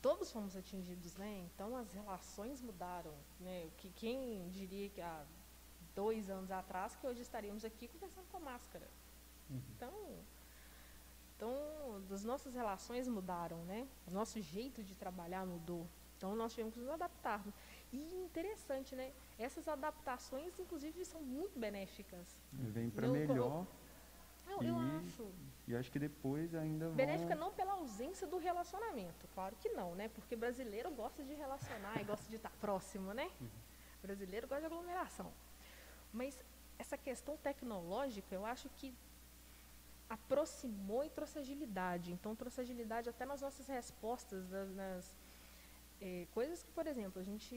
todos 0.02 0.32
fomos 0.32 0.56
atingidos, 0.56 1.16
né? 1.16 1.46
Então 1.54 1.76
as 1.76 1.92
relações 1.92 2.62
mudaram, 2.62 3.14
né? 3.40 3.66
O 3.68 3.72
que 3.78 3.90
quem 3.92 4.50
diria 4.50 4.90
que 4.90 5.02
há 5.02 5.26
dois 5.94 6.30
anos 6.30 6.50
atrás 6.50 6.96
que 6.96 7.06
hoje 7.06 7.22
estaríamos 7.22 7.66
aqui 7.66 7.88
conversando 7.88 8.26
com 8.32 8.40
máscara. 8.40 8.88
Uhum. 9.50 9.62
Então, 9.76 9.94
então 11.36 12.04
as 12.12 12.24
nossas 12.24 12.54
relações 12.54 13.08
mudaram, 13.08 13.58
né? 13.66 13.88
O 14.08 14.12
nosso 14.12 14.42
jeito 14.42 14.82
de 14.82 14.96
trabalhar 14.96 15.46
mudou. 15.46 15.88
Então 16.18 16.36
nós 16.36 16.54
tivemos 16.54 16.74
que 16.74 16.80
nos 16.80 16.90
adaptar. 16.90 17.44
E 17.92 17.98
interessante, 18.26 18.96
né? 18.96 19.12
Essas 19.38 19.68
adaptações, 19.68 20.58
inclusive, 20.58 21.06
são 21.06 21.22
muito 21.22 21.60
benéficas. 21.60 22.40
Vem 22.52 22.90
para 22.90 23.08
melhor. 23.08 23.68
Eu, 24.48 24.64
eu 24.64 24.76
acho. 24.80 25.32
E 25.68 25.76
acho 25.76 25.92
que 25.92 26.00
depois 26.00 26.54
ainda 26.54 26.88
vão... 26.88 26.96
Benéfica 26.96 27.36
não 27.36 27.54
pela 27.54 27.74
ausência 27.74 28.28
do 28.28 28.38
relacionamento, 28.38 29.28
claro 29.34 29.56
que 29.56 29.70
não, 29.70 29.96
né? 29.96 30.10
Porque 30.10 30.36
brasileiro 30.36 30.92
gosta 30.92 31.24
de 31.24 31.34
relacionar 31.34 32.02
e 32.02 32.04
gosta 32.04 32.30
de 32.30 32.36
estar 32.36 32.52
próximo, 32.60 33.14
né? 33.14 33.32
Uhum. 33.40 33.48
Brasileiro 34.02 34.48
gosta 34.48 34.62
de 34.62 34.74
aglomeração. 34.74 35.32
Mas 36.12 36.44
essa 36.78 36.98
questão 36.98 37.38
tecnológica, 37.38 38.36
eu 38.36 38.46
acho 38.46 38.70
que 38.76 38.94
aproximou 40.10 41.04
e 41.04 41.10
trouxe 41.10 41.40
agilidade. 41.40 42.12
Então, 42.12 42.36
trouxe 42.36 42.60
agilidade 42.62 43.10
até 43.10 43.26
nas 43.26 43.42
nossas 43.42 43.68
respostas, 43.68 44.50
nas, 44.50 44.70
nas 44.76 45.16
é, 46.02 46.28
coisas 46.34 46.62
que, 46.62 46.72
por 46.72 46.86
exemplo, 46.88 47.22
a 47.22 47.24
gente 47.24 47.56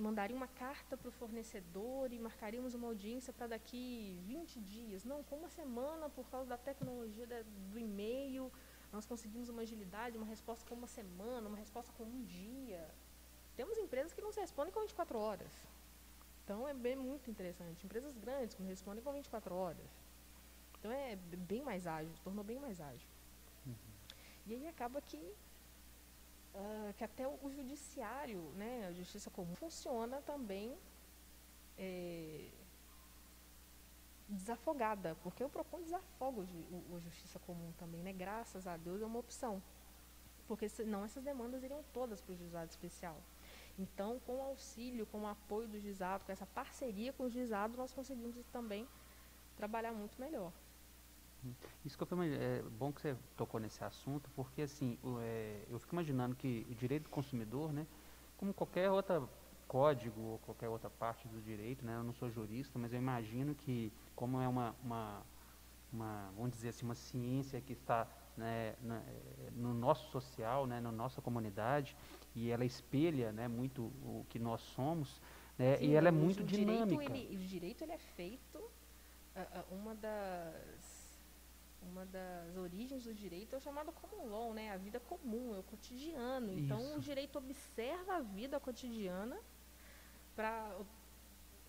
mandaria 0.00 0.36
uma 0.36 0.48
carta 0.48 0.96
para 0.96 1.08
o 1.08 1.12
fornecedor 1.12 2.12
e 2.12 2.18
marcaríamos 2.18 2.74
uma 2.74 2.88
audiência 2.88 3.32
para 3.32 3.48
daqui 3.48 4.18
20 4.26 4.60
dias. 4.60 5.04
Não, 5.04 5.22
com 5.22 5.36
uma 5.36 5.48
semana, 5.48 6.08
por 6.08 6.28
causa 6.30 6.48
da 6.48 6.56
tecnologia 6.56 7.26
da, 7.26 7.42
do 7.70 7.78
e-mail, 7.78 8.50
nós 8.92 9.06
conseguimos 9.06 9.48
uma 9.48 9.62
agilidade, 9.62 10.16
uma 10.16 10.26
resposta 10.26 10.64
com 10.68 10.74
uma 10.74 10.86
semana, 10.86 11.48
uma 11.48 11.58
resposta 11.58 11.92
com 11.92 12.04
um 12.04 12.22
dia. 12.24 12.88
Temos 13.56 13.78
empresas 13.78 14.12
que 14.12 14.20
não 14.20 14.32
se 14.32 14.40
respondem 14.40 14.72
com 14.72 14.80
24 14.80 15.18
horas. 15.18 15.52
Então 16.44 16.66
é 16.66 16.74
bem 16.74 16.96
muito 16.96 17.30
interessante. 17.30 17.84
Empresas 17.84 18.16
grandes 18.16 18.54
que 18.54 18.62
não 18.62 18.68
respondem 18.68 19.02
com 19.02 19.12
24 19.12 19.54
horas. 19.54 19.90
Então 20.78 20.90
é 20.90 21.14
bem 21.14 21.62
mais 21.62 21.86
ágil, 21.86 22.14
se 22.14 22.22
tornou 22.22 22.42
bem 22.42 22.58
mais 22.58 22.80
ágil. 22.80 23.08
Uhum. 23.66 23.74
E 24.46 24.54
aí 24.54 24.66
acaba 24.66 25.00
que 25.00 25.34
uh, 26.54 26.92
que 26.94 27.04
até 27.04 27.26
o, 27.26 27.50
judiciário, 27.50 28.40
né, 28.56 28.86
a 28.88 28.92
justiça 28.92 29.30
comum, 29.30 29.54
funciona 29.54 30.20
também 30.22 30.76
é, 31.78 32.48
desafogada, 34.28 35.16
porque 35.22 35.42
o 35.42 35.48
PROCON 35.48 35.82
desafoga 35.82 36.40
o, 36.40 36.44
o, 36.44 36.94
o, 36.94 37.00
justiça 37.00 37.38
comum 37.40 37.72
também, 37.78 38.02
né? 38.02 38.12
Graças 38.12 38.66
a 38.66 38.76
Deus 38.76 39.02
é 39.02 39.06
uma 39.06 39.18
opção. 39.18 39.62
Porque 40.46 40.68
senão 40.68 41.04
essas 41.04 41.22
demandas 41.22 41.62
iriam 41.62 41.82
todas 41.92 42.20
para 42.20 42.32
o 42.32 42.36
juizado 42.36 42.70
especial. 42.70 43.16
Então, 43.78 44.20
com 44.26 44.36
o 44.36 44.42
auxílio, 44.42 45.06
com 45.06 45.22
o 45.22 45.26
apoio 45.26 45.68
do 45.68 45.80
juizado, 45.80 46.24
com 46.24 46.32
essa 46.32 46.46
parceria 46.46 47.12
com 47.12 47.24
o 47.24 47.30
juizado, 47.30 47.76
nós 47.76 47.92
conseguimos 47.92 48.36
também 48.52 48.86
trabalhar 49.56 49.92
muito 49.92 50.20
melhor. 50.20 50.52
Isso 51.84 51.96
que 51.96 52.12
eu 52.12 52.22
é 52.22 52.62
bom 52.78 52.92
que 52.92 53.00
você 53.00 53.16
tocou 53.36 53.58
nesse 53.60 53.82
assunto, 53.82 54.28
porque 54.34 54.62
assim, 54.62 54.98
é, 55.22 55.64
eu 55.68 55.78
fico 55.78 55.94
imaginando 55.94 56.36
que 56.36 56.66
o 56.70 56.74
direito 56.74 57.04
do 57.04 57.10
consumidor, 57.10 57.72
né, 57.72 57.86
como 58.36 58.52
qualquer 58.52 58.90
outra 58.90 59.22
código 59.66 60.20
ou 60.20 60.38
qualquer 60.40 60.68
outra 60.68 60.90
parte 60.90 61.28
do 61.28 61.40
direito, 61.40 61.84
né, 61.84 61.94
eu 61.94 62.02
não 62.02 62.12
sou 62.12 62.28
jurista, 62.30 62.78
mas 62.78 62.92
eu 62.92 62.98
imagino 62.98 63.54
que 63.54 63.92
como 64.16 64.40
é 64.40 64.48
uma, 64.48 64.74
uma, 64.82 65.22
uma 65.92 66.30
vamos 66.36 66.50
dizer 66.50 66.70
assim, 66.70 66.84
uma 66.84 66.94
ciência 66.94 67.60
que 67.60 67.74
está 67.74 68.06
né, 68.36 68.74
na, 68.82 68.96
é, 68.96 69.50
no 69.52 69.72
nosso 69.72 70.10
social, 70.10 70.66
né, 70.66 70.80
na 70.80 70.90
nossa 70.90 71.22
comunidade, 71.22 71.96
e 72.34 72.50
ela 72.50 72.64
espelha 72.64 73.32
né, 73.32 73.46
muito 73.46 73.82
o 73.82 74.26
que 74.28 74.38
nós 74.38 74.60
somos, 74.60 75.20
né, 75.58 75.76
Sim, 75.76 75.86
e 75.86 75.94
ela 75.94 76.08
é 76.08 76.12
muito 76.12 76.42
dinâmica. 76.42 77.04
Direito, 77.04 77.32
ele, 77.32 77.36
o 77.36 77.46
direito 77.46 77.84
ele 77.84 77.92
é 77.92 77.98
feito, 77.98 78.58
uh, 78.58 79.74
uma 79.74 79.94
das 79.94 80.89
uma 81.82 82.04
das 82.06 82.56
origens 82.56 83.04
do 83.04 83.14
direito 83.14 83.54
é 83.54 83.58
o 83.58 83.60
chamado 83.60 83.92
common 83.92 84.26
law, 84.28 84.54
né? 84.54 84.70
A 84.70 84.76
vida 84.76 85.00
comum, 85.00 85.54
é 85.54 85.58
o 85.58 85.62
cotidiano. 85.62 86.52
Então, 86.52 86.78
isso. 86.78 86.86
Então, 86.86 86.96
o 86.96 87.00
direito 87.00 87.36
observa 87.36 88.16
a 88.16 88.20
vida 88.20 88.58
cotidiana 88.60 89.38
para 90.34 90.76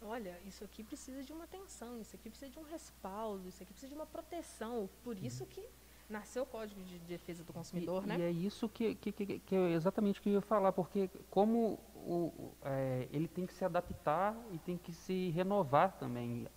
olha, 0.03 0.39
isso 0.45 0.63
aqui 0.63 0.83
precisa 0.83 1.23
de 1.23 1.31
uma 1.31 1.43
atenção, 1.43 1.99
isso 1.99 2.15
aqui 2.15 2.29
precisa 2.29 2.51
de 2.51 2.57
um 2.57 2.63
respaldo, 2.63 3.47
isso 3.47 3.61
aqui 3.61 3.71
precisa 3.71 3.93
de 3.93 3.95
uma 3.95 4.05
proteção. 4.05 4.89
Por 5.03 5.15
uhum. 5.15 5.23
isso 5.23 5.45
que 5.45 5.63
nasceu 6.09 6.43
o 6.43 6.45
Código 6.45 6.81
de 6.83 6.99
Defesa 6.99 7.43
do 7.43 7.53
Consumidor, 7.53 8.03
e, 8.03 8.07
né? 8.07 8.19
E 8.19 8.21
é 8.23 8.31
isso 8.31 8.67
que, 8.67 8.95
que, 8.95 9.11
que, 9.11 9.39
que 9.39 9.55
é 9.55 9.71
exatamente 9.73 10.19
o 10.19 10.23
que 10.23 10.29
eu 10.29 10.33
ia 10.33 10.41
falar, 10.41 10.71
porque 10.71 11.09
como 11.29 11.79
o, 11.95 12.53
é, 12.63 13.07
ele 13.11 13.27
tem 13.27 13.45
que 13.45 13.53
se 13.53 13.63
adaptar 13.63 14.35
e 14.51 14.57
tem 14.57 14.77
que 14.77 14.91
se 14.91 15.29
renovar 15.29 15.97
também. 15.97 16.47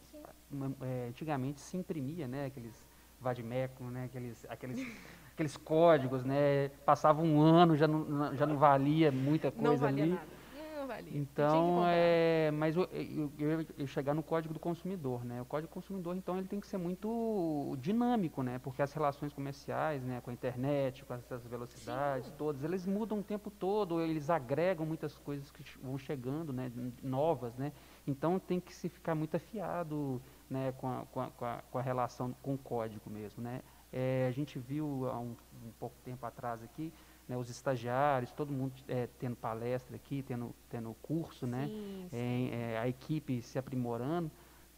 É, 0.83 1.09
antigamente 1.09 1.61
se 1.61 1.77
imprimia, 1.77 2.29
né, 2.29 2.47
aqueles 2.47 2.84
vadimécum, 3.25 3.91
né, 3.91 4.05
aqueles, 4.05 4.47
aqueles, 4.49 4.79
aqueles 5.33 5.57
códigos, 5.57 6.25
né, 6.25 6.69
passava 6.87 7.21
um 7.21 7.41
ano, 7.41 7.77
já 7.77 7.89
não, 7.89 8.37
já 8.37 8.47
não 8.47 8.57
valia 8.57 9.11
muita 9.11 9.51
coisa 9.51 9.71
não 9.71 9.79
valia 9.79 10.05
ali. 10.05 10.13
Nada 10.13 10.45
valia. 10.87 11.19
Então, 11.19 11.83
é, 11.87 12.51
mas 12.53 12.77
eu, 12.77 12.89
eu, 12.93 13.33
eu, 13.39 13.67
eu, 13.79 13.87
chegar 13.87 14.15
no 14.15 14.23
código 14.23 14.55
do 14.55 14.61
consumidor, 14.61 15.25
né? 15.25 15.41
O 15.41 15.45
código 15.45 15.71
do 15.71 15.75
consumidor, 15.75 16.17
então, 16.17 16.39
ele 16.39 16.47
tem 16.47 16.61
que 16.61 16.67
ser 16.67 16.79
muito 16.79 17.77
dinâmico, 17.81 18.43
né? 18.43 18.59
Porque 18.59 18.83
as 18.83 18.93
relações 18.93 19.33
comerciais, 19.33 20.03
né, 20.03 20.21
com 20.21 20.31
a 20.31 20.33
internet, 20.33 21.05
com 21.05 21.15
essas 21.15 21.47
velocidades 21.47 22.29
Sim. 22.29 22.35
todas, 22.37 22.63
eles 22.63 22.87
mudam 22.87 23.19
o 23.19 23.23
tempo 23.23 23.51
todo, 23.51 24.01
eles 24.01 24.31
agregam 24.31 24.87
muitas 24.87 25.19
coisas 25.19 25.51
que 25.51 25.63
vão 25.83 25.99
chegando, 25.99 26.53
né, 26.53 26.71
novas, 27.03 27.57
né? 27.57 27.73
Então, 28.07 28.39
tem 28.39 28.61
que 28.61 28.75
se 28.75 28.89
ficar 28.89 29.15
muito 29.15 29.37
afiado, 29.37 30.21
né, 30.49 30.73
com 30.73 30.89
a, 30.89 31.07
com 31.07 31.21
a, 31.21 31.63
com 31.71 31.79
a, 31.79 31.83
relação 31.83 32.35
com 32.43 32.55
o 32.55 32.59
código 32.59 33.11
mesmo, 33.11 33.43
né? 33.43 33.63
É, 33.93 34.27
a 34.29 34.33
gente 34.33 34.59
viu 34.59 35.09
há 35.09 35.19
um, 35.19 35.37
um 35.65 35.73
pouco 35.79 35.97
tempo 36.05 36.27
atrás 36.27 36.63
aqui 36.63 36.93
né, 37.29 37.37
os 37.37 37.49
estagiários, 37.49 38.33
todo 38.33 38.53
mundo 38.53 38.75
é, 38.89 39.07
tendo 39.19 39.37
palestra 39.37 39.97
aqui, 39.97 40.23
tendo, 40.23 40.55
tendo 40.69 40.95
curso, 41.03 41.47
né, 41.47 41.67
sim, 41.67 42.09
sim. 42.11 42.51
É, 42.51 42.79
a 42.79 42.89
equipe 42.89 43.43
se 43.43 43.59
aprimorando, 43.59 44.31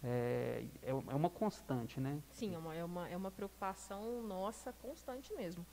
é, 0.03 0.65
é, 0.83 0.91
é, 0.91 0.93
uma 0.93 1.31
constante, 1.31 2.01
né? 2.01 2.23
Sim, 2.31 2.55
é 2.55 2.59
uma, 2.59 2.75
é, 2.75 2.85
uma, 2.85 3.09
é 3.09 3.17
uma 3.17 3.31
preocupação 3.31 4.23
nossa 4.23 4.73
constante 4.75 5.35
mesmo. 5.35 5.67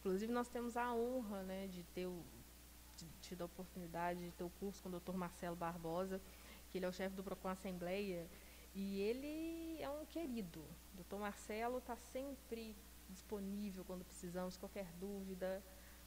Inclusive, 0.00 0.32
nós 0.32 0.48
temos 0.48 0.76
a 0.76 0.92
honra 0.94 1.42
né, 1.42 1.66
de 1.66 1.82
ter 1.82 2.06
o, 2.06 2.22
de, 2.96 3.06
tido 3.20 3.42
a 3.42 3.44
oportunidade 3.44 4.20
de 4.20 4.30
ter 4.30 4.44
o 4.44 4.50
curso 4.60 4.82
com 4.82 4.88
o 4.88 5.00
Dr. 5.00 5.12
Marcelo 5.12 5.56
Barbosa, 5.56 6.20
que 6.70 6.78
ele 6.78 6.86
é 6.86 6.88
o 6.88 6.92
chefe 6.92 7.14
do 7.14 7.22
PROCON 7.22 7.48
Assembleia, 7.48 8.26
e 8.74 9.00
ele 9.00 9.80
é 9.80 9.88
um 9.88 10.04
querido. 10.06 10.60
O 10.92 11.02
Dr. 11.02 11.16
Marcelo 11.16 11.78
está 11.78 11.96
sempre 11.96 12.76
disponível 13.08 13.84
quando 13.84 14.04
precisamos, 14.04 14.56
qualquer 14.56 14.86
dúvida, 14.98 15.62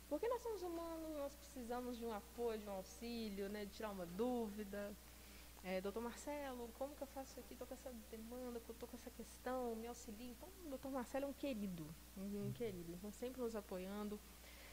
porque 0.09 0.27
nós 0.27 0.41
somos 0.41 0.61
humanos, 0.61 1.17
nós 1.17 1.35
precisamos 1.35 1.97
de 1.97 2.05
um 2.05 2.13
apoio, 2.13 2.59
de 2.59 2.67
um 2.67 2.71
auxílio, 2.71 3.49
né, 3.49 3.65
de 3.65 3.71
tirar 3.71 3.91
uma 3.91 4.05
dúvida. 4.05 4.93
É, 5.63 5.81
doutor 5.81 6.01
Marcelo, 6.01 6.69
como 6.77 6.95
que 6.95 7.03
eu 7.03 7.07
faço 7.07 7.31
isso 7.31 7.39
aqui? 7.39 7.53
Estou 7.53 7.67
com 7.67 7.73
essa 7.73 7.91
demanda, 8.09 8.57
estou 8.57 8.87
com 8.87 8.95
essa 8.95 9.09
questão, 9.09 9.75
me 9.75 9.87
auxilie. 9.87 10.31
Então, 10.31 10.47
o 10.65 10.69
doutor 10.69 10.91
Marcelo 10.91 11.25
é 11.25 11.27
um 11.27 11.33
querido, 11.33 11.85
um, 12.17 12.47
um 12.47 12.51
querido. 12.53 12.93
Então, 12.93 13.11
sempre 13.11 13.41
nos 13.41 13.55
apoiando, 13.55 14.19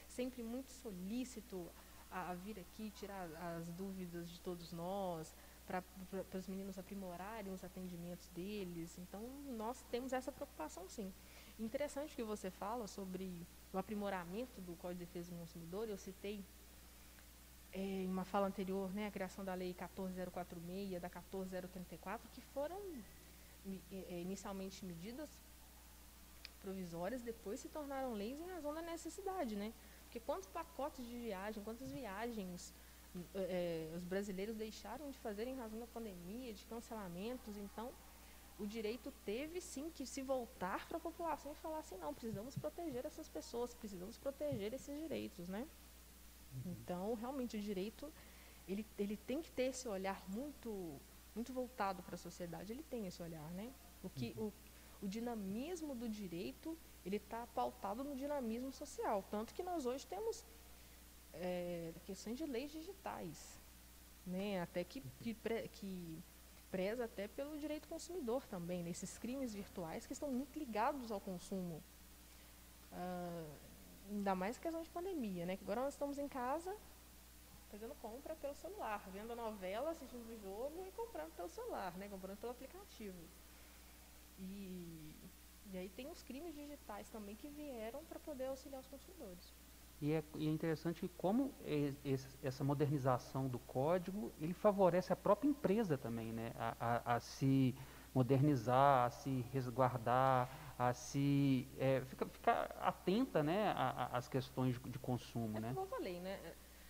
sempre 0.07 0.41
muito 0.41 0.71
solícito 0.71 1.69
a, 2.09 2.31
a 2.31 2.33
vir 2.33 2.59
aqui 2.59 2.91
tirar 2.91 3.29
as 3.57 3.69
dúvidas 3.73 4.29
de 4.29 4.39
todos 4.39 4.71
nós, 4.71 5.35
para 5.65 5.83
os 6.37 6.47
meninos 6.47 6.77
aprimorarem 6.77 7.51
os 7.53 7.63
atendimentos 7.63 8.27
deles. 8.29 8.97
Então, 8.97 9.21
nós 9.57 9.83
temos 9.91 10.13
essa 10.13 10.31
preocupação, 10.31 10.87
sim. 10.87 11.11
Interessante 11.59 12.15
que 12.15 12.23
você 12.23 12.51
fala 12.51 12.87
sobre 12.87 13.45
o 13.73 13.77
aprimoramento 13.77 14.59
do 14.61 14.75
Código 14.75 14.99
de 14.99 15.05
Defesa 15.05 15.31
do 15.31 15.39
Consumidor. 15.39 15.89
Eu 15.89 15.97
citei 15.97 16.43
é, 17.71 17.79
em 17.79 18.09
uma 18.09 18.25
fala 18.25 18.47
anterior 18.47 18.93
né, 18.93 19.07
a 19.07 19.11
criação 19.11 19.43
da 19.43 19.53
Lei 19.53 19.73
14046, 19.73 21.01
da 21.01 21.09
14034, 21.09 22.29
que 22.31 22.41
foram 22.41 22.77
é, 23.91 24.21
inicialmente 24.21 24.85
medidas 24.85 25.29
provisórias, 26.61 27.21
depois 27.21 27.59
se 27.59 27.69
tornaram 27.69 28.13
leis 28.13 28.39
em 28.39 28.47
razão 28.47 28.73
da 28.73 28.81
necessidade, 28.81 29.55
né? 29.55 29.71
Porque 30.03 30.19
quantos 30.19 30.47
pacotes 30.47 31.05
de 31.05 31.17
viagem, 31.17 31.63
quantas 31.63 31.91
viagens 31.91 32.73
é, 33.33 33.91
os 33.95 34.03
brasileiros 34.03 34.55
deixaram 34.55 35.09
de 35.09 35.17
fazer 35.19 35.47
em 35.47 35.55
razão 35.55 35.79
da 35.79 35.87
pandemia, 35.87 36.53
de 36.53 36.65
cancelamentos, 36.65 37.57
então 37.57 37.91
o 38.57 38.65
direito 38.65 39.11
teve 39.25 39.59
sim 39.59 39.89
que 39.89 40.05
se 40.05 40.21
voltar 40.21 40.87
para 40.87 40.97
a 40.97 40.99
população 40.99 41.51
e 41.51 41.55
falar 41.55 41.79
assim, 41.79 41.97
não, 41.97 42.13
precisamos 42.13 42.57
proteger 42.57 43.05
essas 43.05 43.27
pessoas, 43.27 43.73
precisamos 43.73 44.17
proteger 44.17 44.73
esses 44.73 44.97
direitos, 44.97 45.49
né? 45.49 45.67
Uhum. 46.53 46.71
Então, 46.71 47.13
realmente, 47.15 47.57
o 47.57 47.59
direito, 47.59 48.11
ele, 48.67 48.85
ele 48.97 49.17
tem 49.17 49.41
que 49.41 49.51
ter 49.51 49.63
esse 49.63 49.87
olhar 49.87 50.23
muito, 50.29 50.99
muito 51.35 51.51
voltado 51.51 52.01
para 52.01 52.15
a 52.15 52.17
sociedade, 52.17 52.71
ele 52.71 52.83
tem 52.83 53.07
esse 53.07 53.21
olhar, 53.21 53.51
né? 53.51 53.73
O, 54.01 54.09
que, 54.09 54.33
uhum. 54.37 54.47
o, 55.01 55.05
o 55.05 55.07
dinamismo 55.07 55.93
do 55.93 56.07
direito, 56.07 56.77
ele 57.05 57.17
está 57.17 57.45
pautado 57.47 58.03
no 58.05 58.15
dinamismo 58.15 58.71
social, 58.71 59.23
tanto 59.29 59.53
que 59.53 59.63
nós 59.63 59.85
hoje 59.85 60.07
temos 60.07 60.45
é, 61.35 61.93
questões 62.05 62.37
de 62.37 62.45
leis 62.45 62.71
digitais, 62.71 63.59
né? 64.25 64.61
Até 64.61 64.83
que, 64.83 65.01
que, 65.19 65.33
que 65.71 66.23
preza 66.71 67.05
até 67.05 67.27
pelo 67.27 67.57
direito 67.57 67.87
consumidor 67.87 68.45
também, 68.47 68.83
nesses 68.83 69.13
né? 69.13 69.19
crimes 69.19 69.53
virtuais 69.53 70.05
que 70.05 70.13
estão 70.13 70.29
muito 70.31 70.57
ligados 70.57 71.11
ao 71.11 71.21
consumo. 71.21 71.81
Uh, 72.91 73.49
ainda 74.09 74.35
mais 74.35 74.57
questão 74.57 74.81
de 74.81 74.89
pandemia, 74.89 75.45
né? 75.45 75.57
Que 75.57 75.63
agora 75.63 75.81
nós 75.81 75.93
estamos 75.93 76.17
em 76.17 76.27
casa 76.27 76.75
fazendo 77.71 77.95
compra 77.95 78.35
pelo 78.35 78.55
celular, 78.55 79.03
vendo 79.11 79.33
a 79.33 79.35
novela, 79.35 79.91
assistindo 79.91 80.29
o 80.29 80.39
jogo 80.39 80.85
e 80.87 80.91
comprando 80.91 81.35
pelo 81.35 81.49
celular, 81.49 81.95
né? 81.97 82.07
Comprando 82.07 82.37
pelo 82.37 82.51
aplicativo. 82.51 83.17
E, 84.39 85.15
e 85.71 85.77
aí 85.77 85.89
tem 85.89 86.07
os 86.07 86.23
crimes 86.23 86.53
digitais 86.55 87.09
também 87.09 87.35
que 87.35 87.49
vieram 87.49 88.03
para 88.05 88.19
poder 88.19 88.45
auxiliar 88.45 88.79
os 88.79 88.87
consumidores. 88.87 89.53
E 90.01 90.11
é, 90.11 90.23
e 90.35 90.47
é 90.47 90.51
interessante 90.51 91.09
como 91.17 91.53
esse, 92.03 92.27
essa 92.43 92.63
modernização 92.63 93.47
do 93.47 93.59
código, 93.59 94.31
ele 94.39 94.53
favorece 94.53 95.13
a 95.13 95.15
própria 95.15 95.47
empresa 95.47 95.97
também, 95.97 96.33
né? 96.33 96.51
A, 96.57 96.75
a, 96.79 97.15
a 97.15 97.19
se 97.19 97.73
modernizar, 98.13 99.07
a 99.07 99.09
se 99.09 99.45
resguardar, 99.51 100.49
a 100.77 100.93
se 100.93 101.67
é, 101.77 102.01
ficar 102.01 102.27
fica 102.27 102.63
atenta 102.79 103.43
né, 103.43 103.73
às 104.11 104.27
questões 104.27 104.75
de, 104.75 104.89
de 104.89 104.99
consumo. 104.99 105.57
É 105.57 105.59
né? 105.59 105.67
como 105.73 105.85
eu 105.85 105.89
falei, 105.89 106.19
né? 106.21 106.39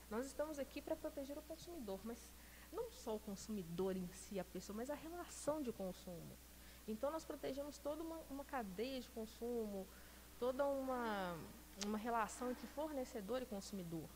nós 0.09 0.25
estamos 0.25 0.59
aqui 0.59 0.81
para 0.81 0.95
proteger 0.95 1.37
o 1.37 1.41
consumidor, 1.41 1.99
mas 2.03 2.31
não 2.71 2.91
só 2.91 3.15
o 3.15 3.19
consumidor 3.19 3.95
em 3.97 4.07
si, 4.09 4.39
a 4.39 4.43
pessoa, 4.43 4.75
mas 4.75 4.89
a 4.89 4.95
relação 4.95 5.61
de 5.61 5.71
consumo. 5.71 6.37
Então, 6.87 7.09
nós 7.09 7.25
protegemos 7.25 7.79
toda 7.79 8.03
uma, 8.03 8.19
uma 8.29 8.45
cadeia 8.45 9.01
de 9.01 9.09
consumo, 9.09 9.87
toda 10.39 10.65
uma, 10.65 11.35
uma 11.86 11.97
relação 11.97 12.51
entre 12.51 12.67
fornecedor 12.67 13.41
e 13.41 13.45
consumidor. 13.45 14.07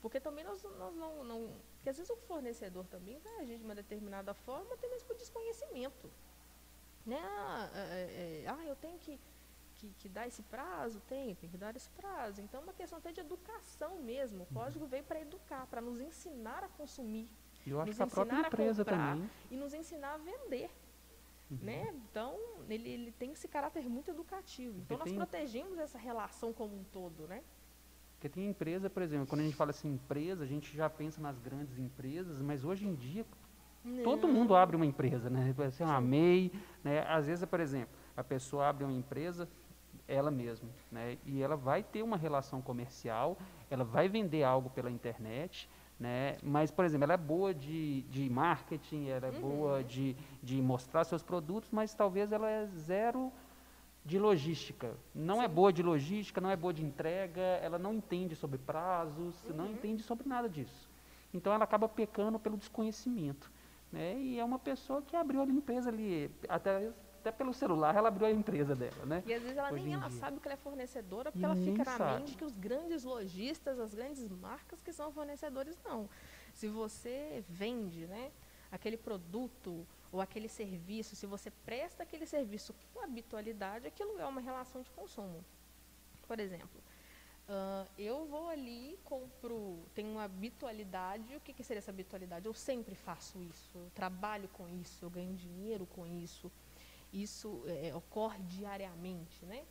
Porque 0.00 0.18
também 0.18 0.44
nós, 0.44 0.62
nós 0.62 0.94
não, 0.94 1.24
não. 1.24 1.52
Porque 1.76 1.90
às 1.90 1.96
vezes 1.96 2.10
o 2.10 2.16
fornecedor 2.16 2.86
também 2.86 3.18
vai 3.18 3.40
agir 3.40 3.58
de 3.58 3.64
uma 3.64 3.74
determinada 3.74 4.32
forma, 4.32 4.74
até 4.74 4.88
mesmo 4.88 5.08
por 5.08 5.16
desconhecimento. 5.16 6.10
Né? 7.04 7.20
Ah, 7.22 7.70
é, 7.74 8.44
é, 8.44 8.48
ah 8.48 8.64
eu 8.64 8.76
tenho 8.76 8.98
que, 8.98 9.18
que, 9.76 9.90
que, 9.98 10.08
dar 10.08 10.26
esse 10.26 10.42
prazo? 10.42 11.00
Tem, 11.08 11.34
tem 11.34 11.50
que 11.50 11.58
dar 11.58 11.74
esse 11.76 11.90
prazo. 11.90 12.40
Então 12.40 12.60
é 12.60 12.62
uma 12.62 12.72
questão 12.72 12.98
até 12.98 13.12
de 13.12 13.20
educação 13.20 13.96
mesmo. 13.98 14.38
O 14.38 14.40
uhum. 14.40 14.62
código 14.62 14.86
veio 14.86 15.04
para 15.04 15.20
educar, 15.20 15.66
para 15.66 15.80
nos 15.80 16.00
ensinar 16.00 16.64
a 16.64 16.68
consumir. 16.68 17.28
Eu 17.66 17.80
acho 17.80 17.94
que 17.94 18.02
a 18.02 18.06
própria 18.06 18.40
empresa 18.40 18.84
também. 18.84 19.30
E 19.50 19.56
nos 19.56 19.74
ensinar 19.74 20.14
a 20.14 20.18
vender. 20.18 20.70
Uhum. 21.50 21.58
Né? 21.62 21.92
Então, 22.10 22.38
ele, 22.68 22.88
ele 22.88 23.12
tem 23.12 23.32
esse 23.32 23.48
caráter 23.48 23.88
muito 23.88 24.10
educativo. 24.10 24.78
Então, 24.80 24.96
Porque 24.96 25.10
nós 25.10 25.10
tem... 25.10 25.16
protegemos 25.16 25.78
essa 25.78 25.98
relação 25.98 26.52
como 26.52 26.76
um 26.76 26.84
todo, 26.84 27.26
né? 27.26 27.42
Porque 28.14 28.28
tem 28.28 28.48
empresa, 28.48 28.90
por 28.90 29.02
exemplo, 29.02 29.26
quando 29.26 29.40
a 29.40 29.44
gente 29.44 29.56
fala 29.56 29.70
assim 29.70 29.94
empresa, 29.94 30.44
a 30.44 30.46
gente 30.46 30.76
já 30.76 30.90
pensa 30.90 31.20
nas 31.22 31.38
grandes 31.38 31.78
empresas, 31.78 32.40
mas 32.42 32.64
hoje 32.64 32.86
em 32.86 32.94
dia 32.94 33.24
Não. 33.82 34.04
todo 34.04 34.28
mundo 34.28 34.54
abre 34.54 34.76
uma 34.76 34.84
empresa, 34.84 35.30
né? 35.30 35.54
Pode 35.56 35.74
ser 35.74 35.84
uma 35.84 36.00
MEI, 36.00 36.52
né? 36.84 37.00
Às 37.08 37.26
vezes, 37.26 37.44
por 37.46 37.60
exemplo, 37.60 37.96
a 38.14 38.22
pessoa 38.22 38.68
abre 38.68 38.84
uma 38.84 38.92
empresa, 38.92 39.48
ela 40.06 40.30
mesma, 40.30 40.68
né? 40.92 41.16
E 41.24 41.40
ela 41.40 41.56
vai 41.56 41.82
ter 41.82 42.02
uma 42.02 42.18
relação 42.18 42.60
comercial, 42.60 43.38
ela 43.70 43.84
vai 43.84 44.06
vender 44.06 44.42
algo 44.42 44.68
pela 44.68 44.90
internet, 44.90 45.66
né? 46.00 46.38
Mas, 46.42 46.70
por 46.70 46.86
exemplo, 46.86 47.04
ela 47.04 47.12
é 47.12 47.18
boa 47.18 47.52
de, 47.52 48.00
de 48.02 48.30
marketing, 48.30 49.08
ela 49.08 49.26
é 49.26 49.30
uhum. 49.30 49.40
boa 49.40 49.84
de, 49.84 50.16
de 50.42 50.60
mostrar 50.62 51.04
seus 51.04 51.22
produtos, 51.22 51.70
mas 51.70 51.92
talvez 51.92 52.32
ela 52.32 52.48
é 52.48 52.66
zero 52.66 53.30
de 54.02 54.18
logística. 54.18 54.94
Não 55.14 55.36
é 55.36 55.40
Sim. 55.40 55.44
é 55.44 55.48
boa 55.48 55.70
de 55.70 55.82
logística, 55.82 56.40
não 56.40 56.50
é 56.50 56.56
boa 56.56 56.72
de 56.72 56.82
entrega, 56.82 57.42
ela 57.62 57.78
não 57.78 57.92
entende 57.92 58.34
sobre 58.34 58.56
prazos, 58.56 59.44
uhum. 59.44 59.56
não 59.56 59.66
entende 59.70 60.02
sobre 60.02 60.26
nada 60.26 60.48
disso. 60.48 60.88
Então 61.34 61.52
ela 61.52 61.64
acaba 61.64 61.86
pecando 61.86 62.38
pelo 62.38 62.56
desconhecimento. 62.56 63.52
Né? 63.92 64.18
E 64.18 64.38
é 64.38 64.44
uma 64.44 64.58
pessoa 64.58 65.02
que 65.02 65.14
abriu 65.14 65.42
a 65.42 65.44
empresa 65.44 65.90
ali, 65.90 66.30
até, 66.48 66.90
até 67.20 67.30
pelo 67.30 67.52
celular 67.52 67.94
ela 67.94 68.08
abriu 68.08 68.26
a 68.26 68.30
empresa 68.30 68.74
dela. 68.74 69.04
Né? 69.04 69.22
E 69.26 69.32
às 69.32 69.42
vezes 69.42 69.56
ela 69.56 69.72
Hoje 69.72 69.84
nem 69.84 69.94
ela 69.94 70.10
sabe 70.10 70.40
que 70.40 70.48
ela 70.48 70.54
é 70.54 70.56
fornecedora, 70.56 71.30
porque 71.30 71.44
ela 71.44 71.56
fica 71.56 71.84
na 71.84 71.96
sabe. 71.96 72.20
mente 72.20 72.36
que 72.36 72.44
os 72.44 72.56
grandes 72.56 73.04
lojistas, 73.04 73.78
as 73.78 73.94
grandes 73.94 74.28
marcas 74.28 74.82
que 74.82 74.92
são 74.92 75.12
fornecedores, 75.12 75.78
não. 75.84 76.08
Se 76.54 76.66
você 76.66 77.44
vende 77.48 78.06
né, 78.06 78.32
aquele 78.72 78.96
produto 78.96 79.86
ou 80.10 80.20
aquele 80.20 80.48
serviço, 80.48 81.14
se 81.14 81.26
você 81.26 81.50
presta 81.64 82.02
aquele 82.02 82.26
serviço 82.26 82.74
com 82.92 83.04
habitualidade, 83.04 83.86
aquilo 83.86 84.18
é 84.18 84.26
uma 84.26 84.40
relação 84.40 84.82
de 84.82 84.90
consumo. 84.90 85.44
Por 86.26 86.40
exemplo, 86.40 86.80
uh, 87.48 87.88
eu 87.98 88.24
vou 88.26 88.48
ali, 88.48 88.98
compro, 89.04 89.78
tenho 89.94 90.10
uma 90.10 90.24
habitualidade, 90.24 91.36
o 91.36 91.40
que, 91.40 91.52
que 91.52 91.62
seria 91.62 91.78
essa 91.78 91.90
habitualidade? 91.90 92.46
Eu 92.46 92.54
sempre 92.54 92.94
faço 92.94 93.42
isso, 93.42 93.70
eu 93.76 93.90
trabalho 93.94 94.48
com 94.48 94.68
isso, 94.68 95.04
eu 95.04 95.10
ganho 95.10 95.34
dinheiro 95.34 95.86
com 95.86 96.06
isso, 96.06 96.50
isso 97.12 97.62
é, 97.66 97.94
ocorre 97.94 98.42
diariamente, 98.44 99.44
né? 99.44 99.64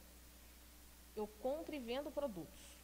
Eu 1.15 1.27
compro 1.27 1.75
e 1.75 1.79
vendo 1.79 2.11
produtos. 2.11 2.79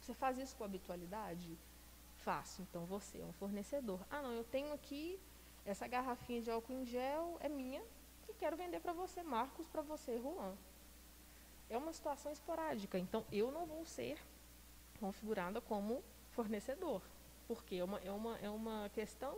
Você 0.00 0.14
faz 0.14 0.38
isso 0.38 0.56
com 0.56 0.64
habitualidade? 0.64 1.58
Faço. 2.18 2.62
Então 2.62 2.84
você 2.84 3.20
é 3.20 3.24
um 3.24 3.32
fornecedor. 3.32 4.00
Ah, 4.10 4.22
não, 4.22 4.32
eu 4.32 4.44
tenho 4.44 4.72
aqui 4.72 5.18
essa 5.64 5.86
garrafinha 5.88 6.40
de 6.40 6.50
álcool 6.50 6.72
em 6.72 6.84
gel 6.84 7.36
é 7.40 7.48
minha 7.48 7.82
e 8.28 8.34
quero 8.34 8.56
vender 8.56 8.80
para 8.80 8.92
você, 8.92 9.22
Marcos, 9.22 9.66
para 9.68 9.82
você, 9.82 10.18
Juan. 10.18 10.56
É 11.68 11.76
uma 11.76 11.92
situação 11.92 12.30
esporádica, 12.30 12.98
então 12.98 13.24
eu 13.32 13.50
não 13.50 13.66
vou 13.66 13.84
ser 13.84 14.18
configurada 15.00 15.60
como 15.60 16.02
fornecedor, 16.30 17.02
porque 17.48 17.76
é 17.76 17.84
uma, 17.84 17.98
é 17.98 18.10
uma, 18.10 18.38
é 18.38 18.48
uma 18.48 18.88
questão 18.90 19.36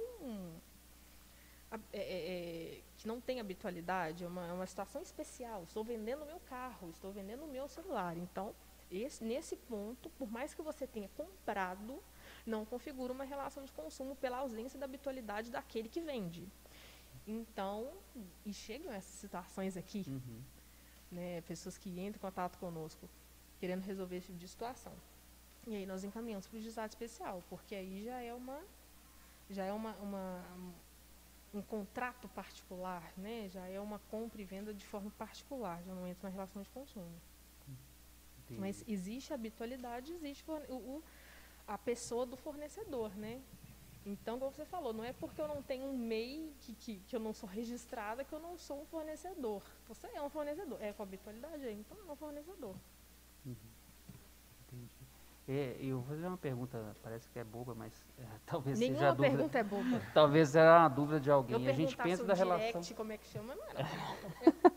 é, 1.71 1.77
é, 1.93 2.01
é, 2.01 2.81
que 2.97 3.07
não 3.07 3.21
tem 3.21 3.41
habitualidade, 3.41 4.25
é 4.25 4.27
uma, 4.27 4.47
é 4.47 4.53
uma 4.53 4.67
situação 4.67 5.03
especial. 5.03 5.65
Estou 5.65 5.85
vendendo 5.85 6.23
o 6.23 6.27
meu 6.27 6.41
carro, 6.41 6.91
estou 6.91 7.13
vendendo 7.13 7.45
o 7.45 7.49
meu 7.49 7.69
celular. 7.69 8.17
Então, 8.17 8.55
esse, 8.91 9.23
nesse 9.23 9.57
ponto, 9.57 10.09
por 10.11 10.31
mais 10.31 10.55
que 10.55 10.63
você 10.63 10.87
tenha 10.87 11.09
comprado, 11.11 12.03
não 12.47 12.65
configura 12.65 13.13
uma 13.13 13.25
relação 13.25 13.65
de 13.65 13.73
consumo 13.73 14.17
pela 14.17 14.39
ausência 14.39 14.79
da 14.79 14.87
habitualidade 14.87 15.51
daquele 15.51 15.89
que 15.89 16.01
vende. 16.01 16.49
Então, 17.27 17.93
e 18.47 18.53
chegam 18.55 18.91
essas 18.91 19.13
situações 19.13 19.77
aqui, 19.77 20.05
uhum. 20.09 20.43
né, 21.13 21.43
pessoas 21.43 21.77
que 21.77 21.91
entram 21.91 22.17
em 22.17 22.19
contato 22.19 22.59
conosco 22.59 23.09
querendo 23.59 23.83
resolver 23.83 24.17
esse 24.17 24.29
tipo 24.29 24.39
de 24.39 24.49
situação. 24.49 24.93
E 25.67 25.75
aí 25.75 25.85
nós 25.85 26.05
encaminhamos 26.05 26.47
para 26.47 26.57
o 26.57 26.61
juizado 26.61 26.89
especial, 26.89 27.43
porque 27.51 27.75
aí 27.75 28.05
já 28.05 28.21
é 28.23 28.33
uma 28.33 28.63
já 29.51 29.65
é 29.65 29.73
uma, 29.73 29.95
uma 29.97 30.45
um 31.53 31.63
contrato 31.63 32.29
particular, 32.29 33.13
né? 33.17 33.49
Já 33.49 33.67
é 33.67 33.81
uma 33.81 33.99
compra 33.99 34.41
e 34.41 34.45
venda 34.45 34.73
de 34.75 34.85
forma 34.85 35.11
particular, 35.13 35.83
já 35.83 35.95
não 35.95 36.07
entra 36.07 36.29
na 36.29 36.35
relação 36.35 36.63
de 36.63 36.69
consumo. 36.71 37.21
Entendi. 38.45 38.61
Mas 38.61 38.85
existe 38.87 39.33
habitualidade, 39.33 40.13
existe 40.13 40.45
o, 40.49 40.75
o 40.75 41.03
a 41.67 41.77
pessoa 41.77 42.25
do 42.25 42.37
fornecedor, 42.37 43.15
né? 43.17 43.43
Então, 44.07 44.39
como 44.39 44.51
você 44.51 44.65
falou, 44.65 44.93
não 44.95 45.05
é 45.05 45.13
porque 45.13 45.39
eu 45.41 45.47
não 45.47 45.63
tenho 45.63 45.85
um 45.85 45.97
MEI, 45.97 46.55
que, 46.63 46.75
que, 46.75 46.97
que, 47.01 47.15
eu 47.15 47.21
não 47.21 47.35
sou 47.35 47.47
registrada, 47.47 48.25
que 48.25 48.33
eu 48.33 48.39
não 48.39 48.57
sou 48.57 48.81
um 48.81 48.87
fornecedor. 48.87 49.63
Você 49.87 50.07
é 50.15 50.23
um 50.23 50.31
fornecedor. 50.31 50.81
É 50.81 50.95
com 50.95 51.03
habitualidade, 51.03 51.69
então 51.71 51.99
é 52.09 52.13
um 52.13 52.17
fornecedor. 52.17 52.75
Uhum. 53.45 53.55
É, 55.51 55.79
eu 55.81 56.01
vou 56.01 56.09
fazer 56.09 56.27
uma 56.27 56.37
pergunta, 56.37 56.95
parece 57.03 57.27
que 57.31 57.39
é 57.39 57.45
boba, 57.45 57.75
mas 57.75 58.05
é, 58.19 58.23
talvez 58.45 58.79
Nenhuma 58.79 58.99
seja 58.99 59.15
dúvida. 59.15 59.35
pergunta 59.35 59.59
é 59.59 59.65
boba. 59.65 60.03
Talvez 60.13 60.49
seja 60.51 60.79
uma 60.79 60.89
dúvida 60.91 61.19
de 61.19 61.31
alguém. 61.31 61.65
Eu 61.65 61.71
a 61.71 61.75
gente 61.75 61.97
pensa 61.97 62.23
da 62.23 62.35
direct, 62.35 62.67
relação. 62.67 62.97
como 62.97 63.13
é 63.13 63.17
que 63.17 63.27
chama, 63.27 63.55
não 63.55 63.65
era. 63.65 63.89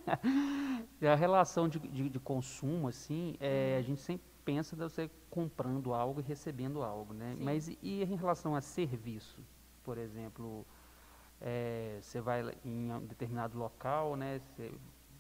a 1.12 1.16
relação 1.16 1.68
de, 1.68 1.78
de, 1.78 2.10
de 2.10 2.20
consumo, 2.20 2.88
assim, 2.88 3.36
é, 3.42 3.76
a 3.78 3.82
gente 3.82 4.00
sempre 4.00 4.26
pensa 4.46 4.74
de 4.74 4.82
você 4.82 5.12
comprando 5.30 5.94
algo 5.94 6.22
e 6.22 6.24
recebendo 6.24 6.82
algo, 6.82 7.14
né? 7.14 7.34
Sim. 7.36 7.44
Mas 7.44 7.68
e, 7.68 7.78
e, 7.82 8.04
em 8.04 8.16
relação 8.16 8.56
a 8.56 8.62
serviço, 8.62 9.44
por 9.84 9.98
exemplo, 9.98 10.66
é, 11.42 12.00
você 12.02 12.22
vai 12.22 12.44
em 12.64 12.94
um 12.94 13.06
determinado 13.06 13.58
local, 13.58 14.16
né? 14.16 14.40
Você, 14.40 14.72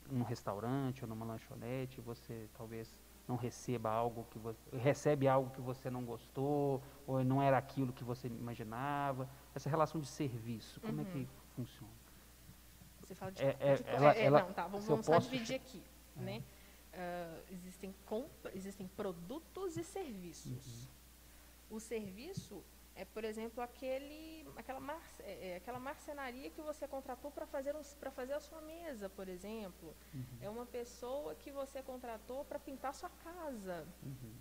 num 0.09 0.23
restaurante 0.23 1.03
ou 1.03 1.09
numa 1.09 1.25
lanchonete, 1.25 1.99
você 1.99 2.47
talvez 2.53 2.97
não 3.31 3.37
receba 3.37 3.89
algo 3.89 4.27
que 4.29 4.37
você 4.37 4.59
recebe 4.77 5.25
algo 5.27 5.49
que 5.51 5.61
você 5.61 5.89
não 5.89 6.03
gostou 6.03 6.83
ou 7.07 7.23
não 7.23 7.41
era 7.41 7.57
aquilo 7.57 7.93
que 7.93 8.03
você 8.03 8.27
imaginava. 8.27 9.29
Essa 9.55 9.69
relação 9.69 10.01
de 10.01 10.07
serviço, 10.07 10.81
como 10.81 11.01
uhum. 11.01 11.07
é 11.07 11.11
que 11.11 11.19
uhum. 11.19 11.27
funciona? 11.55 11.93
Você 12.99 13.15
fala 13.15 13.31
de, 13.31 13.41
é, 13.41 13.57
é, 13.59 13.75
de 13.75 13.89
ela, 13.89 14.13
é, 14.13 14.25
ela, 14.25 14.43
não, 14.43 14.53
tá, 14.53 14.67
vamos, 14.67 14.85
vamos 14.85 15.05
só 15.05 15.17
dividir 15.17 15.55
aqui, 15.61 15.81
é. 16.17 16.21
né? 16.21 16.43
Uh, 16.93 17.53
existem, 17.53 17.95
existem 18.53 18.87
produtos 18.97 19.77
e 19.77 19.83
serviços. 19.83 20.83
Uhum. 21.69 21.77
O 21.77 21.79
serviço 21.79 22.61
é, 22.95 23.05
por 23.05 23.23
exemplo, 23.23 23.63
aquele, 23.63 24.47
aquela, 24.55 24.79
mar, 24.79 25.01
é, 25.19 25.49
é, 25.49 25.55
aquela 25.55 25.79
marcenaria 25.79 26.49
que 26.49 26.61
você 26.61 26.87
contratou 26.87 27.31
para 27.31 27.45
fazer, 27.45 27.75
um, 27.75 27.83
fazer 28.11 28.33
a 28.33 28.39
sua 28.39 28.61
mesa, 28.61 29.09
por 29.09 29.27
exemplo. 29.27 29.95
Uhum. 30.13 30.37
É 30.41 30.49
uma 30.49 30.65
pessoa 30.65 31.35
que 31.35 31.51
você 31.51 31.81
contratou 31.81 32.43
para 32.45 32.59
pintar 32.59 32.91
a 32.91 32.93
sua 32.93 33.09
casa. 33.23 33.87
Uhum. 34.03 34.33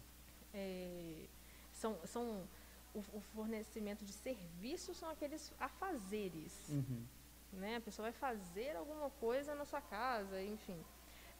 É, 0.53 1.27
são, 1.73 1.99
são 2.05 2.49
o, 2.95 2.99
o, 3.13 3.21
fornecimento 3.21 4.05
de 4.05 4.13
serviços 4.13 4.97
são 4.97 5.09
aqueles 5.09 5.53
afazeres. 5.59 6.69
Uhum. 6.69 7.07
Né? 7.53 7.77
A 7.77 7.81
pessoa 7.81 8.11
vai 8.11 8.13
fazer 8.13 8.77
alguma 8.77 9.11
coisa 9.11 9.55
na 9.55 9.65
sua 9.65 9.81
casa, 9.81 10.43
enfim 10.43 10.85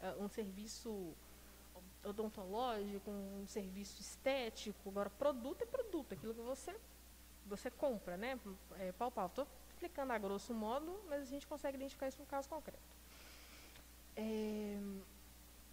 uh, 0.01 0.23
um 0.23 0.27
serviço 0.27 1.13
odontológico, 2.03 3.11
um 3.11 3.45
serviço 3.47 4.01
estético. 4.01 4.89
Agora, 4.89 5.09
produto 5.09 5.61
é 5.61 5.65
produto, 5.65 6.13
aquilo 6.13 6.33
que 6.33 6.41
você, 6.41 6.75
você 7.45 7.69
compra, 7.69 8.17
né? 8.17 8.39
É 8.79 8.91
palpável. 8.91 9.29
Estou 9.29 9.47
explicando 9.69 10.13
a 10.13 10.17
grosso 10.17 10.53
modo, 10.53 11.01
mas 11.07 11.21
a 11.21 11.25
gente 11.25 11.47
consegue 11.47 11.77
identificar 11.77 12.07
isso 12.07 12.19
no 12.19 12.25
caso 12.25 12.47
concreto. 12.47 12.81
É, 14.15 14.79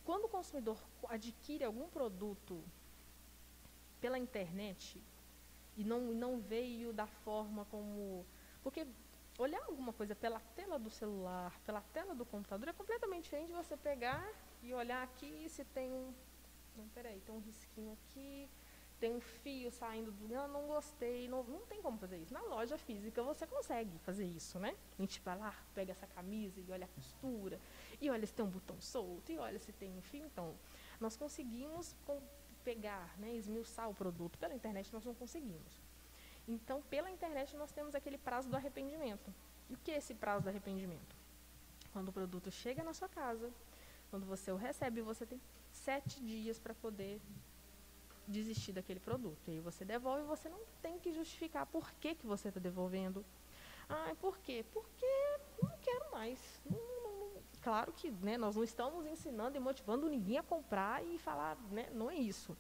quando 0.05 0.25
o 0.25 0.29
consumidor 0.29 0.79
adquire 1.09 1.65
algum 1.65 1.89
produto 1.89 2.63
pela 4.01 4.19
internet 4.19 5.03
e 5.77 5.85
não, 5.85 6.01
não 6.13 6.41
veio 6.41 6.93
da 6.93 7.07
forma 7.07 7.65
como. 7.67 8.25
Porque 8.63 8.87
olhar 9.39 9.63
alguma 9.65 9.93
coisa 9.93 10.15
pela 10.15 10.41
tela 10.57 10.79
do 10.79 10.91
celular, 10.91 11.59
pela 11.65 11.81
tela 11.81 12.15
do 12.15 12.25
computador, 12.25 12.69
é 12.69 12.73
completamente 12.73 13.25
diferente 13.25 13.49
de 13.49 13.55
você 13.55 13.77
pegar 13.77 14.29
e 14.63 14.75
olhar 14.75 15.03
aqui 15.03 15.49
se 15.49 15.65
tem 15.65 15.93
um. 15.93 16.13
Não, 16.77 16.89
peraí, 16.89 17.21
tem 17.21 17.35
um 17.35 17.41
risquinho 17.41 17.93
aqui, 17.93 18.49
tem 18.99 19.15
um 19.15 19.21
fio 19.21 19.71
saindo 19.71 20.11
do. 20.13 20.29
Não, 20.29 20.49
não 20.49 20.67
gostei. 20.67 21.29
Não, 21.29 21.43
não 21.45 21.61
tem 21.67 21.81
como 21.81 21.99
fazer 21.99 22.19
isso. 22.19 22.33
Na 22.33 22.43
loja 22.43 22.77
física 22.77 23.23
você 23.23 23.47
consegue 23.47 23.99
fazer 24.01 24.25
isso, 24.25 24.59
né? 24.59 24.75
A 24.99 25.03
gente 25.03 25.21
vai 25.21 25.39
lá, 25.39 25.55
pega 25.75 25.93
essa 25.93 26.07
camisa 26.07 26.61
e 26.61 26.71
olha 26.71 26.85
a 26.85 26.89
costura, 26.89 27.61
e 28.01 28.11
olha 28.11 28.27
se 28.27 28.35
tem 28.35 28.45
um 28.45 28.51
botão 28.51 28.81
solto, 28.81 29.31
e 29.33 29.39
olha 29.39 29.59
se 29.59 29.73
tem 29.73 29.93
um 29.93 30.03
fio. 30.03 30.25
Então, 30.25 30.55
nós 31.01 31.17
conseguimos 31.17 31.95
pegar, 32.65 33.17
né, 33.19 33.35
esmiuçar 33.35 33.89
o 33.89 33.95
produto. 33.95 34.39
Pela 34.39 34.55
internet 34.55 34.93
nós 34.93 35.05
não 35.05 35.15
conseguimos. 35.15 35.81
Então, 36.47 36.83
pela 36.83 37.11
internet 37.11 37.57
nós 37.57 37.73
temos 37.73 37.95
aquele 37.95 38.19
prazo 38.19 38.49
do 38.49 38.57
arrependimento. 38.57 39.33
E 39.71 39.75
o 39.75 39.79
que 39.79 39.91
é 39.91 39.99
esse 39.99 40.15
prazo 40.15 40.45
do 40.45 40.49
arrependimento? 40.49 41.17
Quando 41.93 42.09
o 42.09 42.13
produto 42.13 42.51
chega 42.51 42.83
na 42.83 42.95
sua 42.95 43.09
casa, 43.09 43.51
quando 44.11 44.27
você 44.27 44.51
o 44.51 44.57
recebe, 44.57 45.03
você 45.03 45.27
tem 45.27 45.41
sete 45.71 46.21
dias 46.21 46.59
para 46.59 46.75
poder 46.75 47.21
desistir 48.29 48.73
daquele 48.73 49.01
produto. 49.01 49.39
E 49.49 49.53
aí 49.53 49.61
você 49.61 49.85
devolve 49.85 50.23
e 50.23 50.27
você 50.27 50.49
não 50.49 50.61
tem 50.83 50.99
que 50.99 51.13
justificar 51.13 51.67
por 51.67 51.91
que, 51.95 52.15
que 52.15 52.27
você 52.27 52.49
está 52.49 52.61
devolvendo. 52.61 53.25
Ah, 53.89 54.15
por 54.21 54.39
quê? 54.39 54.65
Porque 54.73 55.07
não 55.63 55.77
quero 55.79 56.11
mais. 56.11 56.61
Não, 56.69 56.79
não, 56.79 57.19
não. 57.21 57.43
Claro 57.63 57.93
que 57.93 58.11
né, 58.11 58.37
nós 58.37 58.55
não 58.55 58.63
estamos 58.63 59.07
ensinando 59.07 59.57
e 59.57 59.61
motivando 59.61 60.09
ninguém 60.09 60.39
a 60.39 60.43
comprar 60.43 61.05
e 61.05 61.19
falar, 61.19 61.57
né, 61.71 61.89
não 61.93 62.11
é 62.11 62.15
isso. 62.15 62.57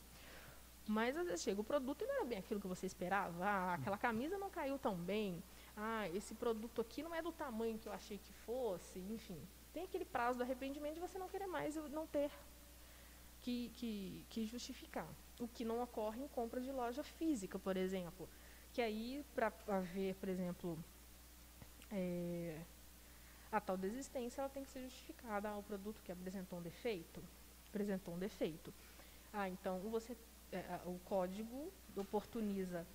Mas 0.86 1.14
às 1.16 1.26
vezes 1.26 1.42
chega 1.42 1.60
o 1.60 1.64
produto 1.64 2.02
e 2.02 2.06
não 2.06 2.14
era 2.14 2.24
bem 2.24 2.38
aquilo 2.38 2.60
que 2.60 2.66
você 2.66 2.86
esperava. 2.86 3.44
Ah, 3.44 3.74
aquela 3.74 3.98
camisa 3.98 4.38
não 4.38 4.48
caiu 4.48 4.78
tão 4.78 4.96
bem. 4.96 5.42
Ah, 5.76 6.08
esse 6.08 6.34
produto 6.34 6.80
aqui 6.80 7.02
não 7.02 7.14
é 7.14 7.20
do 7.20 7.30
tamanho 7.30 7.78
que 7.78 7.86
eu 7.86 7.92
achei 7.92 8.16
que 8.18 8.32
fosse. 8.32 8.98
Enfim, 8.98 9.38
tem 9.72 9.84
aquele 9.84 10.06
prazo 10.06 10.38
do 10.38 10.42
arrependimento 10.44 10.94
de 10.94 11.00
você 11.00 11.18
não 11.18 11.28
querer 11.28 11.46
mais 11.46 11.76
e 11.76 11.80
não 11.90 12.06
ter 12.06 12.30
que, 13.48 13.70
que, 13.74 14.26
que 14.28 14.46
justificar. 14.46 15.08
O 15.40 15.48
que 15.48 15.64
não 15.64 15.82
ocorre 15.82 16.22
em 16.22 16.28
compra 16.28 16.60
de 16.60 16.70
loja 16.70 17.02
física, 17.02 17.58
por 17.58 17.78
exemplo. 17.78 18.28
Que 18.74 18.82
aí, 18.82 19.24
para 19.34 19.50
haver, 19.68 20.14
por 20.16 20.28
exemplo, 20.28 20.78
é, 21.90 22.60
a 23.50 23.58
tal 23.58 23.78
desistência, 23.78 24.42
ela 24.42 24.50
tem 24.50 24.64
que 24.64 24.70
ser 24.70 24.82
justificada. 24.82 25.48
Ah, 25.48 25.56
o 25.56 25.62
produto 25.62 26.02
que 26.04 26.12
apresentou 26.12 26.58
um 26.58 26.62
defeito, 26.62 27.22
apresentou 27.70 28.14
um 28.14 28.18
defeito. 28.18 28.72
Ah, 29.32 29.48
então 29.48 29.78
você, 29.78 30.14
é, 30.52 30.80
o 30.84 30.98
código 31.06 31.72
oportuniza 31.96 32.86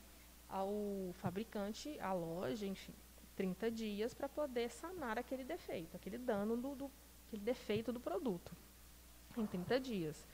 ao 0.48 0.72
fabricante, 1.16 2.00
à 2.00 2.14
loja, 2.14 2.68
enfim, 2.68 2.94
30 3.36 3.72
dias 3.72 4.14
para 4.14 4.30
poder 4.30 4.70
sanar 4.70 5.18
aquele 5.18 5.44
defeito, 5.44 5.96
aquele 5.96 6.20
dano 6.20 6.56
do, 6.56 6.76
do 6.76 6.92
aquele 7.28 7.42
defeito 7.42 7.92
do 7.92 8.00
produto. 8.00 8.52
Em 9.36 9.48
30 9.48 9.80
dias. 9.80 10.28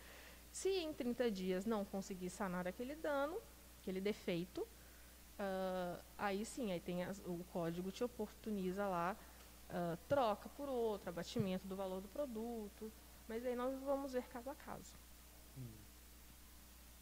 Se 0.52 0.70
em 0.70 0.94
30 0.94 1.32
dias 1.32 1.66
não 1.66 1.86
conseguir 1.86 2.30
sanar 2.30 2.68
aquele 2.68 2.96
dano, 2.96 3.38
aquele 3.82 4.02
defeito, 4.02 4.62
uh, 4.62 6.02
aí 6.18 6.46
sim, 6.46 6.72
aí 6.72 6.80
tem 6.80 7.04
as, 7.04 7.20
o 7.20 7.44
código 7.52 7.92
te 7.92 8.04
oportuniza 8.04 8.88
lá 8.88 9.16
uh, 9.70 9.98
troca 10.08 10.50
por 10.50 10.68
outro, 10.68 11.10
abatimento 11.10 11.68
do 11.68 11.76
valor 11.76 12.02
do 12.02 12.08
produto, 12.08 12.92
mas 13.28 13.46
aí 13.46 13.56
nós 13.56 13.80
vamos 13.82 14.14
ver 14.14 14.24
caso 14.24 14.50
a 14.50 14.56
caso. 14.56 14.98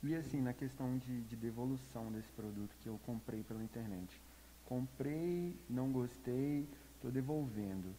E 0.03 0.15
assim, 0.15 0.41
na 0.41 0.53
questão 0.53 0.97
de, 0.97 1.21
de 1.23 1.35
devolução 1.35 2.11
desse 2.11 2.29
produto 2.29 2.75
que 2.81 2.87
eu 2.87 2.99
comprei 3.05 3.43
pela 3.43 3.63
internet. 3.63 4.21
Comprei, 4.65 5.55
não 5.69 5.91
gostei, 5.91 6.67
estou 6.95 7.09
devolvendo. 7.09 7.95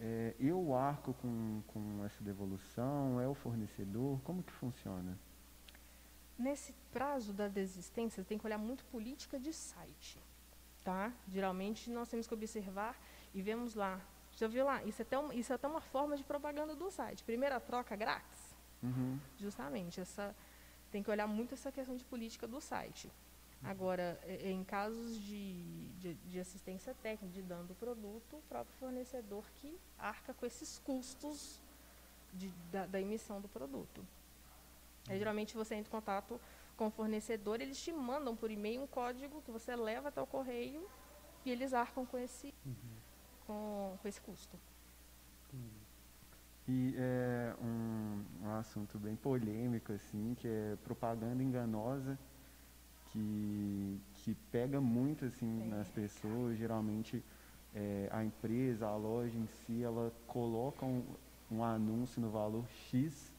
É, 0.00 0.34
eu 0.38 0.74
arco 0.74 1.14
com, 1.14 1.62
com 1.68 2.04
essa 2.04 2.22
devolução? 2.22 3.20
É 3.20 3.28
o 3.28 3.34
fornecedor? 3.34 4.20
Como 4.22 4.42
que 4.42 4.52
funciona? 4.52 5.18
Nesse 6.38 6.74
prazo 6.92 7.32
da 7.32 7.46
desistência, 7.46 8.24
tem 8.24 8.38
que 8.38 8.46
olhar 8.46 8.58
muito 8.58 8.84
política 8.86 9.38
de 9.38 9.52
site. 9.52 10.18
Tá? 10.82 11.12
Geralmente, 11.28 11.90
nós 11.90 12.08
temos 12.08 12.26
que 12.26 12.34
observar 12.34 12.96
e 13.32 13.40
vemos 13.40 13.74
lá. 13.74 14.00
Já 14.32 14.48
viu 14.48 14.64
lá? 14.64 14.82
Isso 14.82 15.02
é 15.02 15.04
até, 15.04 15.18
uma, 15.18 15.34
isso 15.34 15.52
é 15.52 15.54
até 15.54 15.68
uma 15.68 15.80
forma 15.80 16.16
de 16.16 16.24
propaganda 16.24 16.74
do 16.74 16.90
site. 16.90 17.22
Primeira 17.22 17.60
troca 17.60 17.94
grátis. 17.94 18.56
Uhum. 18.82 19.18
Justamente. 19.38 20.00
Essa, 20.00 20.34
tem 20.90 21.02
que 21.02 21.10
olhar 21.10 21.26
muito 21.26 21.54
essa 21.54 21.70
questão 21.70 21.96
de 21.96 22.04
política 22.04 22.46
do 22.48 22.60
site. 22.60 23.10
Agora, 23.64 24.18
em 24.26 24.64
casos 24.64 25.20
de, 25.20 25.86
de, 26.00 26.14
de, 26.14 26.40
assistência 26.40 26.94
técnica, 27.00 27.32
de 27.32 27.42
dano 27.42 27.64
do 27.64 27.74
produto, 27.74 28.36
o 28.36 28.42
próprio 28.48 28.74
fornecedor 28.78 29.44
que 29.54 29.78
arca 29.96 30.34
com 30.34 30.44
esses 30.44 30.80
custos 30.80 31.60
de, 32.32 32.48
da, 32.72 32.86
da, 32.86 33.00
emissão 33.00 33.40
do 33.40 33.48
produto. 33.48 34.04
Aí, 35.08 35.16
geralmente 35.16 35.54
você 35.54 35.76
entra 35.76 35.88
em 35.88 35.92
contato 35.92 36.40
com 36.76 36.88
o 36.88 36.90
fornecedor, 36.90 37.60
eles 37.60 37.80
te 37.80 37.92
mandam 37.92 38.34
por 38.34 38.50
e-mail 38.50 38.82
um 38.82 38.86
código 38.86 39.40
que 39.42 39.50
você 39.52 39.76
leva 39.76 40.08
até 40.08 40.20
o 40.20 40.26
correio 40.26 40.84
e 41.44 41.50
eles 41.50 41.72
arcam 41.72 42.04
com 42.04 42.18
esse, 42.18 42.52
uhum. 42.66 42.74
com, 43.46 43.98
com 44.02 44.08
esse 44.08 44.20
custo. 44.20 44.58
E 46.66 46.94
é 46.96 47.54
um, 47.60 48.24
um 48.42 48.50
assunto 48.54 48.98
bem 48.98 49.14
polêmico, 49.14 49.92
assim, 49.92 50.34
que 50.34 50.48
é 50.48 50.76
propaganda 50.82 51.42
enganosa 51.42 52.18
que, 53.12 54.00
que 54.14 54.34
pega 54.50 54.80
muito 54.80 55.24
assim 55.24 55.68
nas 55.68 55.88
pessoas. 55.88 56.56
Geralmente 56.56 57.22
é, 57.74 58.08
a 58.10 58.24
empresa, 58.24 58.86
a 58.86 58.96
loja 58.96 59.36
em 59.36 59.46
si, 59.46 59.82
ela 59.82 60.12
coloca 60.26 60.84
um, 60.84 61.04
um, 61.50 61.62
anúncio 61.62 62.20
no 62.20 62.30
valor 62.30 62.66
X 62.90 63.32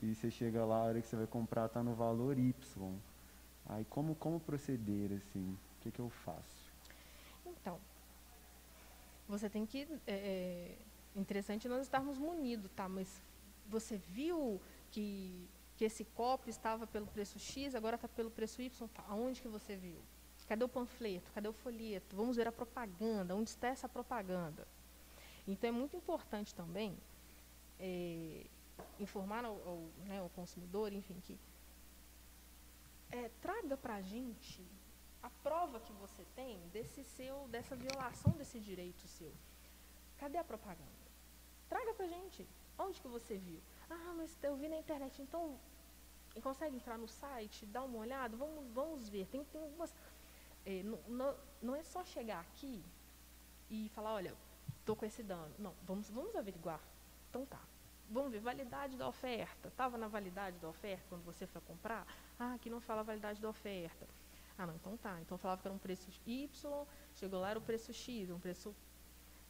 e 0.00 0.14
você 0.14 0.30
chega 0.30 0.64
lá, 0.64 0.76
a 0.76 0.84
hora 0.84 1.02
que 1.02 1.08
você 1.08 1.16
vai 1.16 1.26
comprar 1.26 1.66
está 1.66 1.82
no 1.82 1.94
valor 1.94 2.38
Y. 2.38 2.54
Aí 3.66 3.84
como, 3.86 4.14
como 4.14 4.38
proceder 4.38 5.12
assim? 5.12 5.56
O 5.76 5.80
que, 5.82 5.90
que 5.90 6.00
eu 6.00 6.08
faço? 6.08 6.72
Então, 7.44 7.78
você 9.28 9.48
tem 9.48 9.66
que. 9.66 9.86
É, 10.06 10.12
é 10.12 10.78
interessante 11.16 11.68
nós 11.68 11.82
estarmos 11.82 12.16
munidos, 12.16 12.70
tá? 12.76 12.88
Mas 12.88 13.20
você 13.68 13.96
viu 13.96 14.60
que 14.90 15.48
que 15.78 15.84
esse 15.84 16.04
copo 16.04 16.50
estava 16.50 16.88
pelo 16.88 17.06
preço 17.06 17.38
X, 17.38 17.76
agora 17.76 17.94
está 17.94 18.08
pelo 18.08 18.32
preço 18.32 18.60
Y. 18.60 18.88
Tá, 18.88 19.04
aonde 19.08 19.40
que 19.40 19.46
você 19.46 19.76
viu? 19.76 20.02
Cadê 20.48 20.64
o 20.64 20.68
panfleto? 20.68 21.30
Cadê 21.32 21.46
o 21.46 21.52
folheto? 21.52 22.16
Vamos 22.16 22.36
ver 22.36 22.48
a 22.48 22.52
propaganda. 22.52 23.36
Onde 23.36 23.50
está 23.50 23.68
essa 23.68 23.88
propaganda? 23.88 24.66
Então, 25.46 25.68
é 25.68 25.72
muito 25.72 25.96
importante 25.96 26.52
também 26.52 26.98
é, 27.78 28.44
informar 28.98 29.44
ao, 29.44 29.54
ao, 29.68 29.78
né, 30.04 30.18
ao, 30.18 30.28
consumidor, 30.30 30.92
enfim, 30.92 31.20
que 31.20 31.38
é, 33.12 33.30
traga 33.40 33.76
para 33.76 33.94
a 33.94 34.02
gente 34.02 34.66
a 35.22 35.30
prova 35.30 35.78
que 35.78 35.92
você 35.92 36.24
tem 36.34 36.58
desse 36.72 37.04
seu, 37.04 37.46
dessa 37.48 37.76
violação 37.76 38.32
desse 38.32 38.58
direito 38.58 39.06
seu. 39.06 39.32
Cadê 40.18 40.38
a 40.38 40.44
propaganda? 40.44 41.06
Traga 41.68 41.94
para 41.94 42.06
a 42.06 42.08
gente. 42.08 42.44
Onde 42.76 43.00
que 43.00 43.08
você 43.08 43.36
viu? 43.36 43.60
Ah, 43.88 44.14
mas 44.16 44.36
eu 44.42 44.56
vi 44.56 44.68
na 44.68 44.76
internet, 44.76 45.22
então 45.22 45.58
consegue 46.40 46.76
entrar 46.76 46.98
no 46.98 47.08
site, 47.08 47.66
dar 47.66 47.84
uma 47.84 47.98
olhada, 47.98 48.36
vamos, 48.36 48.64
vamos 48.72 49.08
ver. 49.08 49.26
Tem, 49.26 49.44
tem 49.44 49.60
algumas. 49.60 49.94
É, 50.64 50.82
não, 50.82 50.98
não, 51.08 51.36
não 51.62 51.76
é 51.76 51.82
só 51.82 52.04
chegar 52.04 52.40
aqui 52.40 52.82
e 53.70 53.88
falar, 53.90 54.14
olha, 54.14 54.34
estou 54.80 54.96
com 54.96 55.04
esse 55.04 55.22
dano. 55.22 55.54
Não, 55.58 55.74
vamos, 55.84 56.10
vamos 56.10 56.34
averiguar. 56.36 56.80
Então 57.30 57.44
tá. 57.46 57.60
Vamos 58.10 58.32
ver, 58.32 58.40
validade 58.40 58.96
da 58.96 59.06
oferta. 59.06 59.68
Estava 59.68 59.98
na 59.98 60.08
validade 60.08 60.58
da 60.58 60.68
oferta 60.68 61.04
quando 61.08 61.24
você 61.24 61.46
foi 61.46 61.60
comprar? 61.62 62.06
Ah, 62.38 62.54
aqui 62.54 62.70
não 62.70 62.80
fala 62.80 63.02
validade 63.02 63.40
da 63.40 63.48
oferta. 63.48 64.06
Ah, 64.56 64.66
não, 64.66 64.74
então 64.74 64.96
tá. 64.96 65.20
Então 65.20 65.36
falava 65.36 65.60
que 65.60 65.68
era 65.68 65.74
um 65.74 65.78
preço 65.78 66.10
Y, 66.26 66.86
chegou 67.14 67.40
lá 67.40 67.50
era 67.50 67.58
o 67.58 67.62
preço 67.62 67.92
X, 67.92 68.30
um 68.30 68.40
preço 68.40 68.74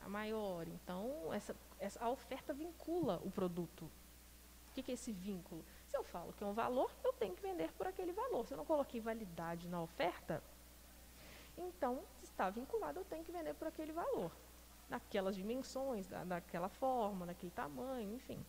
maior. 0.07 0.67
Então, 0.67 1.33
essa, 1.33 1.55
essa, 1.79 2.03
a 2.05 2.11
oferta 2.11 2.53
vincula 2.53 3.21
o 3.25 3.31
produto 3.31 3.91
que, 4.79 4.83
que 4.83 4.91
é 4.93 4.95
esse 4.95 5.13
vínculo? 5.13 5.65
Se 5.89 5.97
eu 5.97 6.05
falo 6.05 6.33
que 6.35 6.45
é 6.45 6.47
um 6.47 6.53
valor, 6.53 6.91
eu 7.03 7.13
tenho 7.15 7.35
que 7.35 7.43
vender 7.43 7.73
por 7.73 7.87
aquele 7.87 8.13
valor. 8.13 8.47
Se 8.47 8.53
eu 8.53 8.59
não 8.59 8.65
coloquei 8.65 9.01
validade 9.01 9.69
na 9.69 9.83
oferta, 9.83 10.43
então 11.57 12.03
está 12.23 12.51
vinculado, 12.51 13.01
eu 13.01 13.05
tenho 13.05 13.25
que 13.25 13.33
vender 13.33 13.55
por 13.55 13.69
aquele 13.69 13.93
valor. 13.93 14.31
Naquelas 14.89 15.35
dimensões, 15.35 16.07
da, 16.07 16.25
daquela 16.25 16.69
forma, 16.69 17.27
daquele 17.27 17.51
tamanho, 17.53 18.15
enfim. 18.15 18.45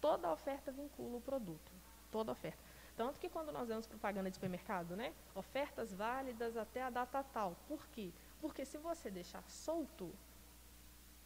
Toda 0.00 0.32
oferta 0.32 0.72
vincula 0.72 1.18
o 1.18 1.20
produto. 1.20 1.72
Toda 2.10 2.32
oferta. 2.32 2.58
Tanto 2.96 3.20
que 3.20 3.28
quando 3.28 3.52
nós 3.52 3.68
vemos 3.68 3.86
propaganda 3.86 4.30
de 4.30 4.34
supermercado, 4.34 4.96
né? 4.96 5.14
Ofertas 5.34 5.92
válidas 5.92 6.56
até 6.56 6.82
a 6.82 6.90
data 6.90 7.22
tal. 7.22 7.54
Por 7.68 7.86
quê? 7.88 8.10
Porque 8.40 8.64
se 8.64 8.76
você 8.78 9.10
deixar 9.10 9.42
solto, 9.48 10.12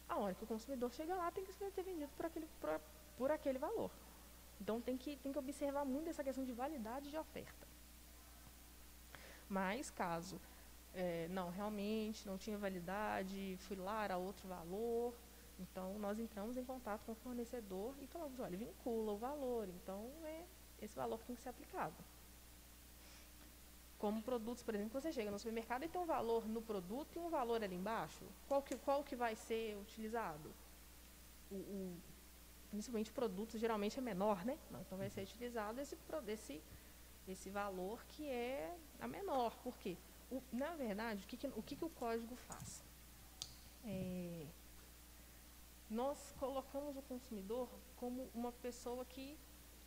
a 0.07 0.17
hora 0.17 0.35
que 0.35 0.43
o 0.43 0.47
consumidor 0.47 0.91
chega 0.91 1.15
lá, 1.15 1.31
tem 1.31 1.43
que 1.43 1.53
ser 1.53 1.71
vendido 1.71 2.11
por 2.15 2.25
aquele, 2.25 2.47
por, 2.59 2.81
por 3.17 3.31
aquele 3.31 3.57
valor. 3.57 3.89
Então 4.61 4.79
tem 4.81 4.97
que, 4.97 5.17
tem 5.17 5.31
que 5.31 5.39
observar 5.39 5.85
muito 5.85 6.09
essa 6.09 6.23
questão 6.23 6.43
de 6.43 6.53
validade 6.53 7.09
de 7.09 7.17
oferta. 7.17 7.67
Mas 9.49 9.89
caso 9.89 10.39
é, 10.93 11.27
não, 11.29 11.49
realmente 11.49 12.25
não 12.25 12.37
tinha 12.37 12.57
validade, 12.57 13.57
fui 13.61 13.75
lá, 13.77 14.03
era 14.03 14.17
outro 14.17 14.47
valor, 14.47 15.13
então 15.59 15.97
nós 15.99 16.19
entramos 16.19 16.57
em 16.57 16.63
contato 16.63 17.03
com 17.05 17.13
o 17.13 17.15
fornecedor 17.15 17.95
e 18.01 18.07
falamos, 18.07 18.39
olha, 18.39 18.57
vincula 18.57 19.11
o 19.11 19.17
valor, 19.17 19.67
então 19.69 20.09
é 20.25 20.43
esse 20.81 20.95
valor 20.95 21.19
tem 21.23 21.35
que 21.35 21.41
ser 21.41 21.49
aplicado. 21.49 21.95
como 23.97 24.21
produtos, 24.21 24.61
por 24.63 24.75
exemplo, 24.75 24.99
você 24.99 25.13
chega 25.13 25.31
no 25.31 25.39
supermercado 25.39 25.83
e 25.83 25.87
tem 25.87 26.01
um 26.01 26.05
valor 26.05 26.45
no 26.45 26.61
produto 26.61 27.15
e 27.15 27.19
um 27.19 27.29
valor 27.29 27.63
ali 27.63 27.75
embaixo. 27.75 28.25
Qual 28.49 28.61
que, 28.61 28.75
qual 28.75 29.01
que 29.01 29.15
vai 29.15 29.33
ser 29.33 29.77
utilizado? 29.77 30.51
O, 31.49 31.55
o, 31.55 31.97
principalmente 32.73 33.11
produtos 33.11 33.61
geralmente 33.61 33.99
é 33.99 34.01
menor, 34.01 34.43
né? 34.43 34.57
Então 34.81 34.97
vai 34.97 35.07
ser 35.07 35.21
utilizado 35.21 35.79
esse, 35.79 35.95
esse, 36.27 36.63
esse 37.27 37.49
valor 37.51 38.03
que 38.07 38.27
é 38.27 38.75
a 38.99 39.07
menor. 39.07 39.55
Por 39.57 39.77
quê? 39.77 39.95
O, 40.31 40.41
na 40.51 40.73
verdade, 40.75 41.23
o 41.23 41.27
que, 41.27 41.37
que 41.37 41.47
o, 41.47 41.61
que, 41.61 41.75
que 41.75 41.85
o 41.85 41.89
código 41.89 42.35
faz? 42.35 42.83
É, 43.85 44.47
nós 45.87 46.33
colocamos 46.39 46.97
o 46.97 47.03
consumidor 47.03 47.69
como 47.95 48.27
uma 48.33 48.51
pessoa 48.51 49.05
que 49.05 49.37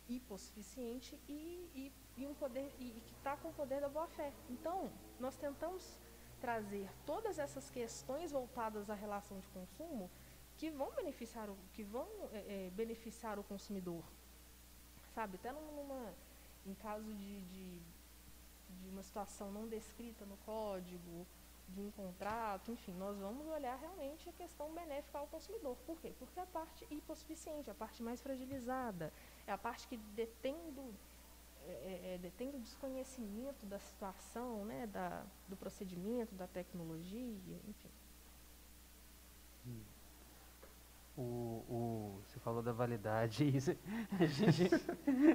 hipossuficiente 0.07 1.19
e, 1.27 1.69
e, 1.75 1.91
e 2.15 2.25
um 2.25 2.33
poder 2.35 2.73
e, 2.79 2.85
e 2.85 3.01
que 3.05 3.13
está 3.15 3.35
com 3.35 3.49
o 3.49 3.53
poder 3.53 3.81
da 3.81 3.89
boa 3.89 4.07
fé. 4.07 4.31
Então, 4.49 4.89
nós 5.19 5.35
tentamos 5.35 5.99
trazer 6.39 6.87
todas 7.05 7.37
essas 7.37 7.69
questões 7.69 8.31
voltadas 8.31 8.89
à 8.89 8.93
relação 8.93 9.37
de 9.41 9.47
consumo 9.49 10.09
que 10.57 10.69
vão 10.69 10.91
beneficiar 10.91 11.49
o, 11.49 11.57
que 11.73 11.83
vão 11.83 12.07
é, 12.31 12.67
é, 12.67 12.71
beneficiar 12.71 13.37
o 13.39 13.43
consumidor, 13.43 14.03
sabe? 15.13 15.35
Até 15.35 15.51
numa, 15.51 16.13
em 16.65 16.73
caso 16.75 17.13
de, 17.13 17.41
de, 17.41 17.79
de 18.81 18.89
uma 18.89 19.03
situação 19.03 19.51
não 19.51 19.67
descrita 19.67 20.25
no 20.25 20.37
código, 20.37 21.25
de 21.69 21.81
um 21.81 21.91
contrato, 21.91 22.71
enfim, 22.71 22.93
nós 22.93 23.17
vamos 23.17 23.45
olhar 23.47 23.77
realmente 23.77 24.29
a 24.29 24.33
questão 24.33 24.73
benéfica 24.73 25.19
ao 25.19 25.27
consumidor. 25.27 25.75
Por 25.85 25.99
quê? 25.99 26.13
Porque 26.17 26.39
é 26.39 26.43
a 26.43 26.45
parte 26.45 26.87
hipossuficiente, 26.89 27.69
a 27.69 27.73
parte 27.73 28.01
mais 28.01 28.21
fragilizada, 28.21 29.11
é 29.45 29.51
a 29.51 29.57
parte 29.57 29.87
que 29.87 29.97
detém 29.97 30.55
do, 30.71 30.93
é, 31.65 31.71
é, 31.71 32.13
é 32.15 32.17
detém 32.17 32.49
do 32.49 32.59
desconhecimento 32.59 33.65
da 33.65 33.79
situação, 33.79 34.63
né, 34.65 34.87
da, 34.87 35.25
do 35.47 35.57
procedimento, 35.57 36.33
da 36.35 36.47
tecnologia, 36.47 37.59
enfim. 37.67 37.91
Hum. 39.67 39.96
O, 41.17 41.21
o, 41.67 42.21
você 42.27 42.39
falou 42.39 42.61
da 42.61 42.71
validade, 42.71 43.43
isso, 43.49 43.75
a, 44.19 44.25
gente, 44.27 44.69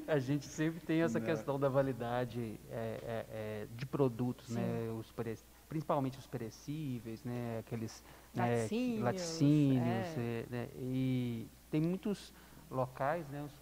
a 0.07 0.19
gente 0.21 0.47
sempre 0.47 0.79
tem 0.79 1.03
essa 1.03 1.19
Não. 1.19 1.27
questão 1.27 1.59
da 1.59 1.69
validade 1.69 2.61
é, 2.71 3.01
é, 3.03 3.27
é 3.29 3.69
de 3.75 3.85
produtos, 3.85 4.51
né, 4.51 4.63
Sim. 4.63 4.87
né, 4.87 4.93
os 4.93 5.11
preços 5.11 5.45
principalmente 5.69 6.19
os 6.19 6.27
perecíveis, 6.27 7.25
né, 7.25 7.61
aqueles 7.61 8.05
né, 8.35 8.45
laticínios, 8.45 8.99
né, 8.99 9.05
laticínios 9.05 10.19
é. 10.19 10.47
né, 10.51 10.69
e 10.77 11.49
tem 11.71 11.81
muitos 11.81 12.31
locais, 12.71 13.27
né, 13.31 13.43
os, 13.43 13.53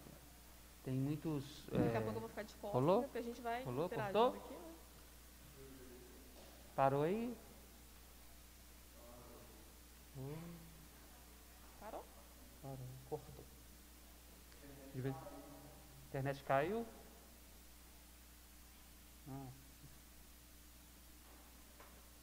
tem 0.83 0.95
muitos. 0.95 1.65
Daqui 1.71 1.95
é, 1.95 1.99
a 1.99 2.01
pouco 2.01 2.17
eu 2.17 2.21
vou 2.21 2.29
ficar 2.29 2.43
de 2.43 2.55
fora, 2.55 2.75
rolou? 2.75 3.01
Né, 3.03 3.07
porque 3.07 3.19
a 3.19 3.23
gente 3.23 3.41
vai 3.41 3.63
rolou, 3.63 3.89
cortou? 3.89 4.29
Aqui, 4.29 4.55
né? 4.55 4.75
Parou 6.75 7.03
aí? 7.03 7.37
Parou? 11.79 12.05
Parou, 12.61 12.79
cortou. 13.09 13.45
De 14.95 15.01
vez... 15.01 15.15
internet 16.09 16.43
caiu. 16.45 16.87
Ah. 19.29 19.47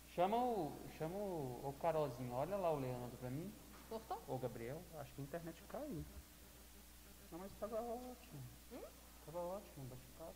Chama 0.10 0.38
o, 0.38 0.72
chama 0.98 1.16
o, 1.16 1.70
o 1.70 1.74
Carolzinho, 1.80 2.34
olha 2.34 2.58
lá 2.58 2.72
o 2.72 2.80
Leandro 2.80 3.18
pra 3.18 3.30
mim. 3.30 3.54
Cortou? 3.88 4.22
Ô 4.28 4.38
Gabriel, 4.38 4.82
acho 5.00 5.14
que 5.14 5.22
a 5.22 5.24
internet 5.24 5.64
caiu. 5.70 6.04
Não, 7.32 7.40
mas 7.40 7.54
tava 7.54 7.82
ótimo. 7.82 8.42
Hum? 8.72 8.82
Tava 9.26 9.40
ótimo 9.40 9.86
bate-papo. 9.86 10.34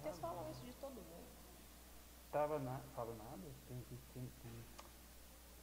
Vocês 0.00 0.18
falam 0.18 0.50
isso 0.50 0.64
de 0.64 0.72
todo 0.74 0.94
mundo. 0.94 1.28
Tava 2.32 2.58
na, 2.58 2.78
falo 2.94 3.14
nada? 3.16 3.50
Tem, 3.66 3.80
tem, 4.14 4.30
tem 4.42 4.64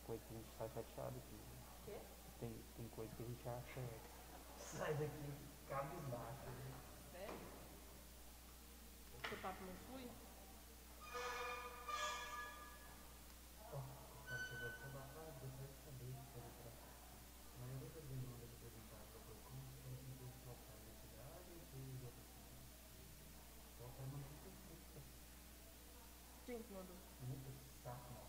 coisa 0.05 0.21
que 0.25 0.33
a 0.33 0.37
gente 0.37 0.51
sai 0.57 0.69
chateado 0.69 1.17
aqui. 1.17 1.39
Quê? 1.85 1.99
Tem, 2.39 2.53
tem 2.77 2.87
coisa 2.89 3.11
que 3.15 3.23
a 3.23 3.25
gente 3.25 3.49
acha. 3.49 3.81
Sai 4.57 4.93
daqui, 4.93 5.33
cabisbaixo. 5.67 6.45
o 9.33 9.37
papo 9.37 9.65
não 9.65 9.73
flui? 9.87 10.09
Quem 26.45 26.61
que 26.61 26.73
mandou? 26.73 26.95
Ah, 27.85 28.24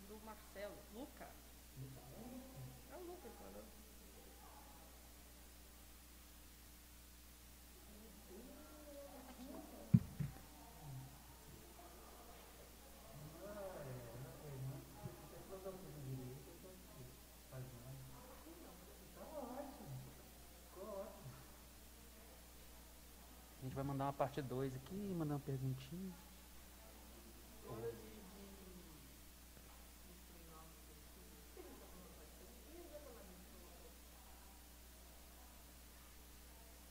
do 0.00 0.20
Marcelo. 0.24 0.76
Luca? 0.94 1.28
É 2.90 2.96
o 2.96 3.02
Luca 3.04 3.28
que 3.28 3.42
mandou. 3.42 3.64
vai 23.78 23.84
mandar 23.84 24.06
uma 24.06 24.12
parte 24.12 24.42
2 24.42 24.74
aqui, 24.74 25.14
mandar 25.14 25.34
uma 25.34 25.40
perguntinha. 25.40 26.12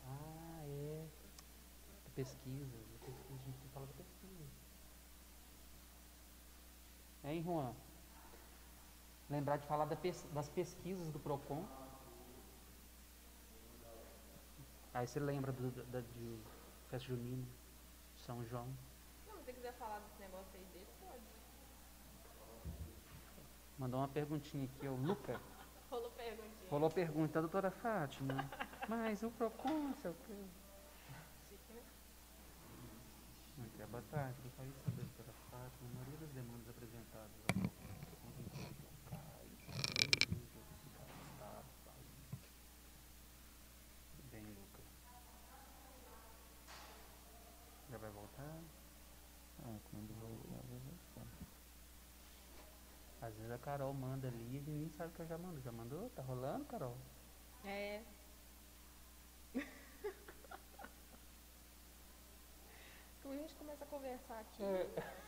Ah, 0.05 0.61
é. 0.63 1.07
Pesquisa, 2.15 2.77
pesquisa, 3.01 3.41
a 3.41 3.51
gente 3.51 3.67
fala 3.73 3.85
da 3.85 3.93
pesquisa. 3.93 4.45
Hein, 7.25 7.36
Juan? 7.47 7.73
Lembrar 9.29 9.57
de 9.57 9.65
falar 9.65 9.85
da 9.85 9.95
pes 9.95 10.25
das 10.33 10.49
pesquisas 10.49 11.09
do 11.11 11.19
PROCON. 11.19 11.65
Aí 14.93 15.07
você 15.07 15.19
lembra 15.19 15.51
do, 15.53 15.71
da, 15.85 16.01
de 16.01 16.39
festa 16.89 17.07
junina, 17.07 17.45
São 18.25 18.43
João. 18.45 18.67
Não, 19.27 19.37
se 19.37 19.45
você 19.45 19.53
quiser 19.53 19.73
falar 19.73 19.99
desse 19.99 20.19
negócio 20.19 20.49
aí 20.53 20.65
dele, 20.73 20.87
pode. 20.99 21.23
Mandou 23.77 23.99
uma 23.99 24.07
perguntinha 24.07 24.65
aqui, 24.65 24.87
o 24.87 24.95
Luca. 24.95 25.39
Rolou 25.89 26.11
perguntinha. 26.11 26.69
Rolou 26.69 26.89
pergunta, 26.89 27.39
doutora 27.39 27.71
Fátima. 27.71 28.49
Mas 28.89 29.23
o 29.23 29.31
PROCON, 29.31 29.93
sei 30.01 30.11
o 30.11 30.15
quê. 30.25 30.45
Chique, 31.47 31.73
né? 31.73 31.81
Aqui, 33.65 33.85
boa 33.91 34.03
tarde. 34.11 34.35
Gostaria 34.43 34.71
de 34.71 34.79
saber, 34.79 35.03
doutora 35.03 35.36
Fátima, 35.67 35.89
a 35.89 35.93
maioria 35.95 36.17
das 36.19 36.29
demandas 36.31 36.69
apresentadas 36.69 37.29
ao 37.41 37.53
PROCON 37.53 37.87
Ah, 49.59 49.79
quando 49.91 50.13
voltar, 50.21 50.63
vai 50.69 50.79
voltar. 50.79 51.27
Às 53.21 53.35
vezes 53.35 53.51
a 53.51 53.57
Carol 53.57 53.93
manda 53.93 54.29
ali 54.29 54.57
e 54.57 54.61
nem 54.65 54.89
sabe 54.91 55.13
que 55.13 55.21
eu 55.21 55.27
já 55.27 55.37
mando. 55.37 55.59
Já 55.59 55.71
mandou? 55.73 56.09
Tá 56.11 56.21
rolando, 56.21 56.63
Carol? 56.65 56.95
É. 57.65 58.01
Como 63.21 63.33
a 63.33 63.37
gente 63.37 63.55
começa 63.55 63.83
a 63.83 63.87
conversar 63.87 64.39
aqui. 64.39 64.63
É. 64.63 65.26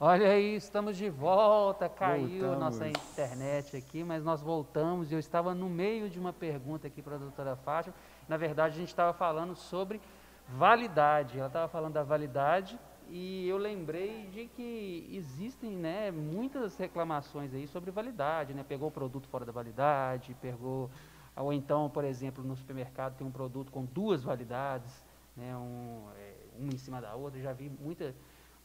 Olha 0.00 0.28
aí, 0.28 0.56
estamos 0.56 0.96
de 0.96 1.08
volta. 1.08 1.88
Caiu 1.88 2.28
Voltamos. 2.28 2.58
nossa 2.58 2.88
internet 2.88 3.76
aqui, 3.76 4.02
mas 4.02 4.24
nós 4.24 4.42
voltamos. 4.42 5.12
Eu 5.12 5.20
estava 5.20 5.54
no 5.54 5.68
meio 5.68 6.10
de 6.10 6.18
uma 6.18 6.32
pergunta 6.32 6.88
aqui 6.88 7.00
para 7.00 7.14
a 7.14 7.18
doutora 7.18 7.54
Fátima. 7.54 7.94
Na 8.28 8.36
verdade, 8.36 8.74
a 8.74 8.78
gente 8.80 8.88
estava 8.88 9.12
falando 9.12 9.54
sobre 9.54 10.00
validade. 10.48 11.38
Ela 11.38 11.46
estava 11.46 11.68
falando 11.68 11.92
da 11.92 12.02
validade 12.02 12.76
e 13.08 13.48
eu 13.48 13.56
lembrei 13.56 14.26
de 14.26 14.46
que 14.48 15.08
existem 15.12 15.70
né, 15.70 16.10
muitas 16.10 16.76
reclamações 16.76 17.54
aí 17.54 17.68
sobre 17.68 17.92
validade. 17.92 18.52
Né? 18.52 18.64
Pegou 18.64 18.88
o 18.88 18.92
produto 18.92 19.28
fora 19.28 19.44
da 19.44 19.52
validade, 19.52 20.36
pegou. 20.42 20.90
Ou 21.36 21.52
então, 21.52 21.88
por 21.88 22.04
exemplo, 22.04 22.42
no 22.42 22.56
supermercado 22.56 23.16
tem 23.16 23.24
um 23.24 23.30
produto 23.30 23.70
com 23.70 23.84
duas 23.84 24.24
validades, 24.24 25.04
né, 25.36 25.56
um, 25.56 26.08
é, 26.16 26.34
uma 26.58 26.72
em 26.74 26.78
cima 26.78 27.00
da 27.00 27.14
outra. 27.14 27.40
Já 27.40 27.52
vi 27.52 27.68
muita 27.68 28.12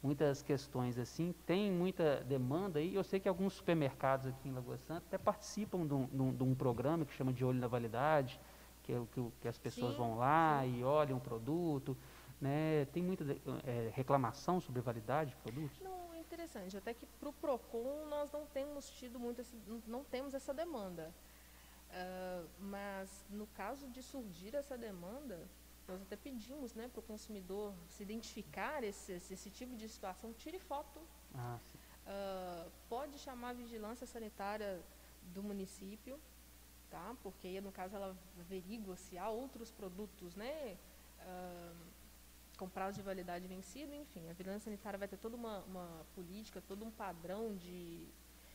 muitas 0.01 0.41
questões 0.41 0.97
assim, 0.97 1.33
tem 1.45 1.71
muita 1.71 2.23
demanda 2.23 2.81
e 2.81 2.95
eu 2.95 3.03
sei 3.03 3.19
que 3.19 3.27
alguns 3.27 3.53
supermercados 3.53 4.27
aqui 4.27 4.47
em 4.47 4.53
Lagoa 4.53 4.77
Santa 4.77 5.03
até 5.07 5.17
participam 5.17 5.85
de 5.85 5.93
um, 5.93 6.05
de 6.05 6.21
um- 6.21 6.35
de 6.35 6.43
um 6.43 6.55
programa 6.55 7.05
que 7.05 7.13
chama 7.13 7.33
de 7.33 7.43
Olho 7.43 7.59
na 7.59 7.67
Validade, 7.67 8.39
que, 8.83 8.93
é 8.93 9.01
que, 9.11 9.31
que 9.41 9.47
as 9.47 9.57
pessoas 9.57 9.91
Sim, 9.91 9.97
vão 9.97 10.17
lá 10.17 10.65
e 10.65 10.83
olham 10.83 11.17
o 11.17 11.21
produto, 11.21 11.97
né? 12.41 12.85
Tem 12.85 13.03
muita 13.03 13.23
eh, 13.65 13.91
reclamação 13.93 14.59
sobre 14.61 14.81
validade 14.81 15.31
de 15.31 15.35
produtos? 15.37 15.79
Não, 15.81 16.13
é 16.13 16.19
interessante. 16.19 16.75
Até 16.77 16.93
que 16.93 17.05
para 17.05 17.29
o 17.29 17.33
PROCON 17.33 18.05
nós 18.09 18.31
não 18.31 18.45
temos 18.45 18.89
tido 18.89 19.19
muito, 19.19 19.41
esse, 19.41 19.55
não- 19.87 20.03
temos 20.03 20.33
essa 20.33 20.53
demanda. 20.53 21.13
Ah, 21.91 22.45
mas 22.59 23.25
no 23.29 23.47
caso 23.47 23.87
de 23.89 24.01
surgir 24.01 24.55
essa 24.55 24.77
demanda, 24.77 25.49
nós 25.89 26.01
até 26.01 26.15
pedimos 26.15 26.73
né, 26.73 26.87
para 26.87 26.99
o 26.99 27.03
consumidor 27.03 27.73
se 27.89 28.03
identificar 28.03 28.83
esse, 28.83 29.13
esse, 29.13 29.49
tipo 29.49 29.75
de 29.75 29.89
situação, 29.89 30.31
tire 30.33 30.59
foto, 30.59 31.01
Ah, 31.33 31.59
ah, 32.05 32.67
pode 32.87 33.17
chamar 33.17 33.49
a 33.49 33.53
vigilância 33.53 34.05
sanitária 34.05 34.81
do 35.33 35.41
município, 35.41 36.19
tá? 36.89 37.15
Porque 37.23 37.47
aí, 37.47 37.61
no 37.61 37.71
caso 37.71 37.95
ela 37.95 38.15
averigua 38.39 38.95
se 38.95 39.17
há 39.17 39.29
outros 39.29 39.71
produtos, 39.71 40.35
né? 40.35 40.77
ah, 41.21 41.73
com 42.57 42.67
prazo 42.67 42.97
de 42.97 43.01
validade 43.01 43.47
vencido, 43.47 43.93
enfim, 43.95 44.29
a 44.29 44.33
vigilância 44.33 44.65
sanitária 44.65 44.99
vai 44.99 45.07
ter 45.07 45.17
toda 45.17 45.35
uma, 45.37 45.59
uma 45.59 46.05
política, 46.13 46.61
todo 46.67 46.83
um 46.83 46.91
padrão 46.91 47.55
de, 47.55 48.05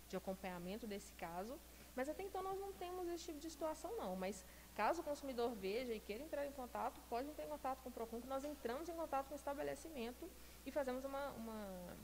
de 0.09 0.17
acompanhamento 0.17 0.87
desse 0.87 1.15
caso, 1.15 1.59
mas 1.97 2.07
até 2.09 2.23
então 2.23 2.43
nós 2.43 2.61
não 2.61 2.71
temos 2.75 3.09
esse 3.09 3.25
tipo 3.25 3.39
de 3.39 3.49
situação 3.49 3.97
não, 3.97 4.15
mas 4.15 4.45
caso 4.77 5.01
o 5.01 5.05
consumidor 5.05 5.55
veja 5.55 5.93
e 5.93 6.01
queira 6.01 6.23
entrar 6.23 6.47
em 6.47 6.53
contato, 6.53 7.01
pode 7.09 7.29
entrar 7.29 7.45
em 7.45 7.49
contato 7.49 7.81
com 7.83 7.89
o 7.89 7.93
PROCON, 7.93 8.21
que 8.21 8.27
nós 8.27 8.45
entramos 8.45 8.89
em 8.89 8.93
contato 8.95 9.27
com 9.29 9.35
o 9.35 9.37
estabelecimento 9.37 10.29
e 10.67 10.71
fazemos 10.71 11.05
uma, 11.05 11.29
uma, 11.31 11.97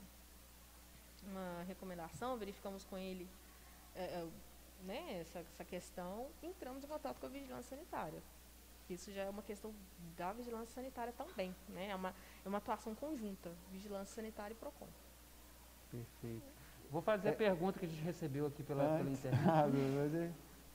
uma 1.27 1.63
recomendação, 1.63 2.37
verificamos 2.37 2.83
com 2.85 2.97
ele 2.97 3.27
é, 3.95 4.03
é, 4.03 4.27
né, 4.85 5.19
essa, 5.21 5.39
essa 5.39 5.63
questão 5.65 6.27
e 6.41 6.47
entramos 6.47 6.83
em 6.83 6.87
contato 6.87 7.19
com 7.19 7.25
a 7.25 7.29
vigilância 7.29 7.75
sanitária. 7.75 8.21
Isso 8.89 9.11
já 9.13 9.23
é 9.23 9.29
uma 9.29 9.41
questão 9.43 9.73
da 10.17 10.33
vigilância 10.33 10.73
sanitária 10.73 11.13
também, 11.13 11.55
né? 11.69 11.89
É 11.89 11.95
uma, 11.95 12.13
é 12.43 12.49
uma 12.49 12.57
atuação 12.57 12.93
conjunta, 12.93 13.49
vigilância 13.71 14.15
sanitária 14.15 14.53
e 14.53 14.57
PROCON. 14.57 14.87
Perfeito. 15.89 16.43
Vou 16.89 17.01
fazer 17.01 17.29
a 17.29 17.31
É- 17.31 17.35
pergunta 17.35 17.79
que 17.79 17.85
a 17.85 17.87
gente 17.87 18.01
recebeu 18.03 18.47
aqui 18.47 18.63
pela, 18.63 18.97
pela 18.97 19.09
internet. 19.09 19.41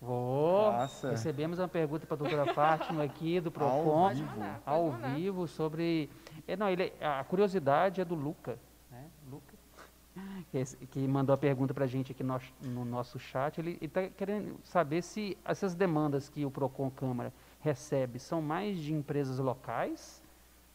Vou. 0.01 0.70
Faça. 0.72 1.11
Recebemos 1.11 1.59
uma 1.59 1.68
pergunta 1.68 2.07
para 2.07 2.14
a 2.14 2.18
doutora 2.18 2.47
Fátima 2.55 3.03
aqui 3.03 3.40
do 3.40 3.49
Ao 3.49 3.53
PROCON. 3.53 4.09
Pode 4.09 4.22
vivo. 4.22 4.61
ao 4.64 4.92
vivo 4.92 5.49
sobre. 5.49 6.11
É, 6.47 6.57
não, 6.57 6.68
ele, 6.68 6.92
a 7.01 7.24
curiosidade 7.24 8.01
é 8.01 8.05
do 8.05 8.14
Luca, 8.14 8.59
né? 8.90 9.05
Luca, 9.30 9.55
que, 10.51 10.86
que 10.86 11.09
mandou 11.09 11.34
a 11.34 11.38
pergunta 11.38 11.72
para 11.72 11.84
a 11.84 11.88
gente 11.88 12.12
aqui 12.12 12.22
no, 12.22 12.40
no 12.62 12.84
nosso 12.84 13.18
chat. 13.18 13.59
Ele 13.59 13.78
está 13.80 14.07
querendo 14.09 14.59
saber 14.64 15.03
se 15.03 15.36
essas 15.44 15.74
demandas 15.74 16.28
que 16.28 16.44
o 16.44 16.51
Procon 16.51 16.90
Câmara 16.90 17.32
recebe 17.61 18.18
são 18.18 18.40
mais 18.40 18.78
de 18.78 18.92
empresas 18.92 19.38
locais, 19.38 20.22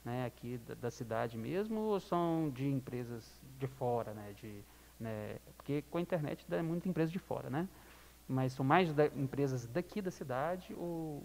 né, 0.04 0.26
aqui 0.26 0.60
da, 0.68 0.74
da 0.74 0.92
cidade 0.92 1.38
mesmo, 1.38 1.80
ou 1.80 2.00
são 2.00 2.52
de 2.54 2.68
empresas 2.68 3.40
de 3.60 3.68
fora, 3.68 4.14
né, 4.14 4.34
de, 4.36 4.64
né, 5.00 5.38
porque 5.56 5.84
com 5.90 6.00
a 6.00 6.02
internet 6.02 6.44
dá 6.50 6.62
muita 6.62 6.90
empresa 6.90 7.12
de 7.12 7.20
fora, 7.20 7.50
né? 7.50 7.68
Mas 8.32 8.54
são 8.54 8.64
mais 8.64 8.94
da, 8.94 9.08
empresas 9.08 9.66
daqui 9.68 10.02
da 10.02 10.10
cidade 10.10 10.74
ou 10.74 11.22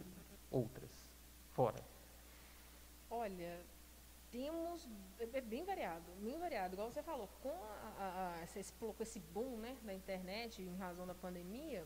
outras 0.50 0.90
fora? 1.52 1.80
Olha, 3.09 3.61
temos. 4.32 4.88
É 5.20 5.38
é 5.38 5.40
bem 5.40 5.64
variado, 5.64 6.04
bem 6.20 6.38
variado. 6.38 6.74
Igual 6.74 6.90
você 6.90 7.02
falou, 7.02 7.28
com 7.42 7.52
a, 7.98 8.34
a, 8.40 8.44
esse, 8.44 8.74
esse 9.00 9.20
boom 9.20 9.57
né, 9.59 9.76
da 9.82 9.94
internet 9.94 10.61
em 10.62 10.76
razão 10.76 11.07
da 11.07 11.14
pandemia, 11.14 11.84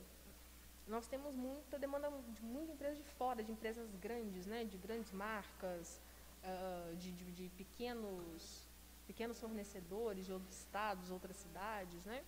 nós 0.88 1.06
temos 1.06 1.36
muita 1.36 1.78
demanda 1.78 2.10
de 2.34 2.42
muita 2.42 2.72
empresa 2.72 2.96
de 2.96 3.04
fora, 3.10 3.42
de 3.42 3.52
empresas 3.52 3.94
grandes, 3.96 4.46
né, 4.46 4.64
de 4.64 4.78
grandes 4.78 5.12
marcas, 5.12 6.00
ah, 6.42 6.92
de, 6.98 7.12
de, 7.12 7.30
de 7.32 7.48
pequenos, 7.50 8.66
pequenos 9.06 9.38
fornecedores 9.38 10.24
de 10.24 10.32
outros 10.32 10.56
estados, 10.56 11.10
outras 11.10 11.36
cidades, 11.36 12.04
né? 12.06 12.24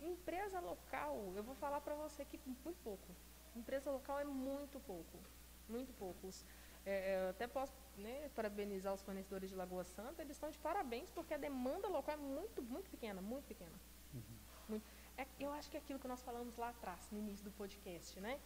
Empresa 0.00 0.60
local, 0.60 1.32
eu 1.36 1.42
vou 1.42 1.54
falar 1.54 1.80
para 1.80 1.94
você 1.94 2.24
que 2.24 2.38
muito 2.64 2.80
pouco. 2.82 3.08
Empresa 3.54 3.90
local 3.90 4.18
é 4.18 4.24
muito 4.24 4.80
pouco, 4.80 5.18
muito 5.68 5.92
poucos. 5.94 6.44
É, 6.86 7.24
eu 7.24 7.30
até 7.30 7.46
posso 7.46 7.72
né, 7.96 8.30
parabenizar 8.34 8.94
os 8.94 9.02
fornecedores 9.02 9.50
de 9.50 9.56
Lagoa 9.56 9.84
Santa, 9.84 10.22
eles 10.22 10.36
estão 10.36 10.50
de 10.50 10.58
parabéns 10.58 11.10
porque 11.10 11.34
a 11.34 11.38
demanda 11.38 11.88
local 11.88 12.14
é 12.14 12.18
muito, 12.18 12.62
muito 12.62 12.90
pequena, 12.90 13.20
muito 13.20 13.46
pequena. 13.46 13.78
Muito. 14.68 14.84
É, 15.18 15.26
eu 15.38 15.52
acho 15.52 15.70
que 15.70 15.76
é 15.76 15.80
aquilo 15.80 15.98
que 15.98 16.08
nós 16.08 16.22
falamos 16.22 16.56
lá 16.56 16.70
atrás, 16.70 17.08
no 17.10 17.18
início 17.18 17.44
do 17.44 17.50
podcast, 17.50 18.18
né? 18.20 18.40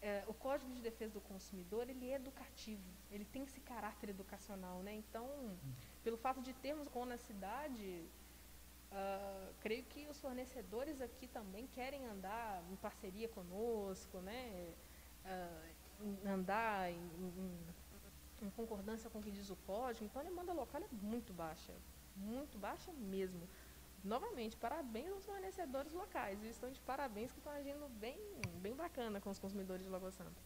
É, 0.00 0.24
o 0.26 0.34
Código 0.34 0.72
de 0.72 0.80
Defesa 0.80 1.14
do 1.14 1.20
Consumidor, 1.20 1.88
ele 1.88 2.10
é 2.10 2.14
educativo, 2.14 2.88
ele 3.10 3.24
tem 3.24 3.42
esse 3.42 3.60
caráter 3.60 4.10
educacional, 4.10 4.82
né? 4.82 4.94
Então, 4.94 5.26
pelo 6.04 6.16
fato 6.16 6.40
de 6.40 6.52
termos 6.54 6.86
com 6.88 7.04
na 7.04 7.16
cidade, 7.16 8.04
ah, 8.98 9.48
creio 9.60 9.84
que 9.84 10.06
os 10.08 10.18
fornecedores 10.18 11.00
aqui 11.02 11.26
também 11.28 11.66
querem 11.66 12.06
andar 12.06 12.62
em 12.72 12.76
parceria 12.76 13.28
conosco, 13.28 14.18
né? 14.20 14.72
Em- 16.00 16.28
andar 16.28 16.90
em, 16.90 16.96
em- 16.96 18.46
em 18.46 18.50
concordância 18.50 19.10
com 19.10 19.18
o 19.18 19.22
que 19.22 19.30
diz 19.30 19.50
o 19.50 19.56
código. 19.66 20.04
Então, 20.04 20.20
a 20.22 20.24
demanda 20.24 20.52
local 20.52 20.80
é 20.82 20.88
muito 21.04 21.32
baixa, 21.32 21.72
muito 22.16 22.58
baixa 22.58 22.92
mesmo. 22.92 23.40
Novamente, 24.04 24.56
parabéns 24.56 25.10
aos 25.10 25.24
fornecedores 25.24 25.92
locais. 25.92 26.38
Eles 26.42 26.54
estão 26.54 26.70
de 26.70 26.80
parabéns 26.80 27.32
que 27.32 27.38
estão 27.38 27.52
agindo 27.52 27.88
bem, 27.98 28.18
bem 28.62 28.74
bacana 28.74 29.20
com 29.20 29.30
os 29.30 29.38
consumidores 29.38 29.84
de 29.84 29.90
Lagoa 29.90 30.12
Santa. 30.12 30.40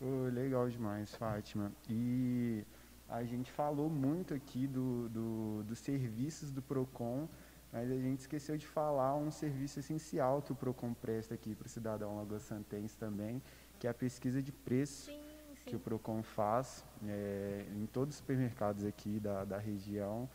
Ô, 0.00 0.28
legal 0.32 0.68
demais, 0.68 1.14
Fátima. 1.14 1.72
E 1.88 2.64
a 3.08 3.24
gente 3.24 3.50
falou 3.50 3.88
muito 3.88 4.34
aqui 4.34 4.66
do, 4.66 5.08
do- 5.08 5.62
dos 5.64 5.78
serviços 5.78 6.50
do 6.50 6.60
PROCON, 6.60 7.28
mas 7.72 7.90
a 7.90 7.96
gente 7.96 8.20
esqueceu 8.20 8.56
de 8.56 8.66
falar 8.66 9.16
um 9.16 9.30
serviço 9.30 9.78
essencial 9.80 10.40
que 10.42 10.52
o 10.52 10.54
PROCON 10.54 10.94
presta 10.94 11.34
aqui 11.34 11.54
para 11.54 11.66
o 11.66 11.68
cidadão 11.68 12.16
lagoa-santense 12.16 12.96
também, 12.96 13.42
que 13.78 13.86
é 13.86 13.90
a 13.90 13.94
pesquisa 13.94 14.40
de 14.42 14.52
preço 14.52 15.06
Sim, 15.10 15.20
que 15.64 15.70
sim. 15.70 15.76
o 15.76 15.80
PROCON 15.80 16.22
faz 16.22 16.84
é, 17.06 17.64
em 17.74 17.86
todos 17.86 18.14
os 18.14 18.18
supermercados 18.18 18.84
aqui 18.84 19.18
da, 19.20 19.44
da 19.44 19.58
região. 19.58 20.28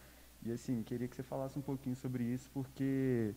E 0.44 0.52
assim, 0.52 0.84
queria 0.84 1.08
que 1.08 1.16
você 1.16 1.24
falasse 1.24 1.58
um 1.58 1.62
pouquinho 1.62 1.96
sobre 1.96 2.24
isso, 2.24 2.50
porque 2.54 3.34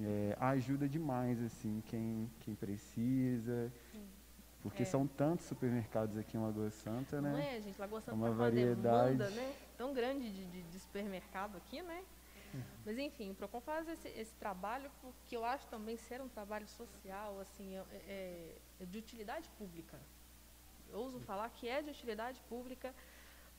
é, 0.00 0.36
ajuda 0.40 0.88
demais 0.88 1.40
assim 1.42 1.82
quem, 1.86 2.30
quem 2.40 2.54
precisa. 2.54 3.72
Sim. 3.92 4.06
Porque 4.62 4.82
É. 4.82 4.86
são 4.86 5.06
tantos 5.08 5.46
supermercados 5.46 6.16
aqui 6.16 6.36
em 6.36 6.40
Lagoa 6.40 6.70
Santa, 6.70 7.20
Não 7.20 7.32
né? 7.32 7.56
é, 7.56 7.60
gente? 7.60 7.80
Lagoa 7.80 8.00
Santa 8.00 8.14
uma 8.16 8.26
tá 8.28 8.32
uma 8.32 8.50
demanda 8.50 8.84
variedade. 8.84 9.34
né, 9.34 9.54
tão 9.76 9.92
grande 9.92 10.30
de, 10.32 10.44
de, 10.46 10.62
de 10.62 10.78
supermercado 10.78 11.56
aqui, 11.56 11.82
né? 11.82 12.02
Mas 12.84 12.98
enfim, 12.98 13.30
o 13.30 13.34
Procon 13.34 13.60
faz 13.60 13.88
esse, 13.88 14.08
esse 14.08 14.34
trabalho 14.34 14.90
porque 15.00 15.36
eu 15.36 15.44
acho 15.44 15.66
também 15.68 15.96
ser 15.96 16.20
um 16.20 16.28
trabalho 16.28 16.66
social, 16.68 17.40
assim, 17.40 17.76
é, 17.76 17.84
é- 18.08 18.56
é 18.80 18.84
de 18.84 18.98
utilidade 18.98 19.48
pública. 19.58 19.98
Eu 20.90 20.98
ouso 20.98 21.20
falar 21.20 21.48
que 21.50 21.68
é 21.68 21.80
de 21.80 21.90
utilidade 21.90 22.40
pública, 22.48 22.94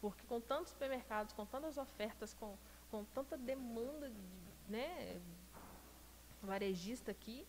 porque 0.02 0.24
com 0.28 0.40
tantos 0.40 0.72
supermercados, 0.74 1.34
com 1.34 1.46
tantas 1.46 1.78
ofertas, 1.78 2.34
com, 2.34 2.56
com 2.92 3.04
tanta 3.06 3.38
demanda 3.38 4.10
de, 4.10 4.22
né, 4.70 5.20
varejista 6.42 7.12
aqui, 7.12 7.48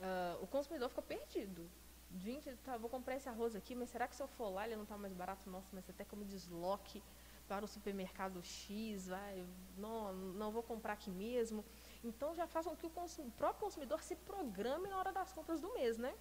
ah, 0.00 0.38
o 0.40 0.46
consumidor 0.46 0.88
fica 0.90 1.02
perdido. 1.02 1.68
Gente, 2.16 2.50
tá, 2.64 2.76
vou 2.76 2.88
comprar 2.88 3.16
esse 3.16 3.28
arroz 3.28 3.54
aqui, 3.54 3.74
mas 3.74 3.90
será 3.90 4.08
que 4.08 4.14
se 4.16 4.22
eu 4.22 4.28
for 4.28 4.48
lá 4.48 4.66
ele 4.66 4.76
não 4.76 4.84
está 4.84 4.96
mais 4.96 5.12
barato? 5.12 5.48
Nossa, 5.50 5.68
mas 5.72 5.88
até 5.90 6.04
que 6.04 6.12
eu 6.12 6.18
me 6.18 6.24
desloque 6.24 7.02
para 7.48 7.64
o 7.64 7.68
supermercado 7.68 8.42
X, 8.42 9.08
vai, 9.08 9.46
não, 9.76 10.12
não 10.12 10.52
vou 10.52 10.62
comprar 10.62 10.92
aqui 10.92 11.10
mesmo. 11.10 11.64
Então 12.04 12.34
já 12.34 12.46
faz 12.46 12.66
com 12.66 12.76
que 12.76 12.86
o, 12.86 12.90
consum- 12.90 13.26
o 13.26 13.30
próprio 13.30 13.64
consumidor 13.64 14.02
se 14.02 14.14
programe 14.14 14.88
na 14.88 14.98
hora 14.98 15.12
das 15.12 15.32
compras 15.32 15.60
do 15.60 15.72
mês, 15.72 15.96
né? 15.96 16.14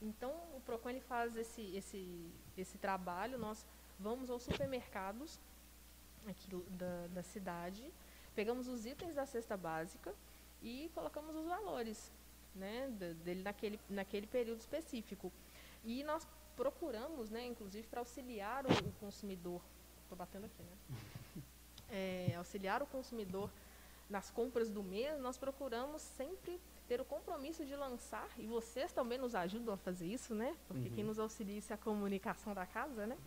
Então 0.00 0.30
o 0.54 0.60
Procon 0.60 0.90
ele 0.90 1.00
faz 1.00 1.34
esse, 1.36 1.62
esse, 1.76 2.30
esse 2.56 2.76
trabalho, 2.78 3.38
nós 3.38 3.66
vamos 3.98 4.30
aos 4.30 4.42
supermercados 4.42 5.40
aqui 6.26 6.48
da, 6.70 7.06
da 7.08 7.22
cidade, 7.22 7.92
pegamos 8.34 8.68
os 8.68 8.84
itens 8.84 9.14
da 9.14 9.24
cesta 9.24 9.56
básica 9.56 10.14
e 10.60 10.90
colocamos 10.94 11.34
os 11.34 11.46
valores 11.46 12.12
né, 12.54 12.88
dele 13.24 13.42
naquele, 13.42 13.80
naquele 13.88 14.26
período 14.26 14.60
específico. 14.60 15.32
E 15.84 16.04
nós 16.04 16.26
procuramos, 16.56 17.30
né, 17.30 17.46
inclusive, 17.46 17.86
para 17.88 18.00
auxiliar 18.00 18.66
o, 18.66 18.68
o 18.70 18.92
consumidor. 19.00 19.62
Estou 20.12 20.18
batendo 20.18 20.44
aqui, 20.44 20.62
né? 20.62 21.42
É, 21.94 22.34
auxiliar 22.38 22.82
o 22.82 22.86
consumidor 22.86 23.50
nas 24.08 24.30
compras 24.30 24.70
do 24.70 24.82
mês, 24.82 25.20
nós 25.20 25.36
procuramos 25.36 26.00
sempre 26.00 26.58
ter 26.88 27.02
o 27.02 27.04
compromisso 27.04 27.66
de 27.66 27.76
lançar, 27.76 28.26
e 28.38 28.46
vocês 28.46 28.92
também 28.92 29.18
nos 29.18 29.34
ajudam 29.34 29.74
a 29.74 29.76
fazer 29.76 30.06
isso, 30.06 30.34
né? 30.34 30.56
Porque 30.66 30.88
uhum. 30.88 30.94
quem 30.94 31.04
nos 31.04 31.18
auxilia 31.18 31.58
isso 31.58 31.70
é 31.70 31.74
a 31.74 31.78
comunicação 31.78 32.54
da 32.54 32.64
casa, 32.64 33.06
né? 33.06 33.18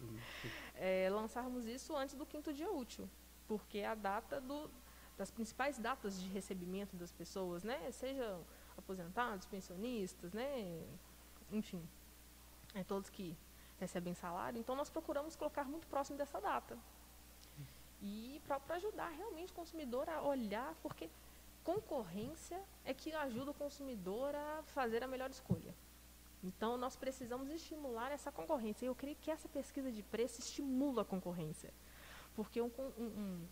É, 0.74 1.08
lançarmos 1.12 1.68
isso 1.68 1.96
antes 1.96 2.16
do 2.16 2.26
quinto 2.26 2.52
dia 2.52 2.72
útil, 2.72 3.08
porque 3.48 3.78
é 3.80 3.88
a 3.88 3.94
data 3.94 4.42
do, 4.42 4.68
das 5.16 5.30
principais 5.30 5.78
datas 5.78 6.20
de 6.20 6.28
recebimento 6.30 6.96
das 6.96 7.12
pessoas, 7.12 7.64
né? 7.64 7.92
Sejam 7.92 8.44
aposentados, 8.76 9.46
pensionistas, 9.46 10.34
né? 10.34 10.84
Enfim, 11.52 11.88
é, 12.74 12.84
todos 12.84 13.12
que 13.12 13.38
recebem 13.80 14.14
salário. 14.14 14.60
Então, 14.60 14.76
nós 14.76 14.90
procuramos 14.90 15.36
colocar 15.36 15.64
muito 15.66 15.88
próximo 15.88 16.18
dessa 16.18 16.40
data. 16.40 16.78
E 18.02 18.42
para 18.48 18.76
ajudar 18.76 19.10
realmente 19.10 19.52
o 19.52 19.56
consumidor 19.56 20.10
a 20.10 20.22
olhar, 20.22 20.76
porque 20.82 21.10
concorrência 21.64 22.62
é 22.84 22.94
que 22.94 23.12
ajuda 23.14 23.52
o 23.52 23.54
consumidor 23.54 24.36
a 24.36 24.64
fazer 24.68 25.04
a 25.04 25.08
melhor 25.08 25.30
escolha. 25.30 25.74
Então, 26.44 26.78
nós 26.78 26.96
precisamos 26.96 27.50
estimular 27.50 28.12
essa 28.12 28.32
concorrência. 28.32 28.86
Eu 28.86 28.94
creio 28.94 29.18
que 29.20 29.32
essa 29.32 29.50
pesquisa 29.50 29.92
de 29.92 30.04
preço 30.04 30.40
estimula 30.40 31.02
a 31.02 31.06
concorrência. 31.06 31.74
Porque 32.36 32.62
um, 32.62 32.70
um, 32.78 33.04
um, 33.04 33.48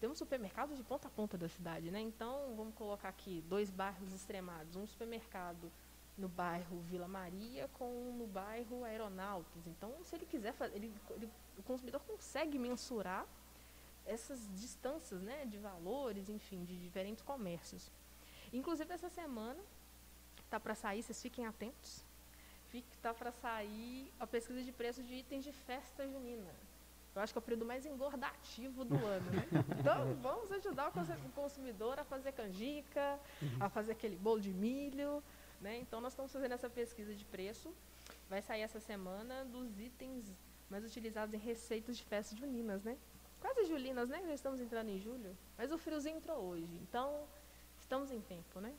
temos 0.00 0.18
supermercados 0.18 0.76
de 0.76 0.82
ponta 0.82 1.06
a 1.06 1.10
ponta 1.10 1.38
da 1.38 1.48
cidade, 1.48 1.92
né? 1.92 2.00
Então, 2.00 2.54
vamos 2.56 2.74
colocar 2.74 3.08
aqui 3.08 3.44
dois 3.48 3.70
bairros 3.70 4.12
extremados. 4.12 4.74
Um 4.74 4.86
supermercado 4.86 5.70
no 6.18 6.28
bairro 6.28 6.80
Vila 6.80 7.06
Maria 7.06 7.68
com 7.74 8.12
no 8.12 8.26
bairro 8.26 8.84
Aeronautas. 8.84 9.66
Então, 9.66 9.94
se 10.04 10.16
ele 10.16 10.26
quiser 10.26 10.52
fazer, 10.52 10.76
ele, 10.76 10.92
ele, 11.10 11.30
o 11.56 11.62
consumidor 11.62 12.00
consegue 12.02 12.58
mensurar 12.58 13.24
essas 14.04 14.40
distâncias 14.54 15.20
né, 15.22 15.46
de 15.46 15.58
valores, 15.58 16.28
enfim, 16.28 16.64
de 16.64 16.76
diferentes 16.76 17.22
comércios. 17.22 17.90
Inclusive, 18.52 18.92
essa 18.92 19.08
semana 19.08 19.60
está 20.44 20.58
para 20.58 20.74
sair, 20.74 21.02
vocês 21.02 21.20
fiquem 21.20 21.46
atentos, 21.46 22.02
está 22.72 23.14
para 23.14 23.30
sair 23.30 24.10
a 24.18 24.26
pesquisa 24.26 24.62
de 24.62 24.72
preços 24.72 25.06
de 25.06 25.14
itens 25.14 25.44
de 25.44 25.52
festa 25.52 26.06
junina. 26.08 26.50
Eu 27.14 27.22
acho 27.22 27.32
que 27.32 27.38
é 27.38 27.40
o 27.40 27.42
período 27.42 27.66
mais 27.66 27.84
engordativo 27.84 28.84
do 28.84 28.94
ano. 29.04 29.30
Né? 29.30 29.46
Então, 29.78 30.14
vamos 30.22 30.50
ajudar 30.52 30.88
o 30.88 31.32
consumidor 31.32 31.98
a 31.98 32.04
fazer 32.04 32.32
canjica, 32.32 33.18
a 33.58 33.68
fazer 33.68 33.92
aquele 33.92 34.16
bolo 34.16 34.40
de 34.40 34.52
milho. 34.52 35.22
Né? 35.60 35.78
Então, 35.78 36.00
nós 36.00 36.12
estamos 36.12 36.32
fazendo 36.32 36.52
essa 36.52 36.70
pesquisa 36.70 37.14
de 37.14 37.24
preço. 37.24 37.72
Vai 38.28 38.42
sair 38.42 38.62
essa 38.62 38.80
semana 38.80 39.44
dos 39.44 39.78
itens 39.80 40.32
mais 40.70 40.84
utilizados 40.84 41.34
em 41.34 41.38
receitas 41.38 41.96
de 41.96 42.04
festas 42.04 42.38
juninas, 42.38 42.82
né? 42.84 42.96
quase 43.40 43.64
julinas, 43.66 44.08
né? 44.08 44.20
Já 44.26 44.34
estamos 44.34 44.60
entrando 44.60 44.88
em 44.90 44.98
julho, 44.98 45.36
mas 45.56 45.70
o 45.72 45.78
friozinho 45.78 46.16
entrou 46.16 46.38
hoje, 46.38 46.78
então 46.82 47.22
estamos 47.80 48.10
em 48.10 48.20
tempo, 48.20 48.60
né? 48.60 48.72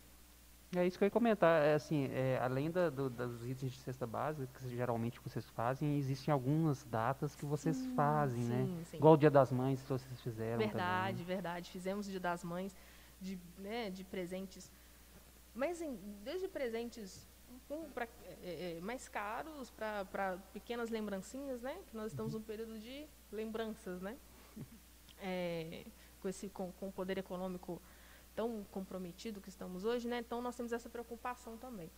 É 0.76 0.86
isso 0.86 1.00
que 1.00 1.04
eu 1.04 1.08
ia 1.08 1.12
comentar, 1.12 1.64
é, 1.64 1.74
assim, 1.74 2.08
é, 2.12 2.38
além 2.40 2.70
da, 2.70 2.92
do, 2.92 3.10
dos 3.10 3.44
itens 3.44 3.72
de 3.72 3.80
cesta 3.80 4.06
básica, 4.06 4.48
que 4.54 4.70
geralmente 4.70 5.20
vocês 5.20 5.50
fazem, 5.50 5.98
existem 5.98 6.32
algumas 6.32 6.84
datas 6.84 7.36
que 7.36 7.44
vocês 7.44 7.76
sim, 7.76 7.96
fazem, 7.96 8.44
né? 8.44 8.66
sim, 8.66 8.76
né? 8.76 8.84
Sim. 8.92 8.98
Igual 8.98 9.16
o 9.16 9.18
Dia 9.18 9.32
das 9.32 9.52
Mães, 9.52 9.82
que 9.82 9.90
vocês 9.90 10.22
fizeram 10.22 10.60
Verdade, 10.60 11.18
também. 11.18 11.26
verdade. 11.26 11.72
Fizemos 11.72 12.06
o 12.06 12.12
Dia 12.12 12.20
das 12.20 12.44
Mães, 12.44 12.76
de, 13.20 13.40
né, 13.58 13.90
de 13.90 14.04
presentes, 14.04 14.72
mas 15.60 15.82
assim, 15.82 16.00
desde 16.24 16.48
presentes 16.48 17.28
um, 17.70 17.84
pra, 17.90 18.08
é, 18.42 18.78
é 18.78 18.82
mais 18.82 19.10
caros 19.10 19.70
para 19.70 20.38
pequenas 20.54 20.90
lembrancinhas, 20.90 21.62
né? 21.62 21.78
Que 21.88 21.98
nós 21.98 22.14
estamos 22.14 22.34
num 22.34 22.42
período 22.42 22.80
de 22.80 23.06
lembranças, 23.30 24.02
né? 24.02 24.18
é, 25.20 25.86
com, 26.22 26.30
esse, 26.30 26.48
com, 26.48 26.72
com 26.72 26.88
o 26.88 26.92
poder 26.94 27.18
econômico 27.18 27.82
tão 28.34 28.64
comprometido 28.72 29.42
que 29.42 29.50
estamos 29.50 29.84
hoje, 29.84 30.08
né? 30.08 30.20
então 30.20 30.42
nós 30.42 30.56
temos 30.56 30.72
essa 30.72 30.90
preocupação 30.90 31.58
também. 31.58 31.92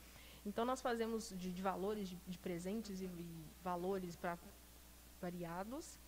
Então 0.43 0.65
nós 0.65 0.81
fazemos 0.81 1.29
de, 1.29 1.51
de 1.51 1.61
valores 1.61 2.09
de, 2.09 2.15
de, 2.27 2.39
presentes 2.39 2.99
e, 2.99 3.05
e 3.05 3.45
valores 3.63 4.15
para 4.15 4.39
variados. 5.21 5.99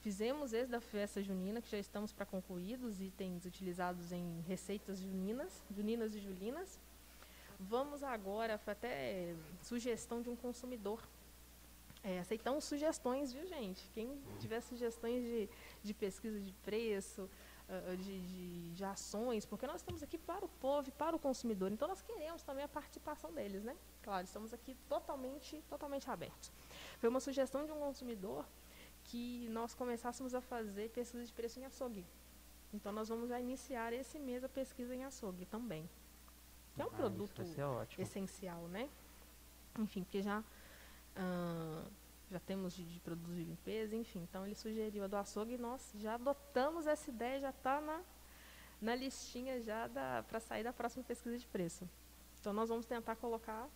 Fizemos 0.00 0.52
esse 0.52 0.68
da 0.68 0.80
festa 0.80 1.22
junina, 1.22 1.62
que 1.62 1.70
já 1.70 1.78
estamos 1.78 2.12
para 2.12 2.26
concluir, 2.26 2.82
os 2.82 3.00
itens 3.00 3.44
utilizados 3.44 4.10
em 4.10 4.40
receitas 4.40 4.98
juninas, 4.98 5.64
juninas 5.70 6.16
e 6.16 6.18
julinas. 6.18 6.80
Vamos 7.58 8.02
agora, 8.02 8.58
foi 8.58 8.72
até 8.72 9.34
sugestão 9.62 10.20
de 10.22 10.28
um 10.28 10.36
consumidor 10.36 11.00
é, 12.06 12.20
aceitamos 12.20 12.62
sugestões, 12.64 13.32
viu, 13.32 13.44
gente? 13.48 13.90
Quem 13.92 14.16
tiver 14.38 14.60
sugestões 14.60 15.24
de, 15.24 15.48
de 15.82 15.92
pesquisa 15.92 16.38
de 16.38 16.52
preço, 16.64 17.28
uh, 17.68 17.96
de, 17.96 18.20
de, 18.20 18.70
de, 18.74 18.84
ações, 18.84 19.44
porque 19.44 19.66
nós 19.66 19.80
estamos 19.80 20.04
aqui 20.04 20.16
para 20.16 20.44
o 20.44 20.48
povo 20.48 20.88
para 20.92 21.16
o 21.16 21.18
consumidor, 21.18 21.72
então 21.72 21.88
nós 21.88 22.02
queremos 22.02 22.44
também 22.44 22.64
a 22.64 22.68
participação 22.68 23.32
deles, 23.32 23.64
né? 23.64 23.74
Claro, 24.04 24.24
estamos 24.24 24.54
aqui 24.54 24.76
totalmente, 24.88 25.60
totalmente 25.68 26.08
abertos. 26.08 26.52
Foi 27.00 27.08
uma 27.08 27.18
sugestão 27.18 27.66
de 27.66 27.72
um 27.72 27.80
consumidor 27.80 28.46
que 29.02 29.48
nós 29.48 29.74
começássemos 29.74 30.32
a 30.32 30.40
fazer 30.40 30.90
pesquisa 30.90 31.24
de 31.24 31.32
preço 31.32 31.58
em 31.58 31.64
açougue. 31.64 32.06
Então 32.72 32.92
nós 32.92 33.08
vamos 33.08 33.30
iniciar 33.30 33.92
esse 33.92 34.16
mês 34.16 34.44
a 34.44 34.48
pesquisa 34.48 34.94
em 34.94 35.02
açougue 35.02 35.44
também. 35.44 35.90
Que 36.76 36.82
é 36.82 36.84
um 36.84 36.88
ah, 36.88 36.96
produto 36.96 37.42
essencial, 37.98 38.68
né? 38.68 38.88
Enfim, 39.78 40.04
porque 40.04 40.22
já 40.22 40.44
Uh, 41.16 41.90
já 42.30 42.40
temos 42.40 42.74
de, 42.74 42.84
de, 42.84 43.00
produtos 43.00 43.34
de 43.34 43.44
limpeza, 43.44 43.96
enfim. 43.96 44.20
Então 44.22 44.44
ele 44.44 44.54
sugeriu 44.54 45.04
a 45.04 45.06
do 45.06 45.16
açougue 45.16 45.54
e 45.54 45.58
nós 45.58 45.92
já 45.96 46.14
adotamos 46.14 46.86
essa 46.86 47.08
ideia, 47.08 47.40
já 47.40 47.50
está 47.50 47.80
na, 47.80 48.02
na 48.80 48.94
listinha 48.94 49.60
já 49.60 49.88
para 50.28 50.40
sair 50.40 50.64
da 50.64 50.72
próxima 50.72 51.04
pesquisa 51.04 51.38
de 51.38 51.46
preço. 51.46 51.88
Então 52.40 52.52
nós 52.52 52.68
vamos 52.68 52.84
tentar 52.84 53.16
colocar 53.16 53.68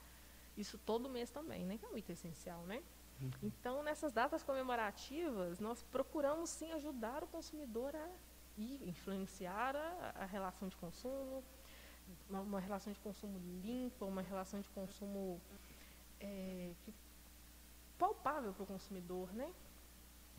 isso 0.57 0.79
todo 0.79 1.09
mês 1.09 1.31
também, 1.31 1.65
né? 1.65 1.79
Que 1.79 1.87
é 1.87 1.89
muito 1.89 2.11
essencial, 2.11 2.63
né? 2.65 2.83
Uhum. 3.21 3.31
Então 3.43 3.83
nessas 3.83 4.13
datas 4.13 4.43
comemorativas 4.43 5.61
nós 5.61 5.83
procuramos 5.85 6.51
sim 6.51 6.73
ajudar 6.73 7.23
o 7.23 7.27
consumidor 7.29 7.95
a 7.95 8.09
influenciar 8.59 9.77
a, 9.77 10.13
a 10.17 10.27
relação 10.27 10.69
de 10.69 10.77
consumo, 10.77 11.43
uma, 12.29 12.41
uma, 12.41 12.61
relação 12.61 12.93
de 12.93 12.99
consumo 13.01 13.39
limpa, 13.63 14.05
uma 14.05 14.23
relação 14.23 14.61
de 14.61 14.69
consumo 14.71 15.41
é, 16.21 16.73
que 16.83 16.93
palpável 17.99 18.53
para 18.53 18.63
o 18.63 18.67
consumidor, 18.67 19.33
né? 19.35 19.53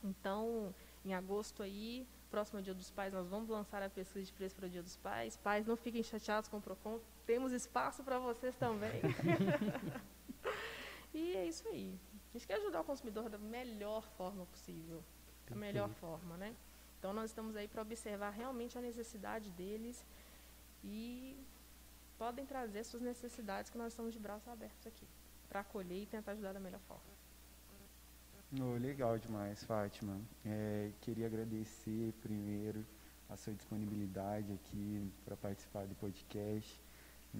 Então, 0.03 0.73
em 1.05 1.13
agosto 1.13 1.61
aí, 1.61 2.07
próximo 2.31 2.57
ao 2.57 2.63
Dia 2.63 2.73
dos 2.73 2.89
Pais, 2.89 3.13
nós 3.13 3.27
vamos 3.27 3.49
lançar 3.49 3.83
a 3.83 3.89
pesquisa 3.89 4.25
de 4.25 4.33
preço 4.33 4.55
para 4.55 4.65
o 4.65 4.69
Dia 4.69 4.81
dos 4.81 4.97
Pais. 4.97 5.37
Pais, 5.37 5.67
não 5.67 5.75
fiquem 5.75 6.01
chateados 6.01 6.49
com 6.49 6.57
o 6.57 6.61
Procon, 6.61 6.99
temos 7.25 7.51
espaço 7.51 8.03
para 8.03 8.17
vocês 8.17 8.55
também. 8.55 9.01
e 11.13 11.35
é 11.35 11.45
isso 11.45 11.67
aí. 11.67 11.99
A 12.29 12.37
gente 12.37 12.47
quer 12.47 12.55
ajudar 12.55 12.81
o 12.81 12.83
consumidor 12.83 13.29
da 13.29 13.37
melhor 13.37 14.07
forma 14.17 14.45
possível, 14.45 15.03
da 15.47 15.55
melhor 15.55 15.89
forma, 15.89 16.37
né? 16.37 16.55
Então 16.97 17.13
nós 17.13 17.29
estamos 17.29 17.55
aí 17.55 17.67
para 17.67 17.81
observar 17.81 18.29
realmente 18.29 18.77
a 18.77 18.81
necessidade 18.81 19.49
deles 19.51 20.05
e 20.83 21.35
podem 22.21 22.45
trazer 22.45 22.83
suas 22.83 23.01
necessidades 23.01 23.71
que 23.71 23.79
nós 23.79 23.93
estamos 23.93 24.13
de 24.13 24.19
braços 24.19 24.47
abertos 24.47 24.85
aqui 24.85 25.07
para 25.49 25.61
acolher 25.61 26.03
e 26.03 26.05
tentar 26.05 26.33
ajudar 26.33 26.53
da 26.53 26.59
melhor 26.59 26.79
forma. 26.81 27.11
Oh, 28.61 28.77
legal 28.77 29.17
demais, 29.17 29.63
Fátima. 29.63 30.21
É, 30.45 30.91
queria 31.01 31.25
agradecer 31.25 32.13
primeiro 32.21 32.85
a 33.27 33.35
sua 33.35 33.53
disponibilidade 33.53 34.53
aqui 34.53 35.11
para 35.25 35.35
participar 35.35 35.87
do 35.87 35.95
podcast. 35.95 36.79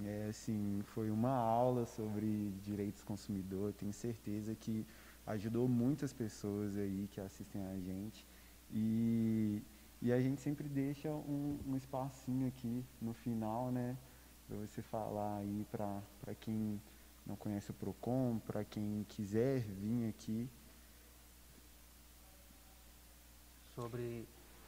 É, 0.03 0.25
assim, 0.31 0.81
foi 0.95 1.11
uma 1.11 1.29
aula 1.29 1.85
sobre 1.85 2.49
direitos 2.63 3.01
do 3.01 3.05
consumidor. 3.05 3.73
Tenho 3.73 3.93
certeza 3.93 4.55
que 4.55 4.83
ajudou 5.27 5.67
muitas 5.67 6.11
pessoas 6.11 6.75
aí 6.75 7.07
que 7.11 7.21
assistem 7.21 7.63
a 7.67 7.75
gente. 7.75 8.25
E, 8.71 9.61
e 10.01 10.11
a 10.11 10.19
gente 10.19 10.41
sempre 10.41 10.67
deixa 10.67 11.07
um, 11.09 11.59
um 11.67 11.75
espacinho 11.75 12.47
aqui 12.47 12.83
no 12.99 13.13
final, 13.13 13.71
né? 13.71 13.95
Para 14.51 14.59
você 14.67 14.81
falar 14.81 15.37
aí 15.37 15.65
para 15.71 16.35
quem 16.41 16.81
não 17.25 17.37
conhece 17.37 17.71
o 17.71 17.73
PROCON, 17.73 18.37
para 18.45 18.65
quem 18.65 19.05
quiser 19.07 19.61
vir 19.61 20.09
aqui 20.09 20.49
sobre 23.73 24.27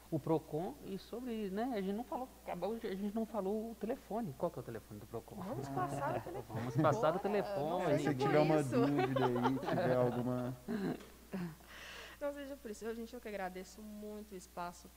o 0.10 0.18
Procon 0.18 0.74
e 0.86 0.98
sobre, 0.98 1.50
né, 1.50 1.74
a 1.76 1.82
gente 1.82 1.98
não 1.98 2.06
falou, 2.06 2.30
acabou, 2.46 2.80
a 2.82 2.96
gente 2.96 3.14
não 3.14 3.26
falou 3.26 3.72
o 3.72 3.76
telefone. 3.76 4.34
Qual 4.38 4.50
que 4.50 4.58
é 4.60 4.62
o 4.62 4.64
telefone 4.64 5.02
do 5.02 5.06
Procon? 5.06 5.36
Vamos 5.36 5.68
passar 5.68 6.16
o 6.18 6.22
telefone. 6.22 6.60
Vamos 6.62 6.76
passar 6.78 7.16
o 7.18 7.20
telefone. 7.20 8.00
Se 8.00 8.16
tiver 8.16 8.40
uma 8.40 8.64
dúvida 8.64 9.26
aí, 9.26 9.60
tiver 9.68 9.98
alguma 9.98 10.58
Não 12.22 12.34
seja 12.34 12.56
por 12.56 12.72
isso. 12.72 12.86
Eu, 12.86 12.96
gente, 12.96 13.14
eu 13.14 13.20
que 13.20 13.28
agradeço 13.28 13.82
muito 13.82 14.32
o 14.32 14.38
espaço 14.38 14.90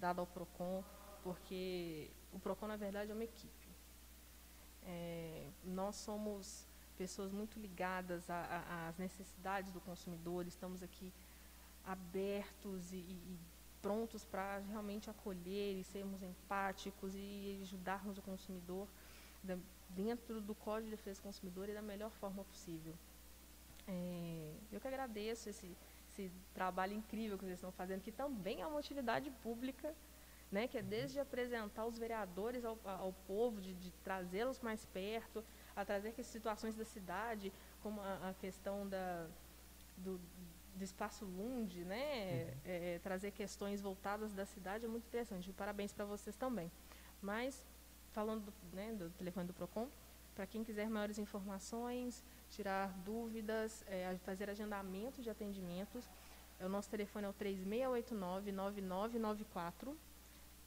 dado 0.00 0.20
ao 0.20 0.26
Procon. 0.26 0.82
porque 1.22 2.10
o 2.32 2.38
PROCON, 2.38 2.68
na 2.68 2.76
verdade, 2.76 3.10
é 3.10 3.14
uma 3.14 3.24
equipe. 3.24 3.63
É, 4.86 5.46
nós 5.64 5.96
somos 5.96 6.66
pessoas 6.96 7.32
muito 7.32 7.58
ligadas 7.58 8.28
às 8.30 8.96
necessidades 8.98 9.72
do 9.72 9.80
consumidor, 9.80 10.46
estamos 10.46 10.82
aqui 10.82 11.12
abertos 11.84 12.92
e, 12.92 12.96
e 12.96 13.38
prontos 13.82 14.24
para 14.24 14.60
realmente 14.70 15.10
acolher 15.10 15.78
e 15.78 15.84
sermos 15.84 16.22
empáticos 16.22 17.14
e 17.14 17.58
ajudarmos 17.62 18.16
o 18.16 18.22
consumidor 18.22 18.88
da, 19.42 19.58
dentro 19.90 20.40
do 20.40 20.54
Código 20.54 20.90
de 20.90 20.96
Defesa 20.96 21.20
do 21.20 21.24
Consumidor 21.24 21.68
e 21.68 21.74
da 21.74 21.82
melhor 21.82 22.10
forma 22.12 22.42
possível. 22.44 22.94
É, 23.86 24.54
eu 24.72 24.80
que 24.80 24.88
agradeço 24.88 25.50
esse, 25.50 25.76
esse 26.10 26.30
trabalho 26.54 26.94
incrível 26.94 27.36
que 27.36 27.44
vocês 27.44 27.58
estão 27.58 27.72
fazendo, 27.72 28.00
que 28.00 28.12
também 28.12 28.62
é 28.62 28.66
uma 28.66 28.78
utilidade 28.78 29.30
pública, 29.42 29.94
né, 30.54 30.68
que 30.68 30.78
é 30.78 30.82
desde 30.82 31.18
apresentar 31.18 31.84
os 31.84 31.98
vereadores 31.98 32.64
ao, 32.64 32.78
ao 32.84 33.12
povo, 33.26 33.60
de, 33.60 33.74
de 33.74 33.90
trazê-los 34.04 34.60
mais 34.60 34.84
perto, 34.84 35.44
a 35.74 35.84
trazer 35.84 36.12
que 36.12 36.22
situações 36.22 36.76
da 36.76 36.84
cidade, 36.84 37.52
como 37.82 38.00
a, 38.00 38.30
a 38.30 38.34
questão 38.34 38.88
da, 38.88 39.26
do, 39.96 40.20
do 40.76 40.84
espaço 40.84 41.24
Lund, 41.24 41.84
né? 41.84 42.44
Uhum. 42.44 42.52
É, 42.64 43.00
trazer 43.02 43.32
questões 43.32 43.80
voltadas 43.80 44.32
da 44.32 44.46
cidade 44.46 44.84
é 44.84 44.88
muito 44.88 45.08
interessante. 45.08 45.52
Parabéns 45.52 45.92
para 45.92 46.04
vocês 46.04 46.36
também. 46.36 46.70
Mas, 47.20 47.66
falando 48.12 48.44
do, 48.44 48.52
né, 48.72 48.92
do 48.92 49.10
telefone 49.10 49.48
do 49.48 49.54
PROCON, 49.54 49.88
para 50.36 50.46
quem 50.46 50.62
quiser 50.62 50.88
maiores 50.88 51.18
informações, 51.18 52.22
tirar 52.48 52.92
dúvidas, 53.04 53.84
é, 53.88 54.16
fazer 54.24 54.48
agendamento 54.48 55.20
de 55.20 55.30
atendimentos, 55.30 56.08
o 56.60 56.68
nosso 56.68 56.88
telefone 56.88 57.26
é 57.26 57.28
o 57.28 57.34
3689-9994. 57.34 59.96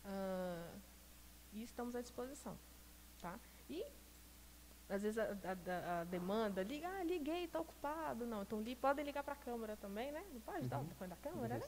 Uh, 0.07 0.79
e 1.53 1.63
estamos 1.63 1.95
à 1.95 2.01
disposição. 2.01 2.57
Tá? 3.19 3.39
E 3.69 3.83
às 4.89 5.01
vezes 5.01 5.17
a, 5.17 5.23
a, 5.23 6.01
a, 6.01 6.03
demanda, 6.05 6.63
liga, 6.63 6.87
ah, 6.87 7.03
liguei, 7.03 7.43
está 7.43 7.59
ocupado. 7.59 8.25
Não, 8.25 8.43
então 8.43 8.61
li, 8.61 8.73
podem 8.75 9.03
ligar 9.03 9.21
para 9.21 9.33
a 9.33 9.37
Câmara 9.37 9.75
também, 9.75 10.13
né? 10.13 10.23
Não 10.33 10.39
pode 10.39 10.61
uhum. 10.61 10.67
dar 10.67 10.79
o 10.79 10.83
telefone 10.83 11.09
da 11.09 11.17
Câmara, 11.17 11.57
né? 11.57 11.65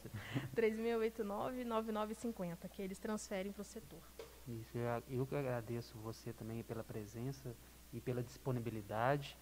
3689-9950, 0.55 2.69
que 2.71 2.81
eles 2.81 2.97
transferem 2.97 3.51
para 3.51 3.61
o 3.61 3.65
setor. 3.65 4.01
Isso, 4.47 4.77
eu, 4.77 5.03
eu 5.09 5.27
agradeço 5.37 5.97
você 5.97 6.31
também 6.31 6.63
pela 6.63 6.81
presença 6.83 7.53
e 7.91 7.99
pela 7.99 8.23
disponibilidade. 8.23 9.37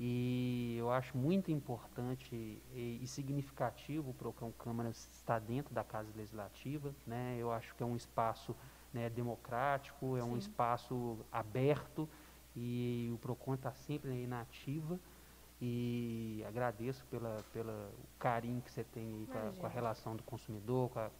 E 0.00 0.76
eu 0.78 0.90
acho 0.90 1.16
muito 1.16 1.50
importante 1.50 2.34
e, 2.34 2.98
e 3.02 3.06
significativo 3.06 4.10
o 4.10 4.14
Procão 4.14 4.50
Câmara 4.52 4.90
estar 4.90 5.38
dentro 5.38 5.72
da 5.74 5.84
Casa 5.84 6.10
Legislativa. 6.16 6.94
Né? 7.06 7.36
Eu 7.38 7.52
acho 7.52 7.74
que 7.74 7.82
é 7.82 7.86
um 7.86 7.96
espaço 7.96 8.56
né, 8.92 9.08
democrático, 9.08 10.16
é 10.16 10.22
Sim. 10.22 10.30
um 10.30 10.36
espaço 10.36 11.18
aberto 11.30 12.08
e 12.54 13.10
o 13.14 13.18
PROCON 13.18 13.54
está 13.54 13.72
sempre 13.72 14.10
aí 14.10 14.26
na 14.26 14.42
ativa 14.42 14.98
e 15.60 16.44
agradeço 16.46 17.04
pela, 17.06 17.42
pela 17.52 17.90
carinho 18.18 18.60
que 18.60 18.70
você 18.70 18.84
tem 18.84 19.06
aí 19.06 19.26
com 19.26 19.38
a, 19.38 19.52
com 19.52 19.66
a, 19.66 19.68
relação 19.68 20.16
do 20.16 20.22
consumidor, 20.24 20.90
com 20.90 20.98
a, 20.98 21.10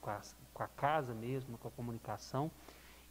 com 0.00 0.10
a, 0.10 0.20
com 0.54 0.62
a 0.62 0.68
casa 0.68 1.12
mesmo, 1.14 1.58
com 1.58 1.68
a 1.68 1.70
comunicação. 1.70 2.50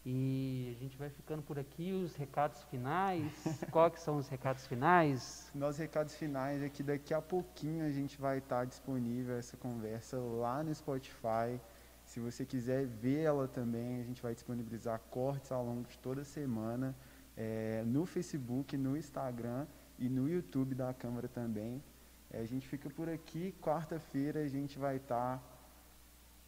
E 0.09 0.73
a 0.73 0.79
gente 0.79 0.95
vai 0.95 1.09
ficando 1.09 1.41
por 1.41 1.59
aqui, 1.59 1.91
os 1.91 2.15
recados 2.15 2.63
finais. 2.71 3.29
Qual 3.69 3.91
que 3.91 3.99
são 3.99 4.15
os 4.15 4.29
recados 4.29 4.65
finais? 4.65 5.51
Nossos 5.53 5.79
recados 5.79 6.15
finais 6.15 6.63
é 6.63 6.69
que 6.69 6.81
daqui 6.81 7.13
a 7.13 7.21
pouquinho 7.21 7.85
a 7.85 7.91
gente 7.91 8.17
vai 8.17 8.37
estar 8.37 8.63
disponível 8.63 9.37
essa 9.37 9.57
conversa 9.57 10.17
lá 10.17 10.63
no 10.63 10.73
Spotify. 10.73 11.59
Se 12.05 12.21
você 12.21 12.45
quiser 12.45 12.85
ver 12.85 13.23
ela 13.23 13.49
também, 13.49 13.99
a 13.99 14.03
gente 14.05 14.21
vai 14.21 14.33
disponibilizar 14.33 14.97
cortes 15.11 15.51
ao 15.51 15.65
longo 15.65 15.85
de 15.89 15.99
toda 15.99 16.21
a 16.21 16.25
semana 16.25 16.95
é, 17.35 17.83
no 17.85 18.05
Facebook, 18.05 18.77
no 18.77 18.95
Instagram 18.95 19.67
e 19.99 20.07
no 20.07 20.29
YouTube 20.29 20.73
da 20.73 20.93
Câmara 20.93 21.27
também. 21.27 21.83
É, 22.31 22.39
a 22.39 22.45
gente 22.45 22.65
fica 22.65 22.89
por 22.89 23.09
aqui. 23.09 23.53
Quarta-feira 23.61 24.39
a 24.39 24.47
gente 24.47 24.79
vai 24.79 24.95
estar 24.95 25.43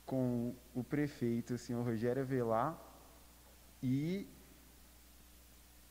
com 0.05 0.55
o 0.73 0.81
prefeito, 0.81 1.55
o 1.55 1.57
senhor 1.57 1.83
Rogério 1.83 2.21
Avelar, 2.21 2.88
e 3.81 4.27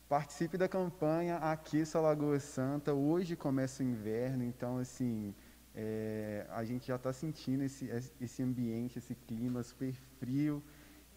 participe 0.07 0.57
da 0.57 0.67
campanha 0.67 1.37
Aqueça 1.37 1.99
Lagoa 1.99 2.39
Santa. 2.39 2.93
Hoje 2.93 3.35
começa 3.35 3.83
o 3.83 3.85
inverno, 3.85 4.43
então 4.43 4.77
assim 4.77 5.33
é, 5.75 6.45
a 6.49 6.63
gente 6.63 6.87
já 6.87 6.95
está 6.95 7.13
sentindo 7.13 7.63
esse, 7.63 7.89
esse 8.19 8.41
ambiente, 8.43 8.97
esse 8.97 9.15
clima 9.15 9.63
super 9.63 9.93
frio. 10.19 10.63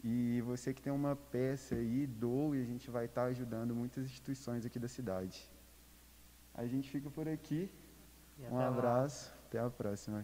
E 0.04 0.40
você 0.42 0.74
que 0.74 0.82
tem 0.82 0.92
uma 0.92 1.14
peça 1.14 1.76
aí, 1.76 2.06
doe, 2.06 2.60
a 2.60 2.64
gente 2.64 2.90
vai 2.90 3.04
estar 3.04 3.24
ajudando 3.24 3.74
muitas 3.74 4.04
instituições 4.04 4.66
aqui 4.66 4.78
da 4.78 4.88
cidade. 4.88 5.48
A 6.54 6.66
gente 6.66 6.90
fica 6.90 7.08
por 7.10 7.28
aqui. 7.28 7.70
Um 8.50 8.58
abraço, 8.58 9.30
lá. 9.30 9.36
até 9.46 9.58
a 9.60 9.70
próxima. 9.70 10.22